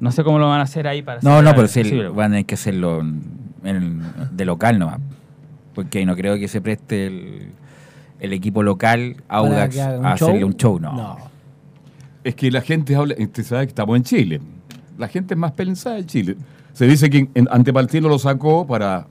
no 0.00 0.12
sé 0.12 0.22
cómo 0.22 0.38
lo 0.38 0.48
van 0.48 0.60
a 0.60 0.62
hacer 0.62 0.86
ahí 0.86 1.02
para 1.02 1.20
No, 1.22 1.42
no, 1.42 1.52
pero 1.54 1.66
sí, 1.66 1.82
van 2.14 2.26
a 2.26 2.28
tener 2.34 2.46
que 2.46 2.54
hacerlo 2.54 3.00
en- 3.00 3.22
en- 3.64 4.02
de 4.32 4.44
local 4.44 4.78
nomás. 4.78 5.00
Porque 5.74 6.06
no 6.06 6.14
creo 6.14 6.38
que 6.38 6.46
se 6.48 6.60
preste 6.60 7.06
el, 7.08 7.48
el 8.20 8.32
equipo 8.32 8.62
local, 8.62 9.16
Audax, 9.28 9.78
a 9.78 10.12
hacerle 10.12 10.38
show. 10.40 10.46
un 10.48 10.54
show, 10.56 10.78
no. 10.80 10.92
No. 10.92 11.16
Es 12.22 12.34
que 12.36 12.50
la 12.50 12.60
gente 12.60 12.94
habla, 12.94 13.14
usted 13.18 13.42
sabe 13.44 13.66
que 13.66 13.70
estamos 13.70 13.96
en 13.96 14.02
Chile. 14.04 14.40
La 14.96 15.08
gente 15.08 15.34
es 15.34 15.38
más 15.38 15.52
pensada 15.52 15.98
en 15.98 16.06
Chile. 16.06 16.36
Se 16.72 16.86
dice 16.86 17.10
que 17.10 17.28
en, 17.34 17.48
Antepartino 17.50 18.08
lo 18.08 18.18
sacó 18.18 18.66
para 18.66 19.06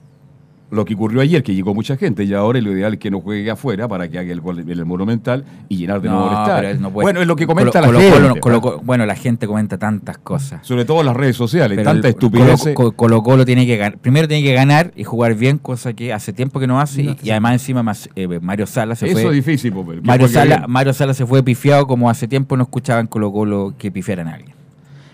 lo 0.70 0.84
que 0.86 0.94
ocurrió 0.96 1.22
ayer, 1.22 1.44
que 1.44 1.56
llegó 1.56 1.74
mucha 1.74 1.96
gente, 1.98 2.24
y 2.26 2.34
ahora 2.34 2.60
lo 2.62 2.72
ideal 2.72 2.94
es 2.94 3.00
que 3.00 3.10
no 3.10 3.22
juegue 3.22 3.50
afuera 3.50 3.88
para 3.88 4.08
que 4.10 4.20
haga 4.20 4.32
el 4.32 4.42
gol 4.42 4.60
en 4.60 4.70
el 4.70 4.86
Monumental 4.86 5.46
y 5.70 5.78
llenar 5.78 6.02
de 6.02 6.10
nuevo 6.10 6.30
el 6.62 6.82
No, 6.82 6.92
bueno, 6.92 7.22
es 7.22 7.28
lo 7.28 7.36
que 7.36 7.48
comenta 7.48 7.80
Colo- 7.82 7.94
la 7.94 8.00
Colo- 8.00 8.00
gente. 8.00 8.40
Colo-. 8.42 8.62
Colo- 8.62 8.82
bueno, 8.84 9.06
la 9.06 9.16
gente 9.16 9.48
comenta 9.48 9.78
tantas 9.78 10.18
cosas. 10.18 10.66
Sobre 10.68 10.84
todo 10.86 11.04
las 11.04 11.16
redes 11.16 11.36
sociales, 11.38 11.78
Pero 11.78 11.90
tanta 11.90 12.10
estupidez. 12.10 12.62
Colo, 12.74 13.22
Colo- 13.24 13.46
tiene 13.46 13.66
que 13.66 13.78
ganar. 13.78 13.98
Primero 13.98 14.28
tiene 14.28 14.44
que 14.44 14.54
ganar 14.54 14.92
y 14.96 15.04
jugar 15.04 15.36
bien, 15.36 15.58
cosa 15.58 15.94
que 15.94 16.12
hace 16.14 16.34
tiempo 16.34 16.60
que 16.60 16.68
no 16.68 16.80
hace. 16.82 17.02
y, 17.02 17.18
y 17.24 17.30
además 17.32 17.54
encima 17.54 17.82
más, 17.84 18.10
eh, 18.16 18.28
Mario 18.42 18.68
Sala 18.68 18.96
se 18.96 19.06
Eso 19.08 19.14
fue. 19.20 19.24
es 19.26 19.32
difícil, 19.32 19.74
Mario 20.04 20.28
Sala. 20.28 20.66
Mario 20.68 20.94
Sala 20.94 21.14
se 21.14 21.26
fue 21.26 21.44
pifiado 21.44 21.88
como 21.88 22.10
hace 22.10 22.28
tiempo 22.28 22.58
no 22.58 22.64
escuchaban 22.64 23.08
Colo 23.08 23.32
Colo 23.32 23.74
que 23.78 23.92
pifiaran 23.92 24.28
a 24.28 24.34
alguien. 24.34 24.57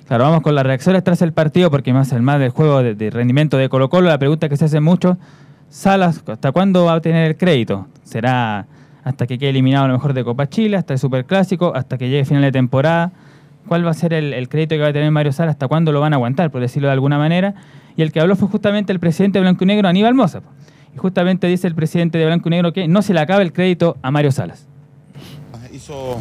Claro, 0.07 0.25
vamos 0.25 0.41
con 0.41 0.53
las 0.53 0.65
reacciones 0.65 1.03
tras 1.03 1.21
el 1.21 1.31
partido, 1.31 1.71
porque 1.71 1.93
más 1.93 2.11
el 2.11 2.21
más 2.21 2.39
del 2.39 2.49
juego 2.49 2.83
de, 2.83 3.09
rendimiento 3.09 3.57
de 3.57 3.69
Colo 3.69 3.89
Colo, 3.89 4.09
la 4.09 4.17
pregunta 4.17 4.49
que 4.49 4.57
se 4.57 4.65
hace 4.65 4.79
mucho, 4.79 5.17
Salas, 5.69 6.21
¿hasta 6.27 6.51
cuándo 6.51 6.85
va 6.85 6.93
a 6.93 7.01
tener 7.01 7.27
el 7.29 7.37
crédito? 7.37 7.87
¿Será 8.03 8.67
hasta 9.03 9.25
que 9.27 9.37
quede 9.37 9.49
eliminado 9.49 9.85
a 9.85 9.87
lo 9.87 9.93
mejor 9.93 10.13
de 10.13 10.23
Copa 10.23 10.47
Chile, 10.47 10.77
hasta 10.77 10.93
el 10.93 10.99
Superclásico, 10.99 11.73
hasta 11.75 11.97
que 11.97 12.09
llegue 12.09 12.25
final 12.25 12.43
de 12.43 12.51
temporada? 12.51 13.11
¿Cuál 13.67 13.85
va 13.85 13.91
a 13.91 13.93
ser 13.93 14.13
el, 14.13 14.49
crédito 14.49 14.75
que 14.75 14.81
va 14.81 14.89
a 14.89 14.93
tener 14.93 15.09
Mario 15.09 15.31
Salas? 15.31 15.53
¿Hasta 15.53 15.67
cuándo 15.67 15.91
lo 15.93 16.01
van 16.01 16.13
a 16.13 16.17
aguantar, 16.17 16.51
por 16.51 16.59
decirlo 16.59 16.89
de 16.89 16.93
alguna 16.93 17.17
manera? 17.17 17.55
Y 17.95 18.01
el 18.01 18.11
que 18.11 18.19
habló 18.19 18.35
fue 18.35 18.49
justamente 18.49 18.91
el 18.91 18.99
presidente 18.99 19.39
de 19.39 19.43
Blanco 19.43 19.63
y 19.63 19.67
Negro, 19.67 19.87
Aníbal 19.87 20.13
Moza. 20.13 20.41
Y 20.93 20.97
justamente 20.97 21.47
dice 21.47 21.67
el 21.67 21.75
presidente 21.75 22.17
de 22.17 22.25
Blanco 22.25 22.49
y 22.49 22.51
Negro 22.51 22.73
que 22.73 22.87
no 22.87 23.01
se 23.01 23.13
le 23.13 23.21
acaba 23.21 23.41
el 23.41 23.53
crédito 23.53 23.97
a 24.01 24.11
Mario 24.11 24.31
Salas. 24.31 24.67
hizo, 25.71 26.17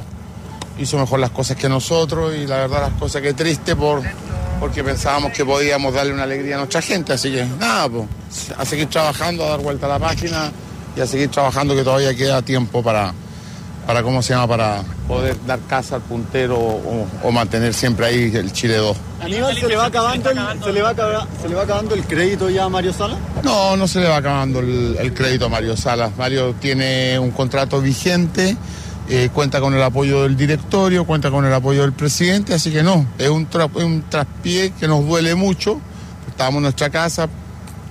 hizo 0.79 0.99
mejor 0.99 1.21
las 1.21 1.31
cosas 1.31 1.57
que 1.57 1.69
nosotros 1.69 2.35
y 2.37 2.47
la 2.47 2.57
verdad 2.59 2.89
las 2.91 2.99
cosas 2.99 3.23
que 3.23 3.35
triste 3.35 3.77
por, 3.77 4.03
porque 4.61 4.83
pensábamos 4.83 5.33
que 5.33 5.45
podíamos 5.45 5.95
darle 5.95 6.13
una 6.13 6.23
alegría 6.25 6.55
a 6.57 6.59
nuestra 6.59 6.83
gente, 6.83 7.13
así 7.13 7.31
que 7.33 7.45
nada, 7.59 7.89
pues, 7.89 8.07
a 8.57 8.65
seguir 8.65 8.89
trabajando, 8.89 9.45
a 9.45 9.51
dar 9.51 9.61
vuelta 9.61 9.87
a 9.87 9.91
la 9.91 9.99
página 9.99 10.51
y 10.97 11.01
a 11.01 11.07
seguir 11.07 11.29
trabajando 11.31 11.75
que 11.75 11.83
todavía 11.83 12.15
queda 12.15 12.43
tiempo 12.43 12.83
para, 12.83 13.13
para 13.87 14.03
¿cómo 14.03 14.23
se 14.23 14.33
llama? 14.35 14.47
Para 14.49 14.83
poder 15.09 15.37
dar 15.47 15.59
casa 15.69 15.97
al 15.97 16.03
puntero 16.03 16.57
o, 16.59 17.07
o 17.23 17.31
mantener 17.33 17.75
siempre 17.75 18.07
ahí 18.07 18.31
el 18.35 18.53
Chile 18.53 18.77
2. 18.77 18.97
Aníbal, 19.23 19.57
¿se 19.57 19.69
le, 19.69 19.77
va 19.77 19.87
acabando 19.87 20.31
el, 20.31 20.39
se, 20.65 20.73
le 20.73 20.83
va 20.83 20.91
acaba- 20.91 21.27
¿se 21.41 21.49
le 21.49 21.55
va 21.55 21.63
acabando 21.63 21.95
el 21.95 22.03
crédito 22.05 22.49
ya 22.51 22.65
a 22.65 22.69
Mario 22.69 22.93
Sala? 22.93 23.17
No, 23.43 23.77
no 23.77 23.87
se 23.87 24.01
le 24.01 24.09
va 24.09 24.17
acabando 24.17 24.61
el, 24.61 24.97
el 25.01 25.13
crédito 25.15 25.47
a 25.47 25.49
Mario 25.49 25.77
Salas. 25.77 26.11
Mario 26.17 26.55
tiene 26.61 27.19
un 27.19 27.31
contrato 27.31 27.81
vigente 27.81 28.57
eh, 29.09 29.29
cuenta 29.33 29.61
con 29.61 29.75
el 29.75 29.83
apoyo 29.83 30.23
del 30.23 30.37
directorio, 30.37 31.05
cuenta 31.05 31.31
con 31.31 31.45
el 31.45 31.53
apoyo 31.53 31.83
del 31.83 31.93
presidente, 31.93 32.55
así 32.55 32.71
que 32.71 32.83
no, 32.83 33.07
es 33.19 33.29
un, 33.29 33.49
tra- 33.49 33.71
es 33.77 33.85
un 33.85 34.03
traspié 34.09 34.73
que 34.79 34.89
nos 34.89 35.07
duele 35.07 35.35
mucho. 35.35 35.81
Estábamos 36.29 36.59
en 36.59 36.63
nuestra 36.63 36.89
casa, 36.91 37.29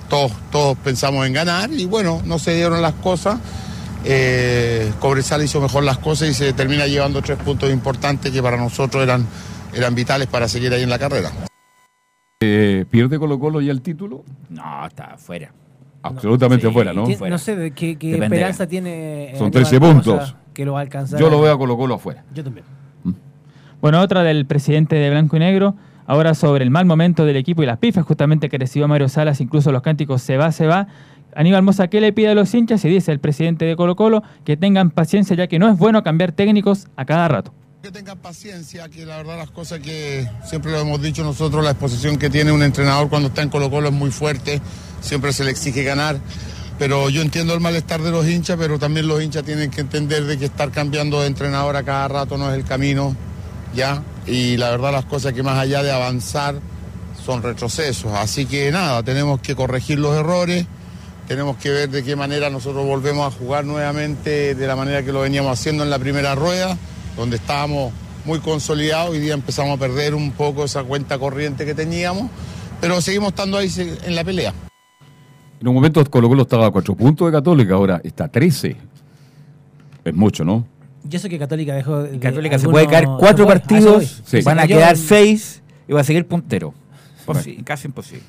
todos, 0.09 0.31
todos 0.51 0.77
pensamos 0.77 1.27
en 1.27 1.33
ganar 1.33 1.71
y 1.71 1.85
bueno, 1.85 2.21
no 2.25 2.39
se 2.39 2.55
dieron 2.55 2.81
las 2.81 2.93
cosas. 2.95 3.39
Eh, 4.03 4.91
Cobresal 4.99 5.43
hizo 5.43 5.61
mejor 5.61 5.83
las 5.83 5.99
cosas 5.99 6.29
y 6.29 6.33
se 6.33 6.53
termina 6.53 6.87
llevando 6.87 7.21
tres 7.21 7.37
puntos 7.37 7.69
importantes 7.69 8.31
que 8.31 8.41
para 8.41 8.57
nosotros 8.57 9.03
eran, 9.03 9.27
eran 9.73 9.93
vitales 9.93 10.27
para 10.27 10.47
seguir 10.47 10.73
ahí 10.73 10.81
en 10.81 10.89
la 10.89 10.97
carrera. 10.97 11.31
Eh, 12.41 12.85
¿Pierde 12.89 13.19
Colo 13.19 13.39
Colo 13.39 13.61
ya 13.61 13.71
el 13.71 13.83
título? 13.83 14.23
No, 14.49 14.87
está 14.87 15.13
afuera. 15.13 15.53
Absolutamente 16.03 16.65
Sí, 16.65 16.69
afuera, 16.69 16.93
¿no? 16.93 17.05
No 17.07 17.37
sé 17.37 17.55
de 17.55 17.71
qué, 17.71 17.97
esperanza 18.01 18.67
tiene. 18.67 19.33
Son 19.37 19.47
Aníbal 19.47 19.51
13 19.51 19.79
Mosa 19.79 19.93
puntos. 19.93 20.35
Que 20.53 20.65
lo 20.65 20.73
va 20.73 20.79
a 20.79 20.81
alcanzar. 20.81 21.19
Yo 21.19 21.29
lo 21.29 21.39
veo 21.41 21.53
a 21.53 21.57
Colo 21.57 21.77
Colo 21.77 21.95
afuera. 21.95 22.23
Yo 22.33 22.43
también. 22.43 22.65
Bueno, 23.81 23.99
otra 23.99 24.23
del 24.23 24.45
presidente 24.45 24.95
de 24.95 25.09
Blanco 25.09 25.37
y 25.37 25.39
Negro, 25.39 25.75
ahora 26.05 26.35
sobre 26.35 26.63
el 26.63 26.69
mal 26.69 26.85
momento 26.85 27.25
del 27.25 27.35
equipo 27.35 27.63
y 27.63 27.65
las 27.65 27.79
pifas 27.79 28.05
justamente 28.05 28.47
que 28.47 28.57
recibió 28.59 28.87
Mario 28.87 29.09
Salas, 29.09 29.41
incluso 29.41 29.71
los 29.71 29.81
cánticos 29.81 30.21
se 30.21 30.37
va, 30.37 30.51
se 30.51 30.67
va. 30.67 30.87
Aníbal 31.35 31.63
Mosa, 31.63 31.87
¿qué 31.87 32.01
le 32.01 32.13
pide 32.13 32.29
a 32.29 32.35
los 32.35 32.53
hinchas? 32.53 32.83
Y 32.85 32.89
dice 32.89 33.11
el 33.11 33.19
presidente 33.19 33.65
de 33.65 33.75
Colo 33.75 33.95
Colo 33.95 34.21
que 34.43 34.57
tengan 34.57 34.91
paciencia 34.91 35.35
ya 35.35 35.47
que 35.47 35.57
no 35.57 35.67
es 35.69 35.77
bueno 35.77 36.03
cambiar 36.03 36.31
técnicos 36.31 36.87
a 36.95 37.05
cada 37.05 37.27
rato. 37.27 37.53
Que 37.81 37.89
tengan 37.89 38.19
paciencia, 38.19 38.87
que 38.89 39.07
la 39.07 39.17
verdad 39.17 39.39
las 39.39 39.49
cosas 39.49 39.79
que 39.79 40.29
siempre 40.47 40.71
lo 40.71 40.81
hemos 40.81 41.01
dicho 41.01 41.23
nosotros, 41.23 41.63
la 41.63 41.71
exposición 41.71 42.17
que 42.17 42.29
tiene 42.29 42.51
un 42.51 42.61
entrenador 42.61 43.09
cuando 43.09 43.29
está 43.29 43.41
en 43.41 43.49
Colo 43.49 43.71
Colo 43.71 43.87
es 43.87 43.93
muy 43.93 44.11
fuerte, 44.11 44.61
siempre 45.01 45.33
se 45.33 45.43
le 45.43 45.49
exige 45.49 45.83
ganar. 45.83 46.19
Pero 46.77 47.09
yo 47.09 47.23
entiendo 47.23 47.55
el 47.55 47.59
malestar 47.59 48.03
de 48.03 48.11
los 48.11 48.27
hinchas, 48.27 48.55
pero 48.59 48.77
también 48.77 49.07
los 49.07 49.23
hinchas 49.23 49.43
tienen 49.43 49.71
que 49.71 49.81
entender 49.81 50.25
de 50.25 50.37
que 50.37 50.45
estar 50.45 50.69
cambiando 50.69 51.21
de 51.21 51.27
entrenador 51.27 51.75
a 51.75 51.81
cada 51.81 52.07
rato 52.07 52.37
no 52.37 52.51
es 52.51 52.55
el 52.55 52.65
camino, 52.65 53.15
¿ya? 53.73 54.03
Y 54.27 54.57
la 54.57 54.69
verdad 54.69 54.91
las 54.91 55.05
cosas 55.05 55.33
que 55.33 55.41
más 55.41 55.57
allá 55.57 55.81
de 55.81 55.91
avanzar 55.91 56.59
son 57.25 57.41
retrocesos. 57.41 58.13
Así 58.13 58.45
que 58.45 58.71
nada, 58.71 59.01
tenemos 59.01 59.41
que 59.41 59.55
corregir 59.55 59.97
los 59.97 60.15
errores, 60.15 60.67
tenemos 61.27 61.57
que 61.57 61.71
ver 61.71 61.89
de 61.89 62.03
qué 62.03 62.15
manera 62.15 62.51
nosotros 62.51 62.85
volvemos 62.85 63.33
a 63.33 63.35
jugar 63.35 63.65
nuevamente 63.65 64.53
de 64.53 64.67
la 64.67 64.75
manera 64.75 65.01
que 65.01 65.11
lo 65.11 65.21
veníamos 65.21 65.59
haciendo 65.59 65.83
en 65.83 65.89
la 65.89 65.97
primera 65.97 66.35
rueda, 66.35 66.77
donde 67.15 67.35
estábamos 67.37 67.93
muy 68.25 68.39
consolidados, 68.39 69.11
hoy 69.11 69.19
día 69.19 69.33
empezamos 69.33 69.75
a 69.75 69.79
perder 69.79 70.13
un 70.15 70.31
poco 70.31 70.63
esa 70.63 70.83
cuenta 70.83 71.17
corriente 71.17 71.65
que 71.65 71.73
teníamos, 71.73 72.29
pero 72.79 73.01
seguimos 73.01 73.29
estando 73.29 73.57
ahí 73.57 73.69
en 74.05 74.15
la 74.15 74.23
pelea. 74.23 74.53
En 75.59 75.67
un 75.67 75.75
momento 75.75 76.03
Colo 76.05 76.27
Colo 76.29 76.43
estaba 76.43 76.67
a 76.67 76.71
4 76.71 76.95
puntos 76.95 77.27
de 77.27 77.31
Católica, 77.31 77.75
ahora 77.75 78.01
está 78.03 78.25
a 78.25 78.27
13. 78.27 78.75
Es 80.03 80.13
mucho, 80.15 80.43
¿no? 80.43 80.65
Yo 81.03 81.19
sé 81.19 81.29
que 81.29 81.37
Católica 81.39 81.73
dejó. 81.75 82.03
de- 82.03 82.19
Católica 82.19 82.57
se 82.59 82.67
puede 82.69 82.87
caer 82.87 83.05
cuatro 83.05 83.45
puede, 83.45 83.59
partidos. 83.59 84.21
Sí. 84.25 84.41
van 84.41 84.59
a 84.59 84.67
quedar 84.67 84.97
seis 84.97 85.61
y 85.87 85.93
va 85.93 86.01
a 86.01 86.03
seguir 86.03 86.27
puntero. 86.27 86.73
Posi- 87.25 87.63
Casi 87.63 87.87
imposible. 87.87 88.23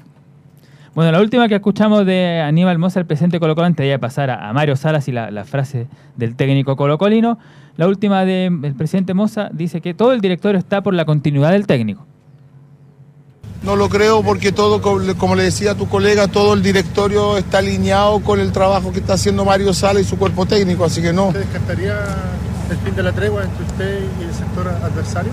Bueno, 0.95 1.11
la 1.11 1.20
última 1.20 1.49
que 1.49 1.55
escuchamos 1.55 2.05
de 2.05 2.40
Aníbal 2.43 2.78
Mosa, 2.78 3.01
el 3.01 3.07
presidente 3.07 3.40
Colo 3.40 3.55
Colo, 3.55 3.66
antes 3.66 3.82
de 3.84 3.88
ya 3.90 3.99
pasar 3.99 4.28
a, 4.28 4.49
a 4.49 4.53
Mario 4.53 4.76
Salas 4.76 5.09
y 5.09 5.12
la, 5.12 5.30
la 5.30 5.45
frase 5.45 5.86
del 6.16 6.36
técnico 6.36 6.76
colocolino, 6.76 7.38
la 7.78 7.88
última 7.88 8.26
del 8.26 8.74
presidente 8.76 9.14
Mosa 9.14 9.49
dice 9.55 9.80
que 9.80 9.95
todo 9.95 10.12
el 10.12 10.20
directorio 10.20 10.59
está 10.59 10.82
por 10.82 10.93
la 10.93 11.07
continuidad 11.07 11.53
del 11.53 11.66
técnico. 11.66 12.05
No 13.62 13.76
lo 13.76 13.88
creo 13.88 14.22
porque 14.22 14.53
todo, 14.53 14.82
co- 14.82 15.01
como 15.16 15.34
le 15.34 15.45
decía 15.45 15.70
a 15.70 15.74
tu 15.76 15.88
colega, 15.88 16.28
todo 16.28 16.53
el 16.53 16.62
directorio 16.62 17.38
está 17.38 17.59
alineado 17.59 18.20
con 18.20 18.38
el 18.40 18.53
trabajo 18.53 18.93
que 18.93 18.99
está 18.99 19.14
haciendo 19.14 19.45
Mario 19.47 19.72
Sala 19.72 20.01
y 20.01 20.05
su 20.05 20.18
cuerpo 20.18 20.45
técnico, 20.45 20.84
así 20.84 21.01
que 21.01 21.12
no. 21.12 21.28
¿Usted 21.28 21.40
descartaría 21.40 21.95
el 22.70 22.76
fin 22.78 22.95
de 22.95 23.03
la 23.03 23.12
tregua 23.12 23.45
entre 23.45 23.64
usted 23.64 24.01
y 24.20 24.24
el 24.24 24.34
sector 24.34 24.68
adversario? 24.68 25.30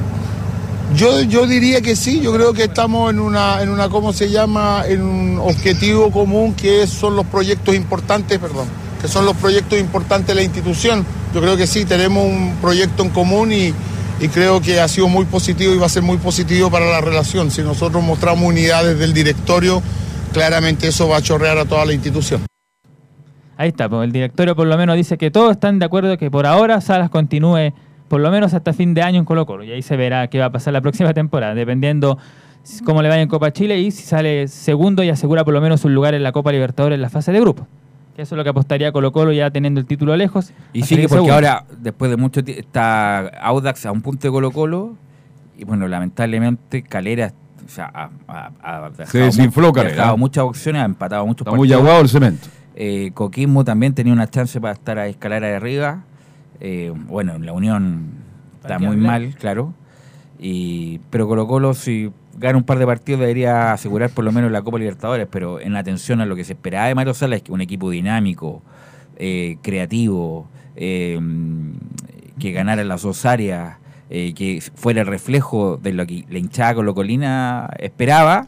Yo, 0.95 1.21
yo 1.21 1.45
diría 1.45 1.81
que 1.81 1.95
sí, 1.95 2.19
yo 2.19 2.33
creo 2.33 2.53
que 2.53 2.63
estamos 2.63 3.11
en 3.11 3.19
una, 3.19 3.61
en 3.61 3.69
una, 3.69 3.89
¿cómo 3.89 4.11
se 4.11 4.29
llama? 4.29 4.83
En 4.87 5.01
un 5.01 5.39
objetivo 5.39 6.11
común 6.11 6.55
que 6.55 6.87
son 6.87 7.15
los 7.15 7.25
proyectos 7.27 7.75
importantes, 7.75 8.39
perdón, 8.39 8.67
que 9.01 9.07
son 9.07 9.25
los 9.25 9.35
proyectos 9.37 9.79
importantes 9.79 10.27
de 10.27 10.35
la 10.35 10.43
institución. 10.43 11.05
Yo 11.33 11.41
creo 11.41 11.55
que 11.55 11.67
sí, 11.67 11.85
tenemos 11.85 12.25
un 12.25 12.55
proyecto 12.59 13.03
en 13.03 13.11
común 13.11 13.51
y, 13.51 13.73
y 14.19 14.27
creo 14.29 14.61
que 14.61 14.79
ha 14.81 14.87
sido 14.87 15.07
muy 15.07 15.25
positivo 15.25 15.73
y 15.73 15.77
va 15.77 15.85
a 15.85 15.89
ser 15.89 16.03
muy 16.03 16.17
positivo 16.17 16.71
para 16.71 16.87
la 16.87 17.01
relación. 17.01 17.51
Si 17.51 17.61
nosotros 17.61 18.03
mostramos 18.03 18.43
unidades 18.43 18.97
del 18.97 19.13
directorio, 19.13 19.83
claramente 20.33 20.87
eso 20.87 21.07
va 21.07 21.17
a 21.17 21.21
chorrear 21.21 21.59
a 21.59 21.65
toda 21.65 21.85
la 21.85 21.93
institución. 21.93 22.41
Ahí 23.57 23.69
está, 23.69 23.89
pues 23.89 24.05
el 24.05 24.11
directorio 24.11 24.55
por 24.55 24.67
lo 24.67 24.77
menos 24.77 24.95
dice 24.95 25.17
que 25.17 25.29
todos 25.29 25.51
están 25.51 25.79
de 25.79 25.85
acuerdo 25.85 26.17
que 26.17 26.31
por 26.31 26.45
ahora 26.45 26.81
Salas 26.81 27.09
continúe 27.09 27.73
por 28.09 28.19
lo 28.19 28.29
menos 28.31 28.53
hasta 28.53 28.73
fin 28.73 28.93
de 28.93 29.01
año 29.01 29.19
en 29.19 29.25
Colo 29.25 29.45
Colo. 29.45 29.63
Y 29.63 29.71
ahí 29.71 29.81
se 29.81 29.95
verá 29.95 30.27
qué 30.27 30.39
va 30.39 30.45
a 30.45 30.51
pasar 30.51 30.73
la 30.73 30.81
próxima 30.81 31.13
temporada, 31.13 31.53
dependiendo 31.55 32.17
cómo 32.85 33.01
le 33.01 33.07
vaya 33.09 33.21
en 33.21 33.29
Copa 33.29 33.51
Chile 33.53 33.79
y 33.79 33.91
si 33.91 34.03
sale 34.03 34.47
segundo 34.49 35.01
y 35.03 35.09
asegura 35.09 35.45
por 35.45 35.53
lo 35.53 35.61
menos 35.61 35.85
un 35.85 35.95
lugar 35.95 36.13
en 36.13 36.23
la 36.23 36.31
Copa 36.33 36.51
Libertadores 36.51 36.95
en 36.97 37.01
la 37.01 37.09
fase 37.09 37.31
de 37.31 37.39
grupo. 37.39 37.65
Que 38.15 38.23
eso 38.23 38.35
es 38.35 38.37
lo 38.37 38.43
que 38.43 38.49
apostaría 38.49 38.91
Colo 38.91 39.11
Colo 39.13 39.31
ya 39.31 39.49
teniendo 39.49 39.79
el 39.79 39.85
título 39.85 40.17
lejos. 40.17 40.51
Y 40.73 40.81
sí, 40.83 40.95
que 40.97 41.03
porque 41.03 41.13
segundo. 41.15 41.33
ahora, 41.35 41.63
después 41.79 42.11
de 42.11 42.17
mucho 42.17 42.43
tiempo, 42.43 42.59
está 42.59 43.19
Audax 43.41 43.85
a 43.85 43.91
un 43.93 44.01
punto 44.01 44.27
de 44.27 44.31
Colo 44.31 44.51
Colo. 44.51 44.95
Y 45.57 45.63
bueno, 45.63 45.87
lamentablemente 45.87 46.83
Calera 46.83 47.31
o 47.65 47.69
sea, 47.71 47.89
ha, 47.93 48.09
ha- 48.27 48.51
ha 48.63 48.89
dejado 48.89 49.05
Se 49.11 49.17
desinfló 49.19 49.71
Calera. 49.71 49.95
dejado 49.95 50.17
muchas 50.17 50.43
opciones, 50.43 50.81
ha 50.81 50.85
empatado 50.85 51.25
muchos 51.27 51.45
Está 51.45 51.55
muy 51.55 51.71
aguado 51.71 52.01
el 52.01 52.09
cemento. 52.09 52.47
Eh, 52.75 53.11
Coquismo 53.13 53.63
también 53.63 53.93
tenía 53.93 54.11
una 54.13 54.27
chance 54.29 54.59
para 54.59 54.73
estar 54.73 54.97
a 54.97 55.07
escalar 55.07 55.41
de 55.41 55.53
arriba. 55.55 56.03
Eh, 56.59 56.93
bueno, 56.95 57.35
en 57.35 57.45
la 57.45 57.53
Unión 57.53 58.11
está 58.55 58.69
¿Para 58.69 58.79
qué 58.79 58.87
muy 58.87 58.97
mal, 58.97 59.35
claro. 59.35 59.73
Y, 60.37 60.99
pero 61.09 61.27
Colo 61.27 61.47
Colo, 61.47 61.73
si 61.73 62.11
gana 62.37 62.57
un 62.57 62.63
par 62.63 62.79
de 62.79 62.85
partidos, 62.85 63.19
debería 63.19 63.73
asegurar 63.73 64.09
por 64.09 64.23
lo 64.23 64.31
menos 64.31 64.51
la 64.51 64.61
Copa 64.61 64.79
Libertadores. 64.79 65.27
Pero 65.29 65.59
en 65.59 65.75
atención 65.75 66.21
a 66.21 66.25
lo 66.25 66.35
que 66.35 66.43
se 66.43 66.53
esperaba 66.53 66.87
de 66.87 66.95
Mario 66.95 67.13
Sala, 67.13 67.35
es 67.35 67.43
que 67.43 67.51
un 67.51 67.61
equipo 67.61 67.89
dinámico, 67.89 68.61
eh, 69.17 69.57
creativo, 69.61 70.47
eh, 70.75 71.19
que 72.39 72.51
ganara 72.51 72.83
las 72.83 73.01
dos 73.01 73.25
áreas, 73.25 73.77
eh, 74.09 74.33
que 74.33 74.63
fuera 74.73 75.01
el 75.01 75.07
reflejo 75.07 75.77
de 75.77 75.93
lo 75.93 76.07
que 76.07 76.25
la 76.29 76.39
hinchada 76.39 76.73
colocolina 76.73 77.69
esperaba, 77.77 78.47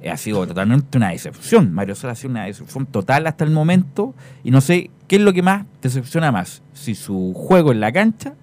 eh, 0.00 0.10
ha 0.10 0.16
sido 0.16 0.46
totalmente 0.46 0.96
una 0.96 1.10
decepción. 1.10 1.74
Mario 1.74 1.94
Sala 1.94 2.12
ha 2.12 2.16
sido 2.16 2.30
una 2.30 2.44
decepción 2.44 2.86
total 2.86 3.26
hasta 3.26 3.44
el 3.44 3.50
momento 3.50 4.14
y 4.42 4.50
no 4.50 4.60
sé 4.60 4.90
qué 5.08 5.16
es 5.16 5.22
lo 5.22 5.32
que 5.32 5.42
más 5.42 5.64
decepciona 5.82 6.32
más, 6.32 6.62
si 6.72 6.94
su 6.94 7.32
juego 7.34 7.72
en 7.72 7.80
la 7.80 7.92
cancha 7.92 8.34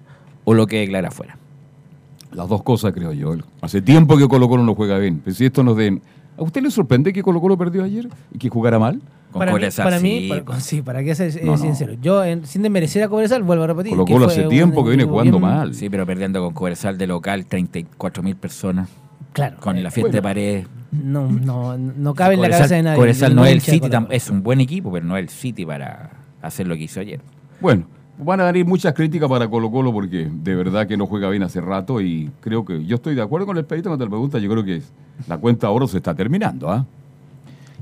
o 0.44 0.54
lo 0.54 0.66
que 0.66 0.78
declara 0.80 1.08
afuera. 1.08 1.36
Las 2.32 2.48
dos 2.48 2.62
cosas, 2.62 2.92
creo 2.92 3.12
yo. 3.12 3.34
Hace 3.60 3.82
tiempo 3.82 4.16
que 4.16 4.26
Colo 4.26 4.48
Colo 4.48 4.62
no 4.62 4.74
juega 4.74 4.98
bien. 4.98 5.20
Pero 5.22 5.36
si 5.36 5.44
esto 5.44 5.62
nos 5.62 5.76
den... 5.76 6.00
¿A 6.38 6.42
usted 6.42 6.62
le 6.62 6.70
sorprende 6.70 7.12
que 7.12 7.22
Colo 7.22 7.40
Colo 7.42 7.58
perdió 7.58 7.84
ayer 7.84 8.08
y 8.32 8.38
que 8.38 8.48
jugara 8.48 8.78
mal? 8.78 9.02
Con 9.30 9.38
Para 9.40 9.52
mí, 9.52 9.58
Cobresal, 9.58 9.84
para 9.84 9.98
sí, 9.98 10.02
mí, 10.02 10.28
para- 10.42 10.60
sí, 10.60 10.82
para 10.82 11.02
que 11.04 11.14
ser 11.14 11.28
eh, 11.36 11.40
No, 11.44 11.52
no. 11.52 11.58
sincero. 11.58 11.92
Yo, 12.00 12.24
en- 12.24 12.46
sin 12.46 12.62
desmerecer 12.62 13.02
a 13.02 13.08
Cobresal, 13.08 13.42
vuelvo 13.42 13.64
a 13.64 13.66
repetir. 13.66 13.92
Colo 13.92 14.06
Colo 14.06 14.26
hace 14.26 14.44
tiempo 14.44 14.82
que 14.82 14.90
viene 14.90 15.04
jugando 15.04 15.38
bien- 15.38 15.50
mal. 15.52 15.74
Sí, 15.74 15.90
pero 15.90 16.06
perdiendo 16.06 16.42
con 16.42 16.54
Cobresal 16.54 16.96
de 16.96 17.06
local, 17.06 17.44
34 17.46 18.22
mil 18.22 18.36
personas. 18.36 18.88
Claro. 19.34 19.56
Con 19.60 19.82
la 19.82 19.90
fiesta 19.90 20.08
Bueno. 20.10 20.14
de 20.16 20.22
pared. 20.22 20.66
No, 20.90 21.30
no, 21.30 21.76
no 21.78 22.14
cabe 22.14 22.34
en 22.34 22.42
la 22.42 22.48
cabeza 22.50 22.74
de 22.76 22.82
nadie. 22.82 22.96
Cobresal 22.96 23.34
no 23.34 23.44
es 23.44 23.52
el 23.52 23.60
City, 23.60 23.80
Colo 23.80 23.92
tam- 23.92 24.02
Colo. 24.04 24.14
es 24.16 24.30
un 24.30 24.42
buen 24.42 24.60
equipo, 24.60 24.90
pero 24.92 25.04
no 25.06 25.16
es 25.18 25.22
el 25.22 25.28
City 25.28 25.64
para 25.66 26.10
hacer 26.42 26.66
lo 26.66 26.74
que 26.76 26.82
hizo 26.82 27.00
ayer. 27.00 27.20
Bueno, 27.60 27.86
van 28.18 28.40
a 28.40 28.44
venir 28.44 28.66
muchas 28.66 28.92
críticas 28.92 29.28
para 29.28 29.48
Colo 29.48 29.70
Colo 29.70 29.92
porque 29.92 30.28
de 30.30 30.54
verdad 30.54 30.86
que 30.86 30.96
no 30.96 31.06
juega 31.06 31.30
bien 31.30 31.42
hace 31.42 31.60
rato 31.60 32.00
y 32.00 32.30
creo 32.40 32.64
que 32.64 32.84
yo 32.84 32.96
estoy 32.96 33.14
de 33.14 33.22
acuerdo 33.22 33.46
con 33.46 33.56
el 33.56 33.64
pedito 33.64 33.88
cuando 33.88 34.04
te 34.04 34.10
pregunta. 34.10 34.38
Yo 34.38 34.50
creo 34.50 34.64
que 34.64 34.82
la 35.28 35.38
cuenta 35.38 35.68
de 35.68 35.72
oro 35.72 35.86
se 35.86 35.98
está 35.98 36.14
terminando. 36.14 36.70
¿ah? 36.70 36.84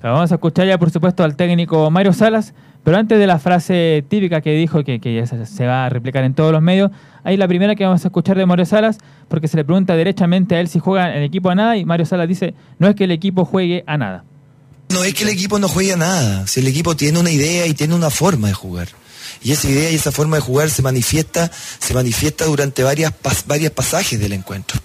Vamos 0.02 0.32
a 0.32 0.34
escuchar 0.36 0.66
ya, 0.66 0.78
por 0.78 0.90
supuesto, 0.90 1.24
al 1.24 1.36
técnico 1.36 1.90
Mario 1.90 2.12
Salas, 2.12 2.54
pero 2.82 2.96
antes 2.96 3.18
de 3.18 3.26
la 3.26 3.38
frase 3.38 4.04
típica 4.08 4.40
que 4.40 4.54
dijo, 4.54 4.82
que, 4.82 4.98
que 4.98 5.14
ya 5.14 5.26
se, 5.26 5.44
se 5.44 5.66
va 5.66 5.86
a 5.86 5.88
replicar 5.90 6.24
en 6.24 6.32
todos 6.32 6.52
los 6.52 6.62
medios, 6.62 6.90
hay 7.22 7.36
la 7.36 7.46
primera 7.46 7.74
que 7.74 7.84
vamos 7.84 8.02
a 8.04 8.08
escuchar 8.08 8.38
de 8.38 8.46
Mario 8.46 8.64
Salas, 8.64 8.98
porque 9.28 9.46
se 9.46 9.58
le 9.58 9.64
pregunta 9.64 9.94
derechamente 9.96 10.54
a 10.56 10.60
él 10.60 10.68
si 10.68 10.78
juega 10.78 11.14
el 11.14 11.22
equipo 11.22 11.50
a 11.50 11.54
nada, 11.54 11.76
y 11.76 11.84
Mario 11.84 12.06
Salas 12.06 12.28
dice, 12.28 12.54
no 12.78 12.88
es 12.88 12.94
que 12.94 13.04
el 13.04 13.10
equipo 13.10 13.44
juegue 13.44 13.84
a 13.86 13.98
nada. 13.98 14.24
No 14.90 15.04
es 15.04 15.14
que 15.14 15.22
el 15.22 15.28
equipo 15.30 15.58
no 15.58 15.68
juegue 15.68 15.92
a 15.92 15.96
nada, 15.96 16.46
si 16.46 16.60
el 16.60 16.66
equipo 16.66 16.96
tiene 16.96 17.18
una 17.18 17.30
idea 17.30 17.66
y 17.66 17.74
tiene 17.74 17.94
una 17.94 18.10
forma 18.10 18.48
de 18.48 18.54
jugar. 18.54 18.88
Y 19.42 19.52
esa 19.52 19.68
idea 19.68 19.90
y 19.90 19.94
esa 19.94 20.10
forma 20.12 20.36
de 20.36 20.42
jugar 20.42 20.70
se 20.70 20.82
manifiesta, 20.82 21.50
se 21.78 21.94
manifiesta 21.94 22.44
durante 22.44 22.82
varias, 22.82 23.12
pasajes 23.74 24.18
del 24.18 24.32
encuentro. 24.32 24.80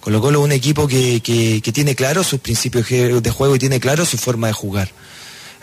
Colo 0.00 0.20
es 0.30 0.36
un 0.44 0.52
equipo 0.52 0.86
que, 0.86 1.20
que- 1.20 1.60
que 1.62 1.72
tiene 1.72 1.94
claro 1.94 2.22
sus 2.24 2.40
principios 2.40 2.88
de 2.88 3.30
juego 3.30 3.56
y 3.56 3.58
tiene 3.58 3.80
claro 3.80 4.06
su 4.06 4.16
forma 4.16 4.46
de 4.46 4.52
jugar. 4.54 4.90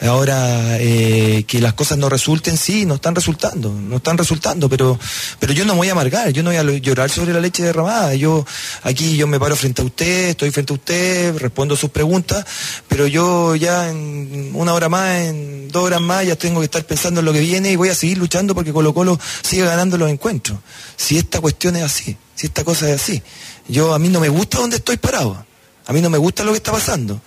Ahora 0.01 0.77
eh, 0.79 1.45
que 1.47 1.61
las 1.61 1.73
cosas 1.73 1.97
no 1.97 2.09
resulten, 2.09 2.57
sí, 2.57 2.85
no 2.85 2.95
están 2.95 3.15
resultando, 3.15 3.71
no 3.71 3.95
están 3.97 4.17
resultando, 4.17 4.67
pero, 4.67 4.99
pero 5.39 5.53
yo 5.53 5.63
no 5.63 5.73
voy 5.75 5.87
a 5.87 5.93
amargar, 5.93 6.31
yo 6.31 6.43
no 6.43 6.49
voy 6.49 6.57
a 6.57 6.63
lo- 6.63 6.73
llorar 6.73 7.09
sobre 7.09 7.33
la 7.33 7.39
leche 7.39 7.63
derramada. 7.63 8.13
Yo 8.13 8.45
aquí 8.83 9.15
yo 9.15 9.25
me 9.25 9.39
paro 9.39 9.55
frente 9.55 9.81
a 9.81 9.85
usted, 9.85 10.29
estoy 10.29 10.51
frente 10.51 10.73
a 10.73 10.75
usted, 10.75 11.37
respondo 11.37 11.77
sus 11.77 11.89
preguntas, 11.91 12.45
pero 12.89 13.07
yo 13.07 13.55
ya 13.55 13.89
en 13.89 14.51
una 14.53 14.73
hora 14.73 14.89
más, 14.89 15.15
en 15.21 15.69
dos 15.69 15.83
horas 15.85 16.01
más, 16.01 16.25
ya 16.27 16.35
tengo 16.35 16.59
que 16.59 16.65
estar 16.65 16.83
pensando 16.85 17.21
en 17.21 17.25
lo 17.25 17.31
que 17.33 17.39
viene 17.39 17.71
y 17.71 17.77
voy 17.77 17.87
a 17.89 17.95
seguir 17.95 18.17
luchando 18.17 18.53
porque 18.53 18.73
Colo 18.73 18.93
Colo 18.93 19.17
sigue 19.43 19.63
ganando 19.63 19.97
los 19.97 20.09
encuentros. 20.09 20.59
Si 20.97 21.17
esta 21.17 21.39
cuestión 21.39 21.77
es 21.77 21.83
así, 21.83 22.17
si 22.35 22.47
esta 22.47 22.65
cosa 22.65 22.89
es 22.89 23.01
así, 23.01 23.23
yo 23.69 23.93
a 23.93 23.99
mí 23.99 24.09
no 24.09 24.19
me 24.19 24.27
gusta 24.29 24.59
donde 24.59 24.75
estoy 24.75 24.97
parado, 24.97 25.45
a 25.87 25.93
mí 25.93 26.01
no 26.01 26.09
me 26.09 26.17
gusta 26.17 26.43
lo 26.43 26.51
que 26.51 26.57
está 26.57 26.73
pasando. 26.73 27.21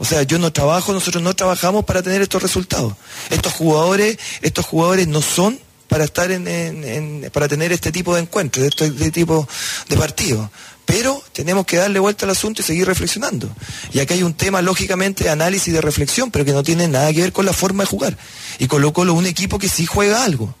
O 0.00 0.04
sea, 0.06 0.22
yo 0.22 0.38
no 0.38 0.50
trabajo, 0.50 0.94
nosotros 0.94 1.22
no 1.22 1.36
trabajamos 1.36 1.84
para 1.84 2.02
tener 2.02 2.22
estos 2.22 2.42
resultados. 2.42 2.94
Estos 3.28 3.52
jugadores, 3.52 4.18
estos 4.40 4.64
jugadores 4.64 5.06
no 5.06 5.20
son 5.20 5.60
para 5.88 6.04
estar 6.04 6.30
en, 6.30 7.28
para 7.34 7.48
tener 7.48 7.70
este 7.70 7.92
tipo 7.92 8.14
de 8.14 8.22
encuentros, 8.22 8.64
este, 8.64 8.86
este 8.86 9.10
tipo 9.10 9.46
de 9.90 9.96
partidos. 9.98 10.48
Pero 10.86 11.22
tenemos 11.34 11.66
que 11.66 11.76
darle 11.76 11.98
vuelta 11.98 12.24
al 12.24 12.30
asunto 12.30 12.62
y 12.62 12.64
seguir 12.64 12.86
reflexionando. 12.86 13.54
Y 13.92 13.98
acá 13.98 14.14
hay 14.14 14.22
un 14.22 14.32
tema, 14.32 14.62
lógicamente, 14.62 15.24
de 15.24 15.30
análisis 15.30 15.74
de 15.74 15.82
reflexión, 15.82 16.30
pero 16.30 16.46
que 16.46 16.52
no 16.52 16.62
tiene 16.62 16.88
nada 16.88 17.12
que 17.12 17.20
ver 17.20 17.32
con 17.34 17.44
la 17.44 17.52
forma 17.52 17.82
de 17.82 17.88
jugar. 17.88 18.16
Y 18.58 18.68
Colo 18.68 18.94
Colo 18.94 19.12
un 19.12 19.26
equipo 19.26 19.58
que 19.58 19.68
sí 19.68 19.84
juega 19.84 20.24
algo. 20.24 20.54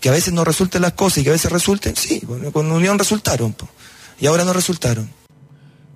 Que 0.00 0.08
a 0.08 0.12
veces 0.12 0.32
no 0.32 0.42
resultan 0.42 0.80
las 0.80 0.94
cosas 0.94 1.18
y 1.18 1.24
que 1.24 1.28
a 1.28 1.34
veces 1.34 1.52
resulten, 1.52 1.96
sí, 1.96 2.22
con, 2.50 2.72
Unión 2.72 2.98
resultaron. 2.98 3.54
Y 4.18 4.26
ahora 4.26 4.44
no 4.44 4.54
resultaron. 4.54 5.19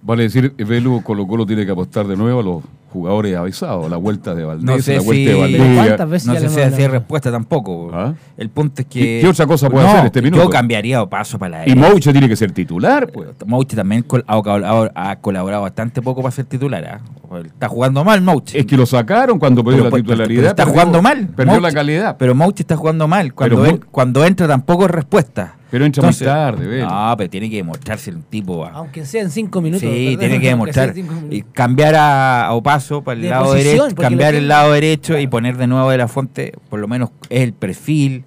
Vale 0.05 0.25
decir, 0.25 0.55
Velu 0.59 1.03
Colo 1.03 1.27
Colo 1.27 1.47
tiene 1.47 1.65
que 1.65 1.73
apostar 1.73 2.07
de 2.07 2.15
nuevo 2.17 2.41
a 2.41 2.43
los 2.43 2.63
jugadores 2.93 3.35
avisados, 3.37 3.91
la 3.91 3.97
vuelta 3.97 4.35
de 4.35 4.45
Valdés, 4.45 4.65
No 4.65 4.79
sé 4.79 4.95
la 4.97 5.01
si, 5.01 5.07
vuelta 5.07 5.31
de 5.31 5.35
no 5.35 5.41
Valdivia. 5.41 6.09
sé 6.51 6.71
si 6.77 6.83
hay 6.83 6.89
respuesta 6.89 7.33
tampoco. 7.33 7.91
El 8.37 8.51
punto 8.51 8.83
es 8.83 8.87
que. 8.87 9.01
¿Qué- 9.01 9.19
qué 9.23 9.29
otra 9.29 9.47
cosa 9.47 9.69
puede 9.71 9.87
No, 9.87 9.91
hacer 9.93 10.05
este 10.07 10.21
minuto? 10.23 10.43
Yo 10.45 10.51
cambiaría 10.51 11.03
o 11.03 11.09
paso 11.09 11.39
para 11.39 11.61
la 11.61 11.69
Y 11.69 11.75
Mouche 11.75 12.13
tiene 12.13 12.29
que 12.29 12.37
ser 12.37 12.53
titular, 12.53 13.11
pues. 13.11 13.31
Mouche 13.47 13.75
también 13.75 14.05
ha 14.27 14.43
colaborado, 14.43 14.91
ha 14.95 15.17
colaborado 15.17 15.63
bastante 15.63 16.03
poco 16.03 16.23
para 16.23 16.33
ser 16.33 16.45
titular. 16.45 16.85
¿ah? 16.85 17.37
Está 17.43 17.69
jugando 17.69 18.05
mal 18.05 18.21
Mouche. 18.21 18.59
Es 18.61 18.67
que 18.67 18.77
lo 18.77 18.85
sacaron 18.87 19.39
cuando 19.39 19.65
perdió 19.65 19.85
la 19.85 19.91
titularidad. 19.91 20.45
está 20.51 20.65
perdió- 20.65 20.73
jugando 20.75 21.03
mal. 21.03 21.29
Perdió 21.35 21.61
la 21.61 21.73
calidad. 21.73 22.17
Pero 22.19 22.35
Mouche 22.35 22.63
está 22.63 22.77
jugando 22.77 23.09
mal. 23.09 23.33
Cuando, 23.35 23.63
Pero 23.63 23.81
cuando 23.91 24.25
entra 24.25 24.47
tampoco 24.47 24.85
es 24.85 24.91
respuesta. 24.91 25.57
Pero 25.75 25.87
entra 25.87 26.05
muy 26.05 26.15
tarde, 26.15 26.69
Velo. 26.69 26.89
No, 26.89 27.17
pero 27.17 27.29
tiene 27.29 27.51
que 27.51 27.57
demostrarse 27.57 28.09
el 28.09 28.23
tipo. 28.23 28.65
Aunque 28.65 29.05
sean 29.05 29.29
cinco 29.29 29.61
minutos. 29.61 29.81
Sí, 29.81 30.05
¿verdad? 30.05 30.21
tiene 30.21 30.41
que 30.41 30.47
demostrar. 30.47 30.95
Y 31.31 31.43
cambiar 31.43 31.97
a, 31.97 32.47
a 32.47 32.53
Opaso 32.55 33.03
para 33.03 33.17
el 33.17 33.23
De 33.23 33.31
lado 33.31 33.47
posición, 33.47 33.89
derecho, 33.89 33.97
cambiar 34.01 34.37
el 34.37 34.47
lado 34.47 34.71
derecho 34.71 35.19
y 35.19 35.27
poner 35.27 35.57
de 35.57 35.67
nuevo 35.67 35.91
de 35.91 35.99
la 35.99 36.07
fuente, 36.07 36.53
por 36.71 36.79
lo 36.79 36.87
menos 36.87 37.11
es 37.29 37.41
el 37.41 37.55
perfil. 37.55 38.25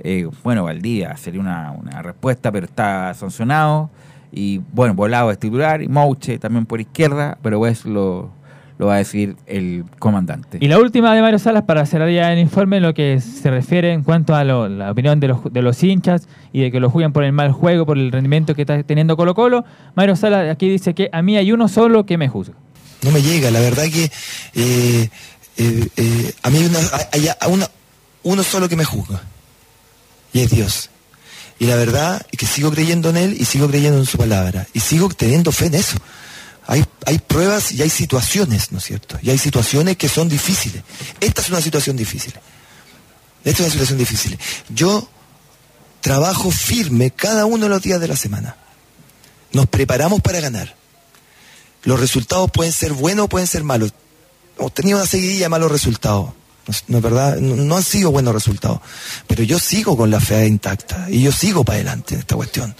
Eh, 0.00 0.28
bueno, 0.44 0.64
Valdivia 0.64 1.16
sería 1.16 1.40
una, 1.40 1.70
una 1.70 2.02
respuesta, 2.02 2.52
pero 2.52 2.66
está 2.66 3.14
sancionado. 3.14 3.88
Y 4.30 4.60
bueno, 4.70 4.92
Volado 4.92 5.30
es 5.30 5.38
titular 5.38 5.80
y 5.80 5.88
Mouche 5.88 6.38
también 6.38 6.66
por 6.66 6.82
izquierda, 6.82 7.38
pero 7.40 7.60
pues 7.60 7.86
lo, 7.86 8.28
lo 8.80 8.86
va 8.86 8.94
a 8.94 8.98
decidir 8.98 9.36
el 9.46 9.84
comandante. 9.98 10.56
Y 10.58 10.66
la 10.66 10.78
última 10.78 11.14
de 11.14 11.20
Mario 11.20 11.38
Salas 11.38 11.64
para 11.64 11.84
cerrar 11.84 12.10
ya 12.10 12.32
el 12.32 12.38
informe 12.38 12.80
lo 12.80 12.94
que 12.94 13.20
se 13.20 13.50
refiere 13.50 13.92
en 13.92 14.02
cuanto 14.02 14.34
a 14.34 14.42
lo- 14.42 14.70
la 14.70 14.90
opinión 14.90 15.20
de 15.20 15.28
los, 15.28 15.52
de 15.52 15.60
los 15.60 15.82
hinchas 15.84 16.26
y 16.50 16.62
de 16.62 16.72
que 16.72 16.80
lo 16.80 16.88
jueguen 16.88 17.12
por 17.12 17.22
el 17.22 17.32
mal 17.32 17.52
juego, 17.52 17.84
por 17.84 17.98
el 17.98 18.10
rendimiento 18.10 18.54
que 18.54 18.62
está 18.62 18.82
teniendo 18.82 19.18
Colo 19.18 19.34
Colo. 19.34 19.66
Mario 19.94 20.16
Salas 20.16 20.50
aquí 20.50 20.66
dice 20.70 20.94
que 20.94 21.10
a 21.12 21.20
mí 21.20 21.36
hay 21.36 21.52
uno 21.52 21.68
solo 21.68 22.06
que 22.06 22.16
me 22.16 22.28
juzga. 22.30 22.54
no 23.02 23.10
me 23.10 23.20
llega. 23.22 23.50
La 23.50 23.60
verdad 23.60 23.84
que 23.84 24.04
eh, 24.54 25.08
eh, 25.58 25.88
eh, 25.96 26.32
a 26.42 26.48
mí 26.50 26.58
hay, 26.58 26.64
una, 26.66 26.78
hay- 27.12 27.28
hay 27.38 27.52
una- 27.52 27.68
uno 28.22 28.42
solo 28.42 28.66
que 28.68 28.76
me 28.76 28.84
juzga. 28.84 29.20
Y 30.32 30.40
es 30.40 30.50
Dios. 30.50 30.88
Y 31.58 31.66
la 31.66 31.76
verdad 31.76 32.22
es 32.32 32.38
que 32.38 32.46
sigo 32.46 32.70
creyendo 32.70 33.10
en 33.10 33.18
Él 33.18 33.36
y 33.38 33.44
sigo 33.44 33.68
creyendo 33.68 33.98
en 33.98 34.06
su 34.06 34.16
palabra. 34.16 34.66
Y 34.72 34.80
sigo 34.80 35.10
teniendo 35.10 35.52
fe 35.52 35.66
en 35.66 35.74
eso. 35.74 35.98
Hay, 36.70 36.84
hay 37.04 37.18
pruebas 37.18 37.72
y 37.72 37.82
hay 37.82 37.90
situaciones, 37.90 38.70
¿no 38.70 38.78
es 38.78 38.84
cierto? 38.84 39.18
Y 39.22 39.30
hay 39.30 39.38
situaciones 39.38 39.96
que 39.96 40.08
son 40.08 40.28
difíciles. 40.28 40.84
Esta 41.18 41.42
es 41.42 41.48
una 41.50 41.60
situación 41.60 41.96
difícil. 41.96 42.32
Esta 43.42 43.50
es 43.50 43.60
una 43.60 43.70
situación 43.72 43.98
difícil. 43.98 44.38
Yo 44.68 45.08
trabajo 46.00 46.52
firme 46.52 47.10
cada 47.10 47.44
uno 47.44 47.64
de 47.64 47.70
los 47.70 47.82
días 47.82 48.00
de 48.00 48.06
la 48.06 48.14
semana. 48.14 48.54
Nos 49.52 49.66
preparamos 49.66 50.20
para 50.20 50.38
ganar. 50.38 50.76
Los 51.82 51.98
resultados 51.98 52.48
pueden 52.52 52.72
ser 52.72 52.92
buenos 52.92 53.24
o 53.24 53.28
pueden 53.28 53.48
ser 53.48 53.64
malos. 53.64 53.92
Hemos 54.56 54.72
tenido 54.72 54.98
una 54.98 55.06
seguidilla 55.08 55.46
de 55.46 55.48
malos 55.48 55.72
resultados. 55.72 56.30
No, 56.86 56.98
es- 56.98 57.02
verdad, 57.02 57.38
no 57.38 57.76
han 57.76 57.82
sido 57.82 58.12
buenos 58.12 58.32
resultados. 58.32 58.78
Pero 59.26 59.42
yo 59.42 59.58
sigo 59.58 59.96
con 59.96 60.08
la 60.08 60.20
fe 60.20 60.46
intacta 60.46 61.08
y 61.10 61.22
yo 61.22 61.32
sigo 61.32 61.64
para 61.64 61.76
adelante 61.78 62.14
en 62.14 62.20
esta 62.20 62.36
cuestión. 62.36 62.76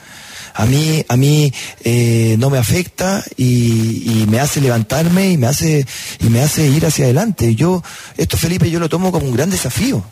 A 0.61 0.67
mí, 0.67 1.03
a 1.09 1.17
mí 1.17 1.51
eh, 1.85 2.37
no 2.39 2.51
me 2.51 2.59
afecta 2.59 3.25
y, 3.39 4.27
me 4.29 4.41
hace 4.41 4.61
levantarme 4.61 5.31
y 5.31 5.39
me 5.39 5.47
hace, 5.47 5.87
y 6.21 6.29
me 6.29 6.43
hace 6.43 6.69
ir 6.69 6.85
hacia 6.85 7.07
adelante. 7.07 7.55
Yo, 7.55 7.83
esto 8.19 8.37
Felipe, 8.37 8.71
yo 8.71 8.79
lo 8.79 8.91
tomo 8.91 9.11
como 9.11 9.25
un 9.25 9.33
gran 9.33 9.49
desafío. 9.49 10.05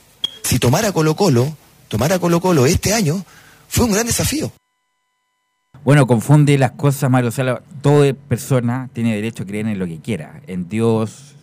Si 0.43 0.59
tomara 0.59 0.91
Colo 0.93 1.15
Colo, 1.17 1.55
tomara 1.89 2.19
Colo 2.19 2.41
Colo 2.41 2.65
este 2.65 2.95
año, 2.95 3.23
fue 3.69 3.85
un 3.85 3.93
gran 3.93 4.07
desafío. 4.07 4.51
Bueno, 5.85 6.07
confunde 6.07 6.57
las 6.57 6.71
cosas, 6.71 7.11
Mario 7.11 7.31
Sala. 7.31 7.61
Toda 7.83 8.15
persona 8.15 8.89
tiene 8.95 9.15
derecho 9.15 9.43
a 9.43 9.47
creer 9.47 9.67
en 9.67 9.79
lo 9.79 9.87
que 9.87 9.99
quiera, 9.99 10.41
en 10.47 10.67
Dios, 10.67 11.35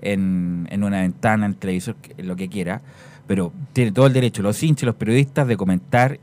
en, 0.00 0.68
en 0.70 0.84
una 0.84 1.00
ventana, 1.00 1.44
en 1.46 1.54
televisor, 1.54 1.96
en 2.16 2.28
lo 2.28 2.36
que 2.36 2.48
quiera, 2.48 2.82
pero 3.26 3.52
tiene 3.72 3.90
todo 3.90 4.06
el 4.06 4.12
derecho, 4.12 4.42
los 4.42 4.62
hinchas, 4.62 4.86
los 4.86 4.94
periodistas, 4.94 5.48
de 5.48 5.56
comentar 5.56 6.20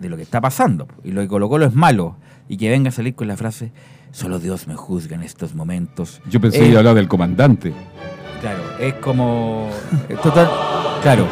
de 0.00 0.08
lo 0.08 0.16
que 0.16 0.22
está 0.24 0.40
pasando. 0.40 0.88
Y 1.04 1.12
lo 1.12 1.20
que 1.20 1.28
Colo 1.28 1.48
Colo 1.48 1.66
es 1.66 1.74
malo, 1.74 2.16
y 2.48 2.56
que 2.56 2.68
venga 2.68 2.88
a 2.88 2.92
salir 2.92 3.14
con 3.14 3.28
la 3.28 3.36
frase, 3.36 3.70
solo 4.10 4.38
Dios 4.40 4.66
me 4.66 4.74
juzga 4.74 5.14
en 5.14 5.22
estos 5.22 5.54
momentos. 5.54 6.20
Yo 6.28 6.40
pensé 6.40 6.58
Eh, 6.58 6.60
que 6.62 6.66
iba 6.70 6.76
a 6.76 6.80
hablar 6.80 6.94
del 6.96 7.06
comandante. 7.08 7.72
Claro, 8.40 8.58
es 8.80 8.94
como. 8.94 9.68
es 10.08 10.20
total, 10.20 10.48
claro. 11.02 11.28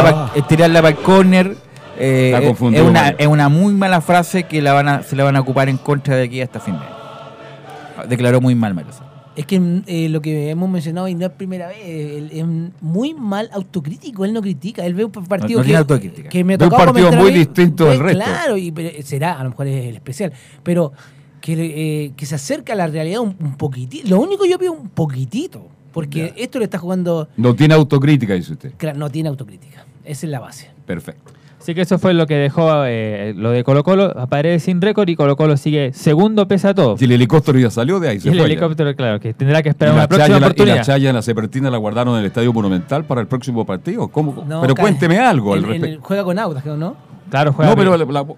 Ah. 0.00 0.02
pa- 0.02 0.30
estirarla 0.38 0.82
para 0.82 0.96
el 0.96 1.02
corner. 1.02 1.56
eh, 1.98 2.52
es, 2.52 2.80
una, 2.82 3.08
es 3.08 3.26
una 3.26 3.48
muy 3.48 3.72
mala 3.74 4.00
frase 4.00 4.44
que 4.44 4.60
la 4.62 4.72
van 4.74 4.86
a, 4.88 5.02
se 5.02 5.16
la 5.16 5.24
van 5.24 5.34
a 5.36 5.40
ocupar 5.40 5.68
en 5.68 5.78
contra 5.78 6.14
de 6.14 6.24
aquí 6.24 6.40
hasta 6.42 6.60
fin 6.60 6.74
de 6.74 6.80
año. 6.80 8.08
Declaró 8.08 8.40
muy 8.40 8.54
mal 8.54 8.74
Sala. 8.92 9.07
Es 9.38 9.46
que 9.46 9.82
eh, 9.86 10.08
lo 10.08 10.20
que 10.20 10.50
hemos 10.50 10.68
mencionado 10.68 11.06
y 11.06 11.14
no 11.14 11.24
es 11.24 11.30
primera 11.30 11.68
vez, 11.68 11.78
él 11.80 12.30
es 12.32 12.44
muy 12.80 13.14
mal 13.14 13.48
autocrítico, 13.52 14.24
él 14.24 14.32
no 14.32 14.42
critica, 14.42 14.84
él 14.84 14.94
ve 14.94 15.04
un 15.04 15.12
partido 15.12 15.60
no 15.60 15.62
que, 15.62 15.66
tiene 15.66 15.78
autocrítica. 15.78 16.28
que 16.28 16.42
me 16.42 16.56
Ve 16.56 16.64
un 16.64 16.70
partido 16.72 17.12
muy 17.12 17.30
distinto 17.30 17.84
del 17.84 18.00
resto. 18.00 18.24
Claro, 18.24 18.56
y, 18.56 18.72
pero 18.72 18.90
será, 19.04 19.38
a 19.38 19.44
lo 19.44 19.50
mejor 19.50 19.68
es 19.68 19.86
el 19.86 19.94
especial, 19.94 20.32
pero 20.64 20.92
que, 21.40 21.52
eh, 21.52 22.12
que 22.16 22.26
se 22.26 22.34
acerca 22.34 22.72
a 22.72 22.76
la 22.76 22.88
realidad 22.88 23.20
un, 23.20 23.36
un 23.38 23.56
poquitito, 23.56 24.08
lo 24.08 24.18
único 24.18 24.42
que 24.42 24.50
yo 24.50 24.58
pido 24.58 24.72
un 24.72 24.88
poquitito, 24.88 25.68
porque 25.92 26.34
esto 26.36 26.58
le 26.58 26.64
está 26.64 26.78
jugando, 26.78 27.28
No 27.36 27.54
tiene 27.54 27.74
autocrítica, 27.74 28.34
dice 28.34 28.54
usted. 28.54 28.72
claro, 28.76 28.98
no 28.98 29.08
tiene 29.08 29.28
autocrítica, 29.28 29.86
esa 30.04 30.26
es 30.26 30.32
la 30.32 30.40
base. 30.40 30.68
Perfecto. 30.84 31.37
Así 31.68 31.74
que 31.74 31.82
eso 31.82 31.98
fue 31.98 32.14
lo 32.14 32.26
que 32.26 32.34
dejó 32.36 32.86
eh, 32.86 33.34
lo 33.36 33.50
de 33.50 33.62
Colo 33.62 33.84
Colo, 33.84 34.14
Paredes 34.30 34.62
sin 34.62 34.80
récord 34.80 35.06
y 35.06 35.16
Colo 35.16 35.36
Colo 35.36 35.58
sigue 35.58 35.92
segundo 35.92 36.48
pese 36.48 36.68
a 36.68 36.74
todo. 36.74 36.96
Y 36.98 37.04
el 37.04 37.12
helicóptero 37.12 37.58
ya 37.58 37.68
salió 37.70 38.00
de 38.00 38.08
ahí, 38.08 38.16
Y 38.16 38.20
se 38.20 38.28
el 38.30 38.38
fue. 38.38 38.48
ya. 38.48 38.52
helicóptero, 38.54 38.96
claro, 38.96 39.20
que 39.20 39.34
tendrá 39.34 39.60
que 39.62 39.68
Y 39.68 39.72
esperar 39.72 39.92
la, 39.92 40.00
una 40.00 40.08
próxima 40.08 40.24
Chaya, 40.28 40.36
y 40.38 40.40
la 40.40 40.46
oportunidad. 40.46 40.82
Chaya 40.82 41.10
y 41.10 41.12
la 41.12 41.20
Sepertina 41.20 41.70
la 41.70 41.76
guardaron 41.76 42.14
en 42.14 42.20
el 42.20 42.26
Estadio 42.28 42.54
Monumental 42.54 43.04
para 43.04 43.20
el 43.20 43.26
próximo 43.26 43.66
partido. 43.66 44.08
¿Cómo? 44.08 44.46
No, 44.48 44.62
pero 44.62 44.74
cuénteme 44.74 45.18
algo 45.18 45.52
al 45.52 45.62
respecto. 45.62 46.00
juega 46.04 46.24
con 46.24 46.38
Audax, 46.38 46.64
¿no? 46.64 46.96
Claro, 47.28 47.52
juega 47.52 47.70
No, 47.70 47.76
pero 47.76 47.96
la- 47.98 48.04
la- 48.06 48.22
No, 48.24 48.34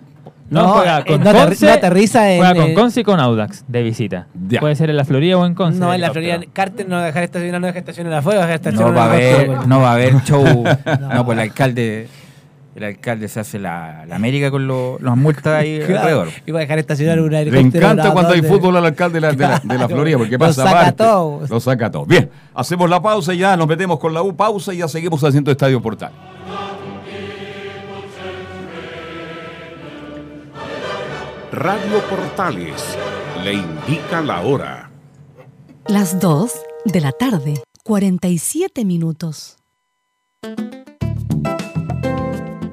No, 0.51 0.69
juega 0.71 0.99
eh, 0.99 1.05
con 1.07 1.23
no 1.23 1.31
aterri- 1.31 1.45
Conce, 1.47 1.67
no 1.67 1.73
aterriza 1.73 2.33
en, 2.33 2.39
juega 2.39 2.55
con 2.57 2.75
Conce 2.75 3.01
y 3.03 3.05
con 3.05 3.21
Audax 3.21 3.65
de 3.69 3.83
visita. 3.85 4.27
Ya. 4.49 4.59
Puede 4.59 4.75
ser 4.75 4.91
en 4.91 4.97
la 4.97 5.05
Florida 5.05 5.39
o 5.39 5.47
en 5.47 5.55
Conce. 5.55 5.79
No, 5.79 5.95
en 5.95 6.01
la. 6.01 6.11
Florida, 6.11 6.41
Carter 6.53 6.89
no 6.89 6.97
va 6.97 7.03
a 7.03 7.07
dejar 7.07 7.23
estacionar, 7.23 7.61
no 7.61 7.69
deja 7.69 7.79
estacionar 7.79 8.13
afuera, 8.15 8.41
va 8.41 8.47
a 8.47 8.59
dejar 8.59 8.75
No 8.75 8.93
va 8.93 9.05
a 9.05 9.13
haber, 9.13 9.69
no 9.69 9.81
va 9.81 9.91
a 9.91 9.95
haber 9.95 10.15
show. 10.25 10.43
no, 11.15 11.25
pues 11.25 11.39
el 11.39 11.43
alcalde. 11.45 12.09
El 12.75 12.85
alcalde 12.85 13.27
se 13.29 13.41
hace 13.41 13.59
la, 13.59 14.05
la 14.07 14.15
América 14.17 14.49
con 14.51 14.67
lo- 14.69 14.97
las 15.01 15.17
multas 15.17 15.47
ahí 15.61 15.81
Claro, 15.87 15.99
alrededor. 16.01 16.29
y 16.47 16.51
va 16.53 16.61
a 16.61 16.63
dejar 16.63 16.79
estacionar 16.79 17.21
un 17.21 17.31
Le 17.31 17.41
helicóptero. 17.41 17.85
encanta 17.85 18.05
al 18.09 18.13
cuando 18.13 18.33
hay 18.33 18.43
fútbol 18.43 18.77
al 18.77 18.87
alcalde 18.87 19.15
de 19.17 19.21
la, 19.23 19.33
de 19.33 19.39
la- 19.49 19.59
de 19.59 19.79
la 19.79 19.89
Florida, 19.89 20.17
porque 20.19 20.33
lo 20.33 20.39
pasa 20.39 20.63
saca 20.65 20.81
aparte. 20.81 21.05
todo. 21.05 21.41
Lo 21.49 21.61
saca 21.61 21.91
todo. 21.91 22.07
Bien, 22.07 22.31
hacemos 22.55 22.89
la 22.89 23.03
pausa 23.03 23.35
y 23.35 23.39
ya 23.39 23.57
nos 23.57 23.67
metemos 23.67 23.99
con 23.99 24.15
la 24.15 24.23
U. 24.23 24.37
Pausa 24.37 24.73
y 24.73 24.79
ya 24.79 24.87
seguimos 24.89 25.23
haciendo 25.25 25.51
Estadio 25.51 25.83
Portal. 25.83 26.13
Radio 31.53 32.01
Portales 32.09 32.97
le 33.43 33.55
indica 33.55 34.21
la 34.21 34.41
hora. 34.43 34.91
Las 35.87 36.21
2 36.21 36.53
de 36.85 37.01
la 37.01 37.13
tarde, 37.13 37.63
47 37.85 38.85
minutos. 38.85 39.57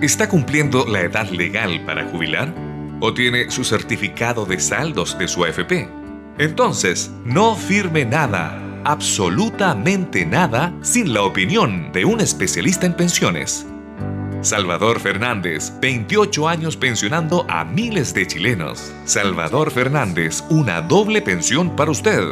¿está 0.00 0.28
cumpliendo 0.28 0.86
la 0.86 1.00
edad 1.02 1.28
legal 1.30 1.84
para 1.84 2.06
jubilar? 2.06 2.54
¿O 3.00 3.14
tiene 3.14 3.50
su 3.50 3.64
certificado 3.64 4.44
de 4.44 4.60
saldos 4.60 5.18
de 5.18 5.28
su 5.28 5.44
AFP? 5.44 5.88
Entonces, 6.38 7.10
no 7.24 7.54
firme 7.54 8.04
nada, 8.04 8.58
absolutamente 8.84 10.24
nada, 10.24 10.72
sin 10.82 11.12
la 11.12 11.22
opinión 11.22 11.92
de 11.92 12.04
un 12.04 12.20
especialista 12.20 12.86
en 12.86 12.94
pensiones. 12.94 13.66
Salvador 14.42 15.00
Fernández, 15.00 15.70
28 15.82 16.48
años 16.48 16.76
pensionando 16.76 17.44
a 17.48 17.64
miles 17.64 18.14
de 18.14 18.26
chilenos. 18.26 18.90
Salvador 19.04 19.70
Fernández, 19.70 20.42
una 20.48 20.80
doble 20.80 21.20
pensión 21.20 21.76
para 21.76 21.90
usted. 21.90 22.22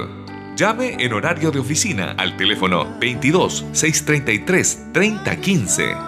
Llame 0.57 0.97
en 0.99 1.13
horario 1.13 1.51
de 1.51 1.59
oficina 1.59 2.15
al 2.17 2.37
teléfono 2.37 2.97
22 2.99 3.67
633 3.73 4.93
3015. 4.93 6.08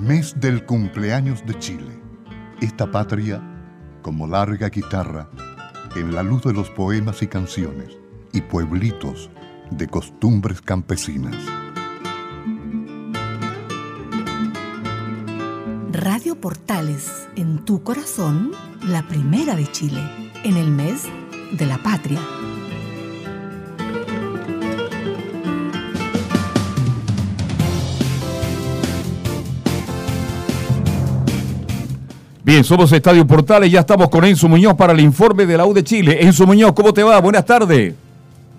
mes 0.00 0.34
del 0.40 0.64
cumpleaños 0.64 1.44
de 1.46 1.58
Chile. 1.58 2.00
Esta 2.60 2.90
patria, 2.90 3.42
como 4.02 4.26
larga 4.26 4.68
guitarra, 4.68 5.28
en 5.94 6.14
la 6.14 6.22
luz 6.22 6.42
de 6.42 6.52
los 6.52 6.70
poemas 6.70 7.22
y 7.22 7.26
canciones 7.26 7.98
y 8.32 8.40
pueblitos 8.40 9.30
de 9.70 9.86
costumbres 9.88 10.60
campesinas. 10.62 11.36
Radio 15.92 16.40
Portales, 16.40 17.28
en 17.36 17.64
tu 17.64 17.82
corazón, 17.82 18.52
la 18.86 19.06
primera 19.06 19.54
de 19.54 19.70
Chile, 19.70 20.00
en 20.44 20.56
el 20.56 20.70
mes 20.70 21.04
de 21.52 21.66
la 21.66 21.78
patria. 21.78 22.20
Bien, 32.50 32.64
somos 32.64 32.90
Estadio 32.90 33.24
Portales, 33.24 33.70
ya 33.70 33.78
estamos 33.78 34.08
con 34.08 34.24
Enzo 34.24 34.48
Muñoz 34.48 34.74
para 34.74 34.92
el 34.92 34.98
informe 34.98 35.46
de 35.46 35.56
la 35.56 35.64
U 35.66 35.72
de 35.72 35.84
Chile. 35.84 36.18
Enzo 36.20 36.48
Muñoz, 36.48 36.72
¿cómo 36.72 36.92
te 36.92 37.00
va? 37.04 37.20
Buenas 37.20 37.46
tardes. 37.46 37.94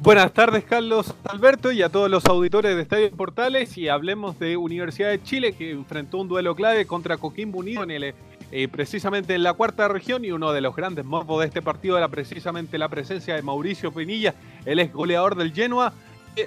Buenas 0.01 0.31
tardes, 0.31 0.63
Carlos 0.63 1.13
Alberto, 1.25 1.73
y 1.73 1.81
a 1.81 1.89
todos 1.89 2.09
los 2.09 2.23
auditores 2.23 2.73
de 2.73 2.83
Estadio 2.83 3.11
Portales. 3.11 3.77
Y 3.77 3.89
hablemos 3.89 4.39
de 4.39 4.55
Universidad 4.55 5.09
de 5.09 5.21
Chile, 5.21 5.51
que 5.51 5.71
enfrentó 5.71 6.19
un 6.19 6.29
duelo 6.29 6.55
clave 6.55 6.85
contra 6.85 7.17
Coquimbo 7.17 7.59
Unido 7.59 7.83
en 7.83 7.91
el, 7.91 8.13
eh, 8.53 8.67
precisamente 8.69 9.35
en 9.35 9.43
la 9.43 9.51
cuarta 9.55 9.89
región. 9.89 10.23
Y 10.23 10.31
uno 10.31 10.53
de 10.53 10.61
los 10.61 10.73
grandes 10.73 11.03
morbos 11.03 11.41
de 11.41 11.47
este 11.47 11.61
partido 11.61 11.97
era 11.97 12.07
precisamente 12.07 12.77
la 12.77 12.87
presencia 12.87 13.35
de 13.35 13.41
Mauricio 13.41 13.91
Pinilla, 13.91 14.35
el 14.65 14.79
ex 14.79 14.93
goleador 14.93 15.35
del 15.35 15.51
Genoa. 15.51 15.91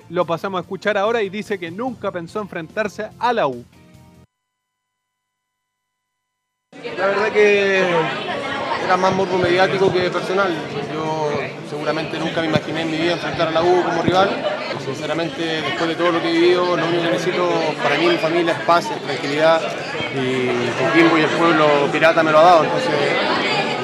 lo 0.09 0.24
pasamos 0.24 0.57
a 0.57 0.62
escuchar 0.62 0.97
ahora 0.97 1.22
y 1.22 1.28
dice 1.28 1.59
que 1.59 1.70
nunca 1.70 2.11
pensó 2.11 2.40
enfrentarse 2.40 3.11
a 3.18 3.34
la 3.34 3.47
U. 3.47 3.66
La 6.83 7.07
verdad 7.07 7.33
que 7.33 7.83
era 8.85 8.97
más 8.97 9.12
morbo 9.14 9.39
mediático 9.39 9.93
que 9.93 10.11
personal. 10.11 10.53
Yo 10.93 11.31
seguramente 11.70 12.18
nunca 12.18 12.41
me 12.41 12.49
imaginé 12.49 12.83
en 12.83 12.91
mi 12.91 12.97
vida 12.99 13.12
enfrentar 13.12 13.49
a 13.49 13.51
la 13.53 13.62
U 13.62 13.83
como 13.85 14.03
rival. 14.03 14.31
Sinceramente, 14.85 15.62
después 15.62 15.89
de 15.89 15.95
todo 15.95 16.12
lo 16.12 16.20
que 16.20 16.29
he 16.29 16.33
vivido, 16.33 16.77
lo 16.77 16.87
único 16.87 17.03
que 17.03 17.11
necesito 17.11 17.49
para 17.83 17.97
mí 17.97 18.07
mi 18.07 18.16
familia 18.16 18.53
es 18.53 18.61
paz, 18.61 18.91
es 18.91 19.01
tranquilidad. 19.03 19.61
Y 20.14 20.49
Coquimbo 20.83 21.18
y 21.18 21.22
el 21.22 21.31
pueblo 21.31 21.66
pirata 21.91 22.22
me 22.22 22.33
lo 22.33 22.39
ha 22.39 22.45
dado. 22.45 22.64
Entonces, 22.64 22.93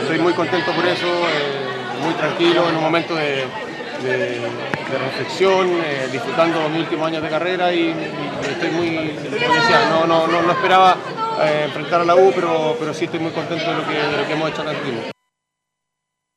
estoy 0.02 0.18
muy 0.18 0.32
contento 0.34 0.72
por 0.72 0.86
eso, 0.86 1.06
eh, 1.06 2.04
muy 2.04 2.14
tranquilo 2.14 2.68
en 2.68 2.76
un 2.76 2.82
momento 2.82 3.14
de, 3.14 3.46
de- 4.02 4.40
de 4.90 4.98
reflexión, 4.98 5.68
eh, 5.84 6.08
disfrutando 6.10 6.68
mis 6.68 6.80
últimos 6.80 7.06
años 7.06 7.22
de 7.22 7.28
carrera 7.28 7.72
y, 7.72 7.90
y 7.90 8.50
estoy 8.50 8.70
muy, 8.70 8.88
como 9.38 9.54
decía, 9.54 9.88
no, 9.90 10.06
no, 10.06 10.26
no, 10.26 10.42
no 10.42 10.52
esperaba 10.52 10.96
eh, 11.42 11.62
enfrentar 11.66 12.00
a 12.00 12.04
la 12.04 12.16
U, 12.16 12.32
pero, 12.34 12.76
pero 12.78 12.92
sí 12.94 13.04
estoy 13.04 13.20
muy 13.20 13.30
contento 13.32 13.64
de 13.70 13.76
lo 13.76 13.86
que, 13.86 13.94
de 13.94 14.16
lo 14.16 14.26
que 14.26 14.32
hemos 14.32 14.50
hecho 14.50 14.62
acá 14.62 14.72
en. 14.72 15.10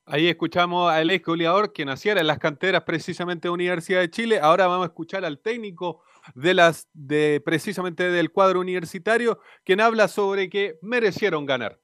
Ahí 0.05 0.27
escuchamos 0.27 0.91
al 0.91 1.09
ex 1.11 1.25
goleador 1.25 1.71
que 1.71 1.85
naciera 1.85 2.19
en 2.19 2.27
las 2.27 2.37
canteras 2.37 2.83
precisamente 2.83 3.47
de 3.47 3.51
Universidad 3.53 4.01
de 4.01 4.11
Chile. 4.11 4.39
Ahora 4.41 4.67
vamos 4.67 4.83
a 4.83 4.87
escuchar 4.89 5.23
al 5.23 5.39
técnico 5.39 6.01
de 6.35 6.53
las 6.53 6.87
de 6.93 7.41
precisamente 7.43 8.09
del 8.11 8.29
cuadro 8.31 8.59
universitario, 8.59 9.39
quien 9.63 9.79
habla 9.79 10.09
sobre 10.09 10.49
que 10.49 10.77
merecieron 10.81 11.45
ganar. 11.45 11.79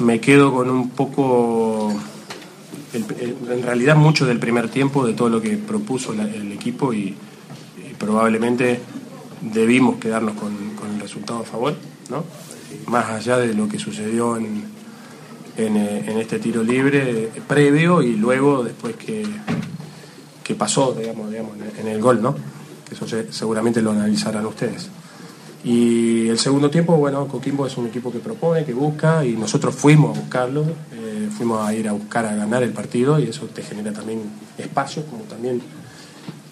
Me 0.00 0.20
quedo 0.20 0.52
con 0.52 0.68
un 0.68 0.90
poco, 0.90 1.92
el- 2.92 3.04
el- 3.20 3.52
en 3.52 3.62
realidad 3.62 3.96
mucho 3.96 4.26
del 4.26 4.38
primer 4.38 4.68
tiempo, 4.68 5.06
de 5.06 5.14
todo 5.14 5.28
lo 5.28 5.40
que 5.40 5.56
propuso 5.56 6.12
la- 6.14 6.24
el 6.24 6.52
equipo 6.52 6.92
y, 6.92 7.14
probablemente 7.98 8.80
debimos 9.40 9.96
quedarnos 9.98 10.34
con, 10.34 10.52
con 10.78 10.90
el 10.94 11.00
resultado 11.00 11.40
a 11.40 11.44
favor, 11.44 11.74
¿no? 12.10 12.24
Más 12.86 13.06
allá 13.10 13.38
de 13.38 13.54
lo 13.54 13.68
que 13.68 13.78
sucedió 13.78 14.36
en, 14.36 14.64
en, 15.56 15.76
eh, 15.76 16.20
este 16.20 16.38
tiro 16.40 16.62
libre 16.64 17.24
eh, 17.24 17.42
previo 17.46 18.02
y 18.02 18.16
luego 18.16 18.64
después 18.64 18.96
que, 18.96 19.24
que 20.42 20.54
pasó, 20.56 20.92
digamos, 20.98 21.30
digamos, 21.30 21.52
en 21.78 21.86
el- 21.86 22.00
gol, 22.00 22.20
¿no? 22.20 22.34
Eso 22.90 23.06
se- 23.06 23.32
seguramente 23.32 23.80
lo 23.80 23.92
analizarán 23.92 24.44
ustedes. 24.46 24.88
Y 25.64 26.26
el 26.28 26.38
segundo 26.40 26.70
tiempo, 26.70 26.96
bueno, 26.96 27.28
Coquimbo 27.28 27.66
es 27.66 27.76
un 27.76 27.86
equipo 27.86 28.10
que 28.10 28.18
propone, 28.18 28.64
que 28.64 28.74
busca, 28.74 29.24
y 29.24 29.32
nosotros 29.36 29.74
fuimos 29.76 30.16
a 30.16 30.20
buscarlo, 30.20 30.62
eh, 30.62 31.01
fuimos 31.30 31.66
a 31.66 31.74
ir 31.74 31.88
a 31.88 31.92
buscar 31.92 32.26
a 32.26 32.34
ganar 32.34 32.62
el 32.62 32.72
partido, 32.72 33.18
y 33.18 33.24
eso 33.24 33.46
te 33.46 33.62
genera 33.62 33.92
también 33.92 34.22
espacio, 34.58 35.04
como 35.06 35.24
también 35.24 35.60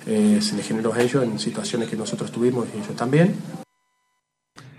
eh, 0.07 0.39
se 0.41 0.57
le 0.57 0.63
generó 0.63 0.93
a 0.93 1.01
ellos 1.01 1.23
en 1.23 1.39
situaciones 1.39 1.89
que 1.89 1.97
nosotros 1.97 2.31
tuvimos 2.31 2.67
y 2.75 2.79
ellos 2.79 2.97
también. 2.97 3.35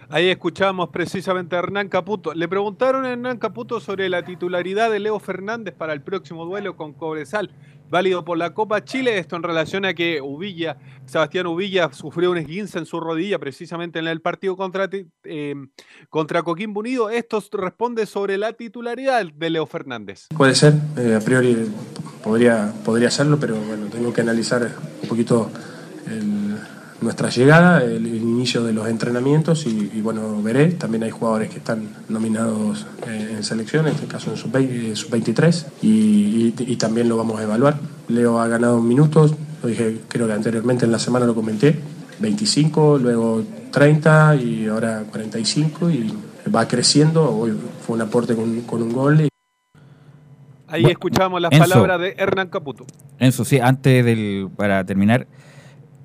Ahí 0.10 0.28
escuchamos 0.28 0.90
precisamente 0.90 1.56
a 1.56 1.60
Hernán 1.60 1.88
Caputo. 1.88 2.34
Le 2.34 2.50
preguntaron 2.50 3.06
a 3.06 3.12
Hernán 3.12 3.38
Caputo 3.38 3.80
sobre 3.80 4.10
la 4.10 4.26
titularidad 4.26 4.92
de 4.92 5.00
Leo 5.00 5.18
Fernández 5.20 5.74
para 5.74 5.94
el 5.94 6.02
próximo 6.02 6.44
duelo 6.46 6.76
con 6.76 6.92
Cobresal, 6.92 7.52
válido 7.92 8.26
por 8.26 8.38
la 8.38 8.54
Copa 8.56 8.84
Chile. 8.84 9.20
Esto 9.20 9.36
en 9.36 9.44
relación 9.44 9.86
a 9.86 9.94
que 9.94 10.22
Ubilla, 10.22 10.78
Sebastián 11.06 11.46
Ubilla 11.46 11.92
sufrió 11.94 12.32
un 12.32 12.38
esguince 12.38 12.80
en 12.80 12.86
su 12.88 13.00
rodilla 13.00 13.38
precisamente 13.38 14.00
en 14.00 14.08
el 14.08 14.22
partido 14.22 14.56
contra, 14.58 14.90
eh, 15.26 15.56
contra 16.10 16.42
Coquimbo 16.42 16.80
Unido. 16.80 17.10
Esto 17.12 17.44
responde 17.52 18.06
sobre 18.08 18.38
la 18.38 18.54
titularidad 18.54 19.26
de 19.26 19.50
Leo 19.52 19.66
Fernández. 19.68 20.28
Puede 20.36 20.56
ser, 20.56 20.74
eh, 20.98 21.14
a 21.16 21.20
priori 21.24 21.68
podría, 22.24 22.74
podría 22.86 23.12
serlo, 23.12 23.38
pero 23.40 23.56
bueno, 23.56 23.88
tengo 23.88 24.12
que 24.14 24.22
analizar 24.22 24.72
un 25.04 25.10
poquito 25.10 25.52
el- 26.08 26.41
nuestra 27.02 27.30
llegada, 27.30 27.84
el, 27.84 28.06
el 28.06 28.16
inicio 28.16 28.64
de 28.64 28.74
los 28.74 28.88
entrenamientos 28.88 29.66
y, 29.66 29.92
y, 29.94 30.02
bueno, 30.02 30.42
veré. 30.44 30.68
También 30.74 31.04
hay 31.04 31.10
jugadores 31.12 31.50
que 31.50 31.58
están 31.58 31.90
nominados 32.10 32.86
eh, 33.08 33.34
en 33.38 33.44
selección, 33.44 33.88
en 33.88 33.94
este 33.96 34.06
caso 34.08 34.30
en 34.32 34.38
sub-20, 34.38 34.70
eh, 34.92 34.96
sub-23, 34.96 35.66
y, 35.82 35.88
y- 35.90 36.54
y 36.60 36.76
también 36.78 37.10
lo 37.10 37.18
vamos 37.18 37.40
a 37.40 37.44
evaluar. 37.44 37.78
Leo 38.08 38.40
ha 38.40 38.48
ganado 38.48 38.82
minutos, 38.82 39.34
lo 39.64 39.70
dije 39.70 39.98
creo 40.08 40.28
que 40.28 40.34
anteriormente 40.34 40.86
en 40.86 40.92
la 40.92 41.00
semana 41.00 41.26
lo 41.26 41.34
comenté, 41.36 41.80
25, 42.20 43.00
luego 43.00 43.44
30 43.72 44.36
y 44.36 44.68
ahora 44.68 45.04
45 45.10 45.90
y 45.90 46.14
va 46.54 46.68
creciendo. 46.68 47.36
Hoy 47.36 47.54
fue 47.86 47.96
un 47.96 48.02
aporte 48.04 48.36
con, 48.36 48.62
con 48.62 48.82
un 48.84 48.94
gol. 48.94 49.22
y- 49.22 49.28
Ahí 50.68 50.86
escuchamos 50.86 51.42
las 51.42 51.52
Enzo. 51.52 51.68
palabras 51.68 52.00
de 52.00 52.16
Hernán 52.18 52.48
Caputo. 52.50 52.86
Enzo, 53.20 53.44
sí, 53.44 53.60
antes 53.60 54.06
del. 54.06 54.50
para 54.56 54.86
terminar, 54.86 55.28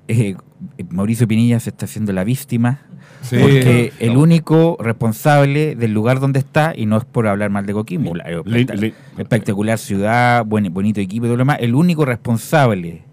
eh, 0.07 0.35
Mauricio 0.89 1.27
Pinilla 1.27 1.59
se 1.59 1.69
está 1.69 1.85
haciendo 1.85 2.11
la 2.13 2.23
víctima. 2.23 2.81
Sí. 3.21 3.37
Porque 3.41 3.91
No. 3.99 4.05
el 4.11 4.17
único 4.17 4.77
responsable 4.79 5.75
del 5.75 5.91
lugar 5.93 6.19
donde 6.19 6.39
está, 6.39 6.73
y 6.75 6.85
no 6.85 6.97
es 6.97 7.05
por 7.05 7.27
hablar 7.27 7.49
mal 7.49 7.65
de 7.65 7.73
Coquimbo, 7.73 8.15
la- 8.15 8.25
espectac- 8.25 8.93
espectacular 9.17 9.77
ciudad, 9.79 10.45
buen, 10.45 10.71
bonito 10.73 11.01
equipo 11.01 11.25
y 11.25 11.29
todo 11.29 11.37
lo 11.37 11.41
demás, 11.41 11.57
el 11.61 11.73
único 11.75 12.05
responsable 12.05 13.03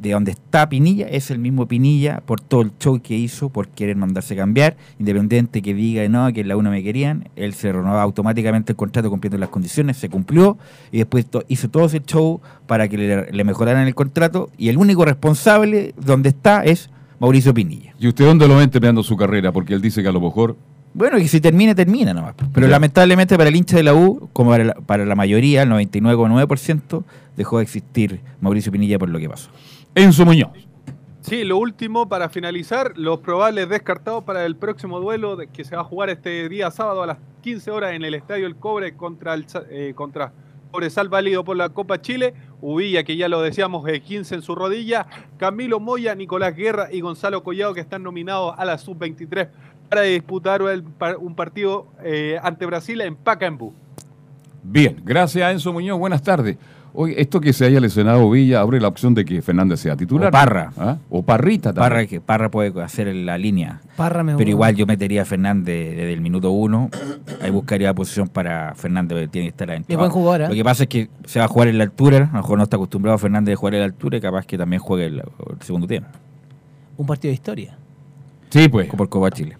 de 0.00 0.12
donde 0.12 0.30
está 0.30 0.68
Pinilla 0.68 1.06
es 1.08 1.30
el 1.30 1.38
mismo 1.38 1.66
Pinilla 1.66 2.22
por 2.24 2.40
todo 2.40 2.62
el 2.62 2.72
show 2.80 3.00
que 3.02 3.14
hizo, 3.16 3.50
por 3.50 3.68
querer 3.68 3.96
mandarse 3.96 4.34
cambiar, 4.34 4.76
independiente 4.98 5.60
que 5.60 5.74
diga 5.74 6.08
no, 6.08 6.32
que 6.32 6.40
en 6.40 6.48
la 6.48 6.56
UNA 6.56 6.70
me 6.70 6.82
querían, 6.82 7.28
él 7.36 7.52
se 7.52 7.70
renovaba 7.70 8.02
automáticamente 8.02 8.72
el 8.72 8.76
contrato 8.76 9.10
cumpliendo 9.10 9.36
las 9.38 9.50
condiciones, 9.50 9.98
se 9.98 10.08
cumplió 10.08 10.56
y 10.90 10.98
después 10.98 11.26
to- 11.26 11.44
hizo 11.48 11.68
todo 11.68 11.84
ese 11.84 12.00
show 12.00 12.40
para 12.66 12.88
que 12.88 12.96
le, 12.96 13.30
le 13.32 13.44
mejoraran 13.44 13.86
el 13.86 13.94
contrato 13.94 14.50
y 14.56 14.68
el 14.70 14.78
único 14.78 15.04
responsable 15.04 15.94
donde 16.02 16.30
está 16.30 16.64
es 16.64 16.88
Mauricio 17.18 17.52
Pinilla. 17.52 17.92
¿Y 17.98 18.08
usted 18.08 18.24
dónde 18.24 18.48
lo 18.48 18.56
ven 18.56 18.70
terminando 18.70 19.02
su 19.02 19.16
carrera? 19.18 19.52
Porque 19.52 19.74
él 19.74 19.82
dice 19.82 20.02
que 20.02 20.08
a 20.08 20.12
lo 20.12 20.20
mejor 20.22 20.56
Bueno, 20.94 21.18
y 21.18 21.28
si 21.28 21.42
termina, 21.42 21.74
termina 21.74 22.14
nomás. 22.14 22.34
Pero 22.54 22.66
Ya. 22.66 22.70
lamentablemente 22.70 23.36
para 23.36 23.50
el 23.50 23.56
hincha 23.56 23.76
de 23.76 23.82
la 23.82 23.92
U, 23.94 24.30
como 24.32 24.50
para 24.52 24.64
la, 24.64 24.74
para 24.74 25.04
la 25.04 25.14
mayoría, 25.14 25.62
el 25.62 25.68
99,9%, 25.68 27.04
dejó 27.36 27.58
de 27.58 27.64
existir 27.64 28.20
Mauricio 28.40 28.72
Pinilla 28.72 28.98
por 28.98 29.08
lo 29.10 29.18
que 29.18 29.28
pasó. 29.28 29.50
Enzo 29.94 30.24
Muñoz. 30.24 30.50
Sí, 31.22 31.44
lo 31.44 31.58
último 31.58 32.08
para 32.08 32.28
finalizar, 32.28 32.92
los 32.96 33.18
probables 33.20 33.68
descartados 33.68 34.24
para 34.24 34.44
el 34.46 34.56
próximo 34.56 35.00
duelo 35.00 35.36
de- 35.36 35.48
que 35.48 35.64
se 35.64 35.76
va 35.76 35.82
a 35.82 35.84
jugar 35.84 36.08
este 36.10 36.48
día 36.48 36.70
sábado 36.70 37.02
a 37.02 37.06
las 37.06 37.18
15 37.42 37.70
horas 37.70 37.92
en 37.92 38.04
el 38.04 38.14
Estadio 38.14 38.46
El 38.46 38.56
Cobre 38.56 38.94
contra 38.96 39.34
el 39.34 39.46
eh, 39.70 39.92
contra 39.94 40.32
Cobresal 40.70 41.08
válido 41.08 41.42
por 41.44 41.56
la 41.56 41.68
Copa 41.68 42.00
Chile, 42.00 42.32
Ubilla 42.60 43.02
que 43.02 43.16
ya 43.16 43.28
lo 43.28 43.42
decíamos, 43.42 43.86
eh, 43.88 44.00
15 44.00 44.36
en 44.36 44.42
su 44.42 44.54
rodilla, 44.54 45.06
Camilo 45.36 45.80
Moya, 45.80 46.14
Nicolás 46.14 46.54
Guerra 46.54 46.88
y 46.92 47.00
Gonzalo 47.00 47.42
Collado 47.42 47.74
que 47.74 47.80
están 47.80 48.02
nominados 48.04 48.54
a 48.56 48.64
la 48.64 48.78
Sub-23 48.78 49.48
para 49.88 50.02
disputar 50.02 50.62
el 50.62 50.84
un 51.18 51.34
partido 51.34 51.88
eh, 52.04 52.38
ante 52.42 52.66
Brasil 52.66 53.00
en 53.00 53.16
Pacaembu. 53.16 53.72
Bien, 54.62 54.96
gracias 55.04 55.50
Enzo 55.52 55.72
Muñoz, 55.72 55.98
buenas 55.98 56.22
tardes. 56.22 56.56
Oye, 56.92 57.20
esto 57.20 57.40
que 57.40 57.52
se 57.52 57.64
haya 57.64 57.80
lesionado 57.80 58.30
Villa 58.30 58.60
abre 58.60 58.80
la 58.80 58.88
opción 58.88 59.14
de 59.14 59.24
que 59.24 59.42
Fernández 59.42 59.80
sea 59.80 59.96
titular. 59.96 60.28
O 60.28 60.30
Parra. 60.30 60.72
¿Ah? 60.76 60.96
O 61.08 61.22
Parrita 61.22 61.72
también. 61.72 61.90
Parra, 61.90 62.06
que 62.06 62.20
Parra 62.20 62.50
puede 62.50 62.82
hacer 62.82 63.14
la 63.14 63.38
línea. 63.38 63.80
Parra 63.96 64.22
me 64.22 64.36
Pero 64.36 64.50
igual 64.50 64.74
yo 64.74 64.86
metería 64.86 65.22
a 65.22 65.24
Fernández 65.24 65.96
desde 65.96 66.12
el 66.12 66.20
minuto 66.20 66.50
uno. 66.50 66.90
Ahí 67.40 67.50
buscaría 67.50 67.94
posición 67.94 68.28
para 68.28 68.74
Fernández, 68.74 69.16
porque 69.16 69.28
tiene 69.28 69.46
que 69.46 69.50
estar 69.50 69.70
adentro. 69.70 69.92
Es 69.92 69.98
buen 69.98 70.10
jugador, 70.10 70.42
¿eh? 70.42 70.48
Lo 70.48 70.54
que 70.54 70.64
pasa 70.64 70.84
es 70.84 70.88
que 70.88 71.08
se 71.24 71.38
va 71.38 71.44
a 71.44 71.48
jugar 71.48 71.68
en 71.68 71.78
la 71.78 71.84
altura. 71.84 72.16
A 72.16 72.36
lo 72.36 72.42
mejor 72.42 72.58
no 72.58 72.64
está 72.64 72.76
acostumbrado 72.76 73.18
Fernández 73.18 73.54
a 73.54 73.56
jugar 73.56 73.74
en 73.74 73.80
la 73.80 73.86
altura 73.86 74.18
y 74.18 74.20
capaz 74.20 74.46
que 74.46 74.58
también 74.58 74.80
juegue 74.80 75.06
el, 75.06 75.18
el 75.18 75.62
segundo 75.62 75.86
tiempo. 75.86 76.08
Un 76.96 77.06
partido 77.06 77.30
de 77.30 77.34
historia. 77.34 77.78
Sí, 78.50 78.68
pues. 78.68 78.88
Por 78.88 79.08
Copa 79.08 79.30
Chile. 79.30 79.56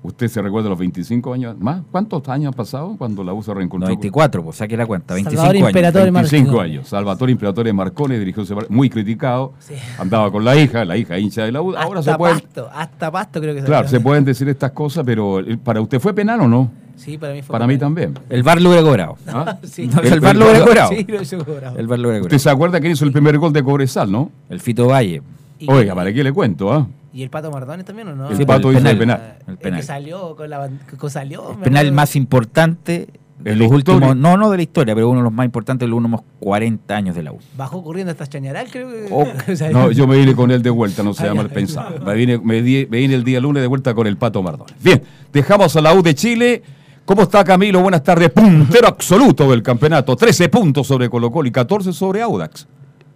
¿Usted 0.00 0.28
se 0.28 0.40
recuerda 0.40 0.68
los 0.68 0.78
25 0.78 1.32
años 1.32 1.58
más? 1.58 1.82
¿Cuántos 1.90 2.26
años 2.28 2.48
han 2.48 2.54
pasado 2.54 2.94
cuando 2.96 3.24
la 3.24 3.32
U 3.32 3.42
se 3.42 3.52
reencontró? 3.52 3.88
94, 3.88 4.44
pues 4.44 4.56
saque 4.56 4.76
la 4.76 4.86
cuenta. 4.86 5.14
25 5.14 5.36
Salvador 5.36 5.56
años. 5.56 5.68
Imperatore 5.70 6.10
25 6.10 6.46
Marconi. 6.46 6.70
años. 6.70 6.88
Salvatore 6.88 7.32
Imperatore 7.32 7.72
Marcone 7.72 8.18
dirigió 8.18 8.42
ese 8.44 8.54
muy 8.68 8.88
criticado. 8.88 9.54
Andaba 9.98 10.30
con 10.30 10.44
la 10.44 10.56
hija, 10.56 10.84
la 10.84 10.96
hija 10.96 11.18
hincha 11.18 11.44
de 11.44 11.52
la 11.52 11.62
U. 11.62 11.76
Ahora 11.76 12.02
se 12.02 12.14
pueden, 12.14 12.38
pasto, 12.38 12.68
hasta 12.72 13.10
pasto 13.10 13.40
creo 13.40 13.54
que 13.54 13.62
claro, 13.62 13.88
salió. 13.88 13.98
se 13.98 14.02
pueden 14.02 14.24
decir 14.24 14.48
estas 14.48 14.70
cosas, 14.70 15.02
pero 15.04 15.40
eh, 15.40 15.56
¿para 15.56 15.80
usted 15.80 15.98
fue 15.98 16.14
penal 16.14 16.42
o 16.42 16.48
no? 16.48 16.70
Sí, 16.94 17.18
para 17.18 17.32
mí 17.32 17.42
fue 17.42 17.52
Para 17.52 17.66
mí 17.66 17.76
también. 17.76 18.14
El 18.28 18.42
VAR 18.42 18.60
lo 18.60 18.70
hubiera 18.70 18.84
cobrado. 18.84 19.16
¿Ah? 19.26 19.58
Sí. 19.64 19.88
No, 19.88 20.00
el 20.00 20.20
VAR 20.20 20.36
lo 20.36 20.44
hubiera 20.44 20.64
cobrado. 20.64 20.88
Sí, 20.90 21.06
lo 21.08 21.18
hubiera 21.18 21.44
cobrado. 21.44 21.78
El 21.78 21.86
VAR 21.88 21.98
lo 21.98 22.08
hubiera 22.08 22.22
¿Usted 22.24 22.38
se 22.38 22.50
acuerda 22.50 22.80
quién 22.80 22.92
hizo 22.92 23.04
el 23.04 23.12
primer 23.12 23.36
gol 23.38 23.52
de 23.52 23.62
Cobresal, 23.64 24.10
no? 24.10 24.30
El 24.48 24.60
Fito 24.60 24.86
Valle. 24.86 25.22
Oiga, 25.66 25.94
¿para 25.94 26.12
qué 26.12 26.22
le 26.22 26.32
cuento? 26.32 26.72
ah? 26.72 26.86
¿Y 27.12 27.22
el 27.22 27.30
Pato 27.30 27.50
Mardones 27.50 27.84
también 27.86 28.08
o 28.08 28.14
no? 28.14 28.30
El 28.30 28.46
Pato 28.46 28.70
hizo 28.72 28.86
el 28.88 28.98
penal. 28.98 29.36
El 29.46 29.52
El 29.52 29.58
penal. 29.58 29.80
que 29.80 29.86
salió 29.86 30.36
con 30.36 30.50
la 30.50 30.68
que 30.68 31.10
salió. 31.10 31.52
El 31.52 31.58
penal 31.58 31.90
más 31.92 32.14
importante 32.16 33.08
de 33.38 33.50
¿De 33.52 33.56
los 33.56 33.68
la 33.70 33.74
últimos, 33.76 34.16
no, 34.16 34.36
no 34.36 34.50
de 34.50 34.56
la 34.56 34.62
historia, 34.64 34.94
pero 34.96 35.08
uno 35.08 35.20
de 35.20 35.24
los 35.24 35.32
más 35.32 35.44
importantes 35.46 35.86
de 35.86 35.90
los 35.90 35.96
últimos 35.98 36.22
40 36.40 36.94
años 36.96 37.14
de 37.14 37.22
la 37.22 37.30
U. 37.32 37.38
Bajó 37.56 37.84
corriendo 37.84 38.10
hasta 38.10 38.26
Chañaral, 38.26 38.66
creo 38.70 38.88
que. 38.88 39.06
Oh, 39.12 39.24
o 39.52 39.56
sea, 39.56 39.70
No, 39.70 39.90
yo 39.92 40.06
me 40.08 40.16
vine 40.18 40.34
con 40.34 40.50
él 40.50 40.60
de 40.62 40.70
vuelta, 40.70 41.02
no 41.04 41.14
sea 41.14 41.32
mal 41.34 41.48
pensado. 41.48 42.04
Me 42.04 42.14
vine, 42.14 42.38
me, 42.38 42.60
di- 42.62 42.86
me 42.90 42.98
vine 42.98 43.14
el 43.14 43.22
día 43.24 43.40
lunes 43.40 43.62
de 43.62 43.68
vuelta 43.68 43.94
con 43.94 44.06
el 44.06 44.16
Pato 44.16 44.42
Mardones. 44.42 44.74
Bien, 44.82 45.02
dejamos 45.32 45.74
a 45.76 45.80
la 45.80 45.94
U 45.94 46.02
de 46.02 46.14
Chile. 46.14 46.62
¿Cómo 47.04 47.22
está 47.22 47.42
Camilo? 47.42 47.80
Buenas 47.80 48.02
tardes. 48.02 48.28
Puntero 48.30 48.86
absoluto 48.88 49.50
del 49.50 49.62
campeonato. 49.62 50.14
13 50.14 50.48
puntos 50.50 50.86
sobre 50.86 51.08
Colo 51.08 51.30
Colo 51.30 51.48
y 51.48 51.52
14 51.52 51.92
sobre 51.94 52.20
Audax. 52.20 52.66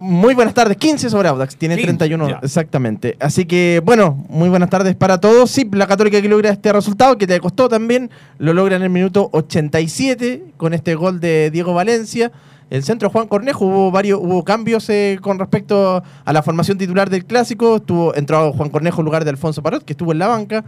Muy 0.05 0.33
buenas 0.33 0.53
tardes, 0.53 0.75
15 0.75 1.09
sobre 1.09 1.29
Audax, 1.29 1.55
tiene 1.55 1.75
15, 1.77 1.87
31 1.87 2.29
ya. 2.29 2.39
exactamente. 2.43 3.15
Así 3.21 3.45
que, 3.45 3.81
bueno, 3.85 4.21
muy 4.27 4.49
buenas 4.49 4.69
tardes 4.69 4.97
para 4.97 5.21
todos. 5.21 5.49
Sí, 5.49 5.65
la 5.71 5.87
Católica 5.87 6.21
que 6.21 6.27
logra 6.27 6.49
este 6.49 6.73
resultado, 6.73 7.17
que 7.17 7.25
te 7.25 7.39
costó 7.39 7.69
también, 7.69 8.11
lo 8.37 8.53
logra 8.53 8.75
en 8.75 8.81
el 8.81 8.89
minuto 8.89 9.29
87 9.31 10.43
con 10.57 10.73
este 10.73 10.95
gol 10.95 11.21
de 11.21 11.51
Diego 11.51 11.73
Valencia. 11.73 12.33
El 12.69 12.83
centro 12.83 13.09
Juan 13.09 13.29
Cornejo, 13.29 13.65
hubo 13.65 13.91
varios 13.91 14.19
hubo 14.21 14.43
cambios 14.43 14.89
eh, 14.89 15.19
con 15.21 15.39
respecto 15.39 16.03
a 16.25 16.33
la 16.33 16.43
formación 16.43 16.77
titular 16.77 17.09
del 17.09 17.23
clásico. 17.23 17.77
Estuvo 17.77 18.13
entrado 18.13 18.51
Juan 18.51 18.71
Cornejo 18.71 18.99
en 18.99 19.05
lugar 19.05 19.23
de 19.23 19.29
Alfonso 19.29 19.63
Parot, 19.63 19.85
que 19.85 19.93
estuvo 19.93 20.11
en 20.11 20.19
la 20.19 20.27
banca. 20.27 20.65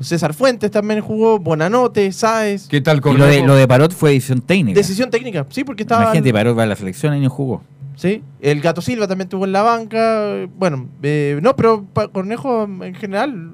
César 0.00 0.32
Fuentes 0.32 0.70
también 0.70 1.02
jugó, 1.02 1.38
Bonanote, 1.38 2.10
Sáez. 2.12 2.68
¿Qué 2.68 2.80
tal 2.80 3.02
Y 3.04 3.16
lo 3.18 3.26
de, 3.26 3.42
lo 3.42 3.54
de 3.54 3.68
Parot 3.68 3.92
fue 3.92 4.12
decisión 4.12 4.40
técnica. 4.40 4.78
Decisión 4.78 5.10
técnica, 5.10 5.44
sí, 5.50 5.62
porque 5.64 5.82
estaba. 5.82 6.04
Imagínate, 6.04 6.32
Parot 6.32 6.56
va 6.56 6.62
a 6.62 6.66
la 6.66 6.76
selección 6.76 7.14
y 7.14 7.20
no 7.20 7.28
jugó. 7.28 7.62
Sí, 7.98 8.22
el 8.40 8.60
Gato 8.60 8.80
Silva 8.80 9.08
también 9.08 9.26
estuvo 9.26 9.44
en 9.44 9.50
la 9.50 9.62
banca. 9.62 10.46
Bueno, 10.56 10.88
eh, 11.02 11.40
no, 11.42 11.56
pero 11.56 11.84
Cornejo 12.12 12.62
en 12.62 12.94
general 12.94 13.50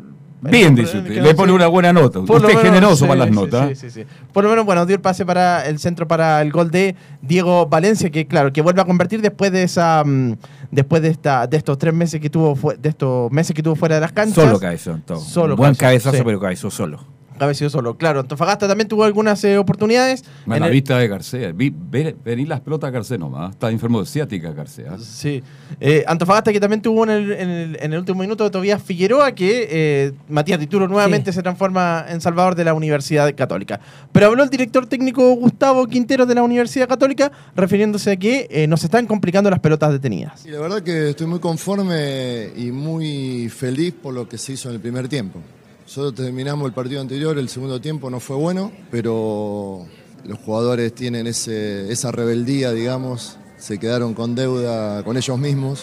Bien, 0.50 0.74
dice 0.74 0.98
usted. 0.98 1.22
Le 1.22 1.34
pone 1.34 1.52
una 1.52 1.66
buena 1.66 1.92
nota. 1.92 2.20
Por 2.20 2.36
Usted 2.36 2.50
es 2.50 2.60
generoso 2.60 2.96
sí, 2.96 3.04
para 3.04 3.16
las 3.20 3.28
sí, 3.28 3.34
notas. 3.34 3.68
sí, 3.70 3.90
sí, 3.90 4.02
sí. 4.02 4.06
Por 4.32 4.44
lo 4.44 4.50
menos, 4.50 4.66
bueno, 4.66 4.84
dio 4.84 4.96
el 4.96 5.00
pase 5.00 5.24
para 5.24 5.66
el 5.66 5.78
centro 5.78 6.06
para 6.06 6.42
el 6.42 6.52
gol 6.52 6.70
de 6.70 6.94
Diego 7.22 7.66
Valencia, 7.66 8.10
que 8.10 8.26
claro, 8.26 8.52
que 8.52 8.60
vuelve 8.60 8.82
a 8.82 8.84
convertir 8.84 9.22
después 9.22 9.50
de 9.52 9.62
esa 9.62 10.02
mm, 10.04 10.36
después 10.70 11.00
de 11.00 11.08
esta 11.08 11.46
de 11.46 11.56
estos 11.56 11.78
tres 11.78 11.94
meses 11.94 12.20
que 12.20 12.28
tuvo 12.28 12.74
de 12.74 12.88
estos 12.88 13.30
meses 13.32 13.54
que 13.56 13.62
tuvo 13.62 13.74
fuera 13.74 13.94
de 13.94 14.02
las 14.02 14.12
canchas. 14.12 14.44
Solo 14.44 14.60
cabezón, 14.60 15.02
todo. 15.06 15.18
Solo 15.18 15.56
Buen 15.56 15.74
cabezazo, 15.74 16.22
pero 16.22 16.38
cabezó 16.38 16.70
solo. 16.70 17.00
Cabeció 17.38 17.68
solo, 17.68 17.96
claro. 17.96 18.20
Antofagasta 18.20 18.68
también 18.68 18.88
tuvo 18.88 19.04
algunas 19.04 19.42
eh, 19.44 19.58
oportunidades. 19.58 20.22
A 20.48 20.54
En 20.54 20.60
la 20.60 20.66
el- 20.68 20.72
vista 20.72 20.96
de 20.98 21.08
García. 21.08 21.52
Vi, 21.52 21.72
ve- 21.74 22.14
venir 22.24 22.48
las 22.48 22.60
pelotas 22.60 22.88
a 22.88 22.90
García 22.92 23.18
nomás. 23.18 23.50
Está 23.52 23.70
enfermo 23.70 24.00
de 24.00 24.06
ciática 24.06 24.52
García. 24.52 24.96
Sí. 25.00 25.42
Eh, 25.80 26.04
Antofagasta 26.06 26.52
que 26.52 26.60
también 26.60 26.80
tuvo 26.80 27.04
en 27.04 27.10
el, 27.10 27.32
en 27.32 27.50
el- 27.50 27.78
en 27.80 27.92
el 27.92 27.98
último 27.98 28.20
minuto 28.20 28.50
Tobías 28.50 28.82
Figueroa, 28.82 29.32
que 29.32 29.68
eh, 29.70 30.12
Matías 30.28 30.58
Tituro 30.58 30.86
nuevamente 30.88 31.32
se 31.32 31.42
transforma 31.42 32.04
en 32.08 32.20
Salvador 32.20 32.54
de 32.54 32.64
la 32.64 32.74
Universidad 32.74 33.34
Católica. 33.34 33.80
Pero 34.12 34.26
habló 34.26 34.42
el 34.44 34.50
director 34.50 34.86
técnico 34.86 35.32
Gustavo 35.34 35.86
Quintero 35.86 36.26
de 36.26 36.34
la 36.36 36.42
Universidad 36.42 36.88
Católica, 36.88 37.32
refiriéndose 37.56 38.12
a 38.12 38.16
que 38.16 38.46
eh, 38.50 38.66
nos 38.66 38.84
están 38.84 39.06
complicando 39.06 39.50
las 39.50 39.58
pelotas 39.60 39.90
detenidas. 39.92 40.46
Y 40.46 40.50
la 40.50 40.60
verdad 40.60 40.82
que 40.82 41.10
estoy 41.10 41.26
muy 41.26 41.40
conforme 41.40 42.50
y 42.56 42.70
muy 42.70 43.48
feliz 43.48 43.92
por 44.00 44.14
lo 44.14 44.28
que 44.28 44.38
se 44.38 44.52
hizo 44.52 44.68
en 44.68 44.76
el 44.76 44.80
primer 44.80 45.08
tiempo. 45.08 45.40
Nosotros 45.84 46.14
terminamos 46.14 46.66
el 46.66 46.72
partido 46.72 47.00
anterior, 47.00 47.38
el 47.38 47.48
segundo 47.48 47.80
tiempo 47.80 48.08
no 48.10 48.18
fue 48.20 48.36
bueno, 48.36 48.72
pero 48.90 49.86
los 50.24 50.38
jugadores 50.38 50.94
tienen 50.94 51.26
ese- 51.26 51.90
esa 51.92 52.10
rebeldía, 52.10 52.72
digamos, 52.72 53.36
se 53.58 53.78
quedaron 53.78 54.14
con 54.14 54.34
deuda 54.34 55.02
con 55.04 55.16
ellos 55.16 55.38
mismos 55.38 55.82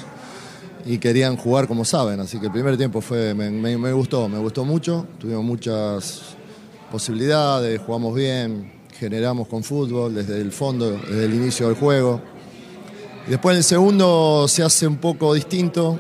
y 0.86 0.98
querían 0.98 1.38
jugar 1.38 1.68
como 1.68 1.86
saben. 1.86 2.20
Así 2.20 2.40
que 2.40 2.48
el 2.48 2.52
primer 2.52 2.78
tiempo 2.78 3.00
fue, 3.02 3.34
me, 3.36 3.50
me- 3.52 3.94
gustó, 3.94 4.28
me 4.28 4.40
gustó 4.40 4.66
mucho, 4.66 5.06
tuvimos 5.20 5.44
muchas 5.44 6.36
posibilidades, 6.92 7.80
jugamos 7.86 8.16
bien, 8.16 8.72
generamos 9.00 9.48
con 9.48 9.64
fútbol 9.64 10.16
desde 10.16 10.42
el 10.42 10.52
fondo, 10.52 10.92
desde 10.92 11.26
el 11.26 11.34
inicio 11.36 11.68
del 11.68 11.76
juego. 11.76 12.20
Después 13.28 13.54
en 13.54 13.58
el 13.60 13.64
segundo 13.64 14.48
se 14.48 14.64
hace 14.64 14.88
un 14.88 14.98
poco 14.98 15.34
distinto. 15.36 16.00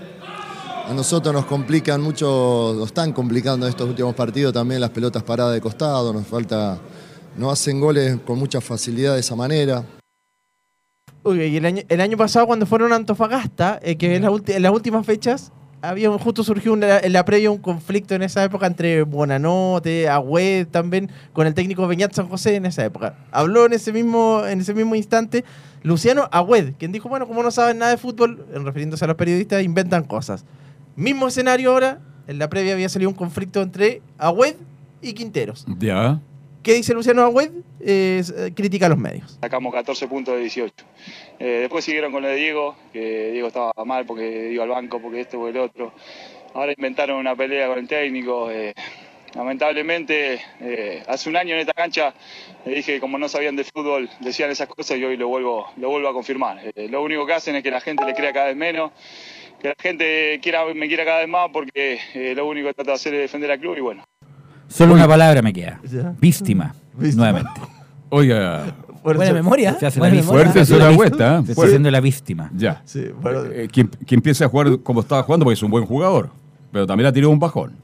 A 0.91 0.93
nosotros 0.93 1.33
nos 1.33 1.45
complican 1.45 2.01
mucho, 2.01 2.73
nos 2.77 2.87
están 2.87 3.13
complicando 3.13 3.65
estos 3.65 3.87
últimos 3.87 4.13
partidos 4.13 4.51
también 4.51 4.81
las 4.81 4.89
pelotas 4.89 5.23
paradas 5.23 5.53
de 5.53 5.61
costado, 5.61 6.11
nos 6.11 6.27
falta, 6.27 6.79
no 7.37 7.49
hacen 7.49 7.79
goles 7.79 8.17
con 8.25 8.37
mucha 8.37 8.59
facilidad 8.59 9.13
de 9.13 9.21
esa 9.21 9.33
manera. 9.33 9.85
Uy, 11.23 11.43
y 11.43 11.55
el 11.55 11.65
año, 11.65 11.81
el 11.87 12.01
año 12.01 12.17
pasado 12.17 12.45
cuando 12.45 12.65
fueron 12.65 12.91
a 12.91 12.97
Antofagasta, 12.97 13.79
eh, 13.81 13.95
que 13.95 14.17
en, 14.17 14.23
las 14.23 14.73
últimas 14.73 15.05
fechas, 15.05 15.53
había 15.81 16.11
justo 16.17 16.43
surgió 16.43 16.73
en 16.73 17.13
la 17.13 17.23
previa 17.23 17.51
un 17.51 17.59
conflicto 17.59 18.13
en 18.13 18.23
esa 18.23 18.43
época 18.43 18.67
entre 18.67 19.03
Buonanote, 19.03 20.09
Agüed 20.09 20.67
también, 20.67 21.09
con 21.31 21.47
el 21.47 21.53
técnico 21.53 21.87
Beñat 21.87 22.13
San 22.13 22.27
José 22.27 22.55
en 22.55 22.65
esa 22.65 22.83
época. 22.83 23.15
Habló 23.31 23.65
en 23.65 23.71
ese 23.71 23.93
mismo, 23.93 24.43
en 24.45 24.59
ese 24.59 24.73
mismo 24.73 24.93
instante 24.95 25.45
Luciano 25.83 26.27
Agüed, 26.33 26.73
quien 26.77 26.91
dijo, 26.91 27.07
bueno, 27.07 27.29
como 27.29 27.43
no 27.43 27.49
saben 27.49 27.77
nada 27.77 27.91
de 27.91 27.97
fútbol, 27.97 28.45
refiriéndose 28.53 29.05
a 29.05 29.07
los 29.07 29.15
periodistas, 29.15 29.63
inventan 29.63 30.03
cosas. 30.03 30.43
Mismo 30.95 31.27
escenario 31.27 31.71
ahora, 31.71 31.99
en 32.27 32.39
la 32.39 32.49
previa 32.49 32.73
había 32.73 32.89
salido 32.89 33.09
un 33.09 33.15
conflicto 33.15 33.61
entre 33.61 34.01
Agüed 34.17 34.55
y 35.01 35.13
Quinteros. 35.13 35.65
Ya. 35.79 36.19
¿Qué 36.63 36.73
dice 36.73 36.93
Luciano 36.93 37.23
Agüed? 37.23 37.51
Eh, 37.79 38.23
critica 38.55 38.85
a 38.85 38.89
los 38.89 38.97
medios. 38.97 39.37
Sacamos 39.41 39.73
14 39.73 40.07
puntos 40.07 40.35
de 40.35 40.41
18. 40.41 40.73
Eh, 41.39 41.45
después 41.61 41.83
siguieron 41.83 42.11
con 42.11 42.21
lo 42.21 42.27
de 42.27 42.35
Diego, 42.35 42.75
que 42.93 43.31
Diego 43.31 43.47
estaba 43.47 43.73
mal 43.85 44.05
porque 44.05 44.51
iba 44.51 44.63
al 44.63 44.69
banco, 44.69 45.01
porque 45.01 45.21
este, 45.21 45.37
porque 45.37 45.57
el 45.57 45.63
otro. 45.63 45.93
Ahora 46.53 46.73
inventaron 46.75 47.17
una 47.17 47.35
pelea 47.35 47.67
con 47.67 47.79
el 47.79 47.87
técnico. 47.87 48.51
eh, 48.51 48.73
lamentablemente, 49.33 50.41
eh, 50.59 51.03
hace 51.07 51.29
un 51.29 51.37
año 51.37 51.53
en 51.53 51.61
esta 51.61 51.73
cancha 51.73 52.13
le 52.65 52.75
dije 52.75 52.95
que 52.95 52.99
como 52.99 53.17
no 53.17 53.29
sabían 53.29 53.55
de 53.55 53.63
fútbol, 53.63 54.09
decían 54.19 54.49
esas 54.51 54.67
cosas 54.67 54.97
y 54.97 55.03
hoy 55.03 55.17
lo 55.17 55.27
vuelvo, 55.27 55.67
lo 55.77 55.89
vuelvo 55.89 56.09
a 56.09 56.13
confirmar. 56.13 56.59
Eh, 56.75 56.87
lo 56.89 57.01
único 57.01 57.25
que 57.25 57.33
hacen 57.33 57.55
es 57.55 57.63
que 57.63 57.71
la 57.71 57.81
gente 57.81 58.05
le 58.05 58.13
crea 58.13 58.33
cada 58.33 58.47
vez 58.47 58.55
menos, 58.55 58.91
que 59.61 59.67
la 59.69 59.75
gente 59.79 60.39
quiera, 60.41 60.61
me 60.73 60.87
quiera 60.87 61.05
cada 61.05 61.19
vez 61.19 61.29
más 61.29 61.49
porque 61.53 61.99
eh, 62.13 62.33
lo 62.35 62.47
único 62.47 62.67
que 62.67 62.73
trata 62.73 62.91
de 62.91 62.95
hacer 62.95 63.13
es 63.13 63.21
defender 63.21 63.51
al 63.51 63.59
club 63.59 63.77
y 63.77 63.81
bueno. 63.81 64.03
Solo 64.67 64.93
una 64.93 65.07
palabra 65.07 65.41
me 65.41 65.53
queda. 65.53 65.79
Víctima. 66.19 66.73
Nuevamente. 66.97 67.61
Oiga. 68.09 68.75
Buena 69.03 69.33
memoria. 69.33 69.75
Se 69.79 69.85
hace 69.87 69.99
Buena 69.99 70.15
la 70.15 70.21
memoria. 70.21 70.51
Fuerte. 70.95 71.23
¿eh? 71.23 71.41
Se 71.45 71.51
está 71.51 71.65
haciendo 71.65 71.91
la 71.91 71.99
víctima. 71.99 72.49
Ya. 72.55 72.83
bueno. 73.21 73.45
Eh, 73.45 73.67
que, 73.71 73.87
que 74.05 74.15
empiece 74.15 74.43
a 74.43 74.47
jugar 74.49 74.79
como 74.81 75.01
estaba 75.01 75.23
jugando 75.23 75.45
porque 75.45 75.55
es 75.55 75.63
un 75.63 75.71
buen 75.71 75.85
jugador. 75.85 76.29
Pero 76.71 76.87
también 76.87 77.07
ha 77.07 77.11
tirado 77.13 77.31
un 77.31 77.39
bajón. 77.39 77.75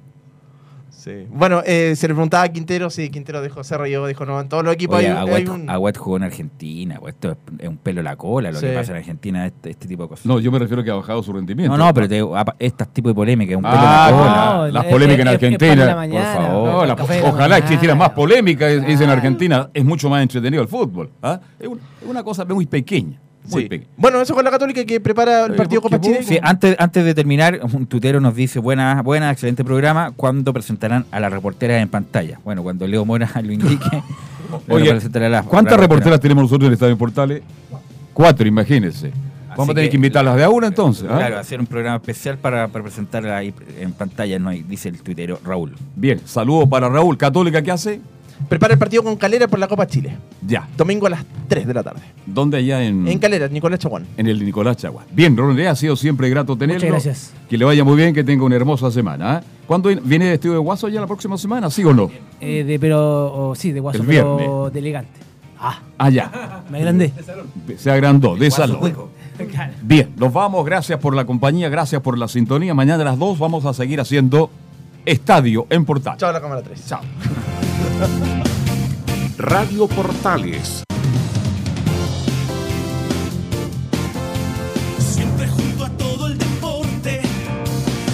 Bueno, 1.31 1.61
eh, 1.65 1.93
se 1.95 2.07
le 2.07 2.13
preguntaba 2.13 2.43
a 2.43 2.49
Quintero, 2.49 2.89
sí, 2.89 3.09
Quintero 3.09 3.41
dijo 3.41 3.63
Cerro 3.63 3.87
y 3.87 3.91
yo 3.91 4.05
dijo, 4.07 4.25
no, 4.25 4.39
en 4.41 4.49
todos 4.49 4.63
los 4.63 4.73
equipos 4.73 4.97
Oye, 4.97 5.07
hay, 5.07 5.11
un- 5.13 5.17
hay 5.17 5.27
Agüet, 5.27 5.49
un... 5.49 5.69
Agüet 5.69 5.97
jugó 5.97 6.17
en 6.17 6.23
Argentina. 6.23 6.97
pues 6.99 7.13
Esto 7.15 7.37
es, 7.59 7.67
un 7.67 7.77
pelo 7.77 8.01
a 8.01 8.03
la 8.03 8.15
cola 8.15 8.51
lo 8.51 8.59
Sí. 8.59 8.65
que 8.67 8.73
pasa 8.73 8.91
en 8.91 8.97
Argentina, 8.97 9.45
este, 9.45 9.69
este 9.71 9.87
tipo 9.87 10.03
de 10.03 10.09
cosas. 10.09 10.25
No, 10.25 10.39
yo 10.39 10.51
me 10.51 10.59
refiero 10.59 10.83
que 10.83 10.91
ha 10.91 10.95
bajado 10.95 11.21
su 11.23 11.33
rendimiento. 11.33 11.75
No, 11.77 11.85
no, 11.85 11.93
pero 11.93 12.07
te, 12.09 12.23
estas 12.65 12.87
tipos 12.93 13.11
de 13.11 13.15
polémica, 13.15 13.55
un 13.55 13.63
pelo 13.63 13.73
Ah, 13.75 14.05
a 14.07 14.11
la 14.11 14.17
cola. 14.17 14.53
no, 14.67 14.67
las 14.71 14.85
polémicas 14.85 15.21
en 15.21 15.27
Argentina. 15.27 15.95
por 15.95 16.21
favor. 16.21 16.69
No, 16.69 16.85
la- 16.85 16.93
ojalá 17.29 17.57
existiera 17.57 17.95
más 17.95 18.09
polémica 18.11 18.69
es- 18.69 18.83
es 18.87 19.01
en 19.01 19.09
Argentina. 19.09 19.69
Es 19.73 19.83
mucho 19.85 20.09
más 20.09 20.21
entretenido 20.21 20.61
el 20.61 20.67
fútbol. 20.67 21.09
¿ah? 21.21 21.39
Es, 21.59 21.67
un- 21.67 21.79
es 22.01 22.07
una 22.07 22.23
cosa 22.23 22.45
muy 22.45 22.65
pequeña. 22.65 23.19
Muy 23.49 23.67
Sí. 23.69 23.83
Bueno, 23.97 24.21
eso 24.21 24.33
con 24.33 24.43
la 24.43 24.51
Católica 24.51 24.83
que 24.85 24.99
prepara 24.99 25.45
el 25.45 25.55
partido 25.55 25.81
Copa 25.81 25.99
Chile. 25.99 26.23
Sí, 26.23 26.39
antes, 26.41 26.75
antes 26.79 27.03
de 27.03 27.13
terminar, 27.13 27.59
un 27.73 27.85
tutero 27.85 28.19
nos 28.19 28.35
dice, 28.35 28.59
buena, 28.59 29.01
buena, 29.01 29.31
excelente 29.31 29.63
programa, 29.63 30.11
¿cuándo 30.15 30.53
presentarán 30.53 31.05
a 31.11 31.19
las 31.19 31.31
reporteras 31.31 31.81
en 31.81 31.89
pantalla? 31.89 32.39
Bueno, 32.43 32.63
cuando 32.63 32.87
Leo 32.87 33.05
Mora 33.05 33.29
lo 33.43 33.51
indique. 33.51 34.03
Oye, 34.69 34.97
¿cuántas 35.47 35.79
reporteras 35.79 36.19
tenemos 36.19 36.43
nosotros 36.43 36.67
en 36.67 36.67
el 36.67 36.73
Estadio 36.73 36.97
Portales? 36.97 37.41
Cuatro, 38.13 38.47
imagínense. 38.47 39.11
Vamos 39.49 39.71
a 39.71 39.73
tener 39.73 39.89
que, 39.89 39.95
invitarlas 39.95 40.35
de 40.35 40.43
a 40.43 40.49
una 40.49 40.67
entonces. 40.67 41.07
¿ah? 41.09 41.17
Claro, 41.17 41.39
hacer 41.39 41.59
un 41.59 41.65
programa 41.65 41.97
especial 41.97 42.37
para, 42.37 42.67
para 42.67 42.83
presentarla 42.83 43.37
ahí 43.37 43.53
en 43.79 43.91
pantalla, 43.91 44.37
no 44.37 44.49
hay, 44.49 44.61
dice 44.61 44.87
el 44.87 45.01
tuitero 45.01 45.39
Raúl. 45.43 45.75
Bien, 45.95 46.21
saludos 46.25 46.69
para 46.69 46.87
Raúl. 46.89 47.17
¿Católica 47.17 47.61
qué 47.63 47.71
hace? 47.71 47.99
Prepara 48.49 48.73
el 48.73 48.79
partido 48.79 49.03
con 49.03 49.15
Calera 49.17 49.47
por 49.47 49.59
la 49.59 49.67
Copa 49.67 49.87
Chile. 49.87 50.15
Ya. 50.45 50.67
Domingo 50.77 51.07
a 51.07 51.09
las 51.09 51.25
3 51.47 51.67
de 51.67 51.73
la 51.73 51.83
tarde. 51.83 52.01
¿Dónde 52.25 52.57
allá 52.57 52.83
en, 52.83 53.07
En 53.07 53.19
Calera, 53.19 53.47
Nicolás 53.47 53.79
Chaguán. 53.79 54.05
en 54.15 54.27
el 54.27 54.43
Nicolás 54.45 54.77
Chagua? 54.77 55.03
Bien, 55.11 55.35
Ronald, 55.35 55.59
ha 55.67 55.75
sido 55.75 55.95
siempre 55.95 56.29
grato 56.29 56.55
tenerlo. 56.55 56.79
Muchas 56.87 57.03
gracias. 57.05 57.33
Que 57.49 57.57
le 57.57 57.65
vaya 57.65 57.83
muy 57.83 57.95
bien, 57.97 58.13
que 58.13 58.23
tenga 58.23 58.43
una 58.45 58.55
hermosa 58.55 58.89
semana. 58.91 59.37
¿ah? 59.37 59.43
¿Cuándo 59.65 59.89
viene 60.03 60.29
vestido 60.29 60.53
de 60.53 60.59
guaso 60.59 60.87
ya 60.87 61.01
la 61.01 61.07
próxima 61.07 61.37
semana? 61.37 61.69
¿Sí 61.69 61.83
o 61.83 61.93
no? 61.93 62.09
Eh, 62.39 62.63
de, 62.63 62.79
pero, 62.79 63.53
sí, 63.55 63.71
de 63.71 63.79
guaso, 63.79 64.01
El 64.01 64.07
pero 64.07 64.37
viernes. 64.37 64.73
de 64.73 64.79
elegante. 64.79 65.19
Ah, 65.59 65.79
Ah, 65.97 66.09
ya. 66.09 66.63
me 66.69 66.77
agrandé. 66.77 67.11
Se 67.77 67.91
agrandó, 67.91 68.35
de. 68.35 68.49
Claro. 69.51 69.73
Bien, 69.83 70.13
nos 70.17 70.33
vamos. 70.33 70.65
Gracias 70.65 70.99
por 70.99 71.15
la 71.15 71.23
compañía, 71.25 71.69
gracias 71.69 72.01
por 72.01 72.17
la 72.17 72.27
sintonía. 72.27 72.73
Mañana 72.73 73.03
a 73.03 73.05
las 73.05 73.19
2 73.19 73.37
vamos 73.37 73.65
a 73.65 73.73
seguir 73.73 73.99
haciendo 73.99 74.49
Estadio 75.05 75.67
en 75.69 75.85
Portal. 75.85 76.17
Chao, 76.17 76.31
la 76.31 76.41
cámara 76.41 76.63
3. 76.63 76.85
Chao. 76.87 77.01
Radio 79.37 79.87
Portales. 79.87 80.83
Siempre 84.99 85.47
junto 85.47 85.85
a 85.85 85.89
todo 85.91 86.27
el 86.27 86.37
deporte. 86.37 87.21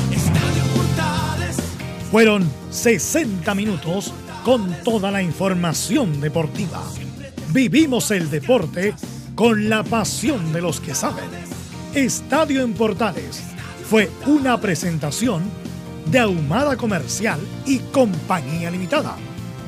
Estadio 0.10 0.64
Portales. 0.74 1.58
Fueron 2.10 2.50
60 2.70 3.54
minutos 3.56 4.14
con 4.46 4.74
toda 4.86 5.12
la 5.12 5.22
información 5.22 6.22
deportiva. 6.22 6.82
Vivimos 7.50 8.12
el 8.12 8.30
deporte 8.30 8.94
con 9.36 9.68
la 9.68 9.84
pasión 9.84 10.54
de 10.54 10.62
los 10.62 10.80
que 10.80 10.96
saben. 10.96 11.26
Estadio 11.94 12.62
en 12.62 12.74
Portales 12.74 13.44
fue 13.90 14.10
una 14.28 14.62
presentación 14.62 15.44
de 16.06 16.20
Ahumada 16.20 16.78
Comercial 16.78 17.40
y 17.66 17.80
Compañía 17.80 18.72
Limitada. 18.72 19.18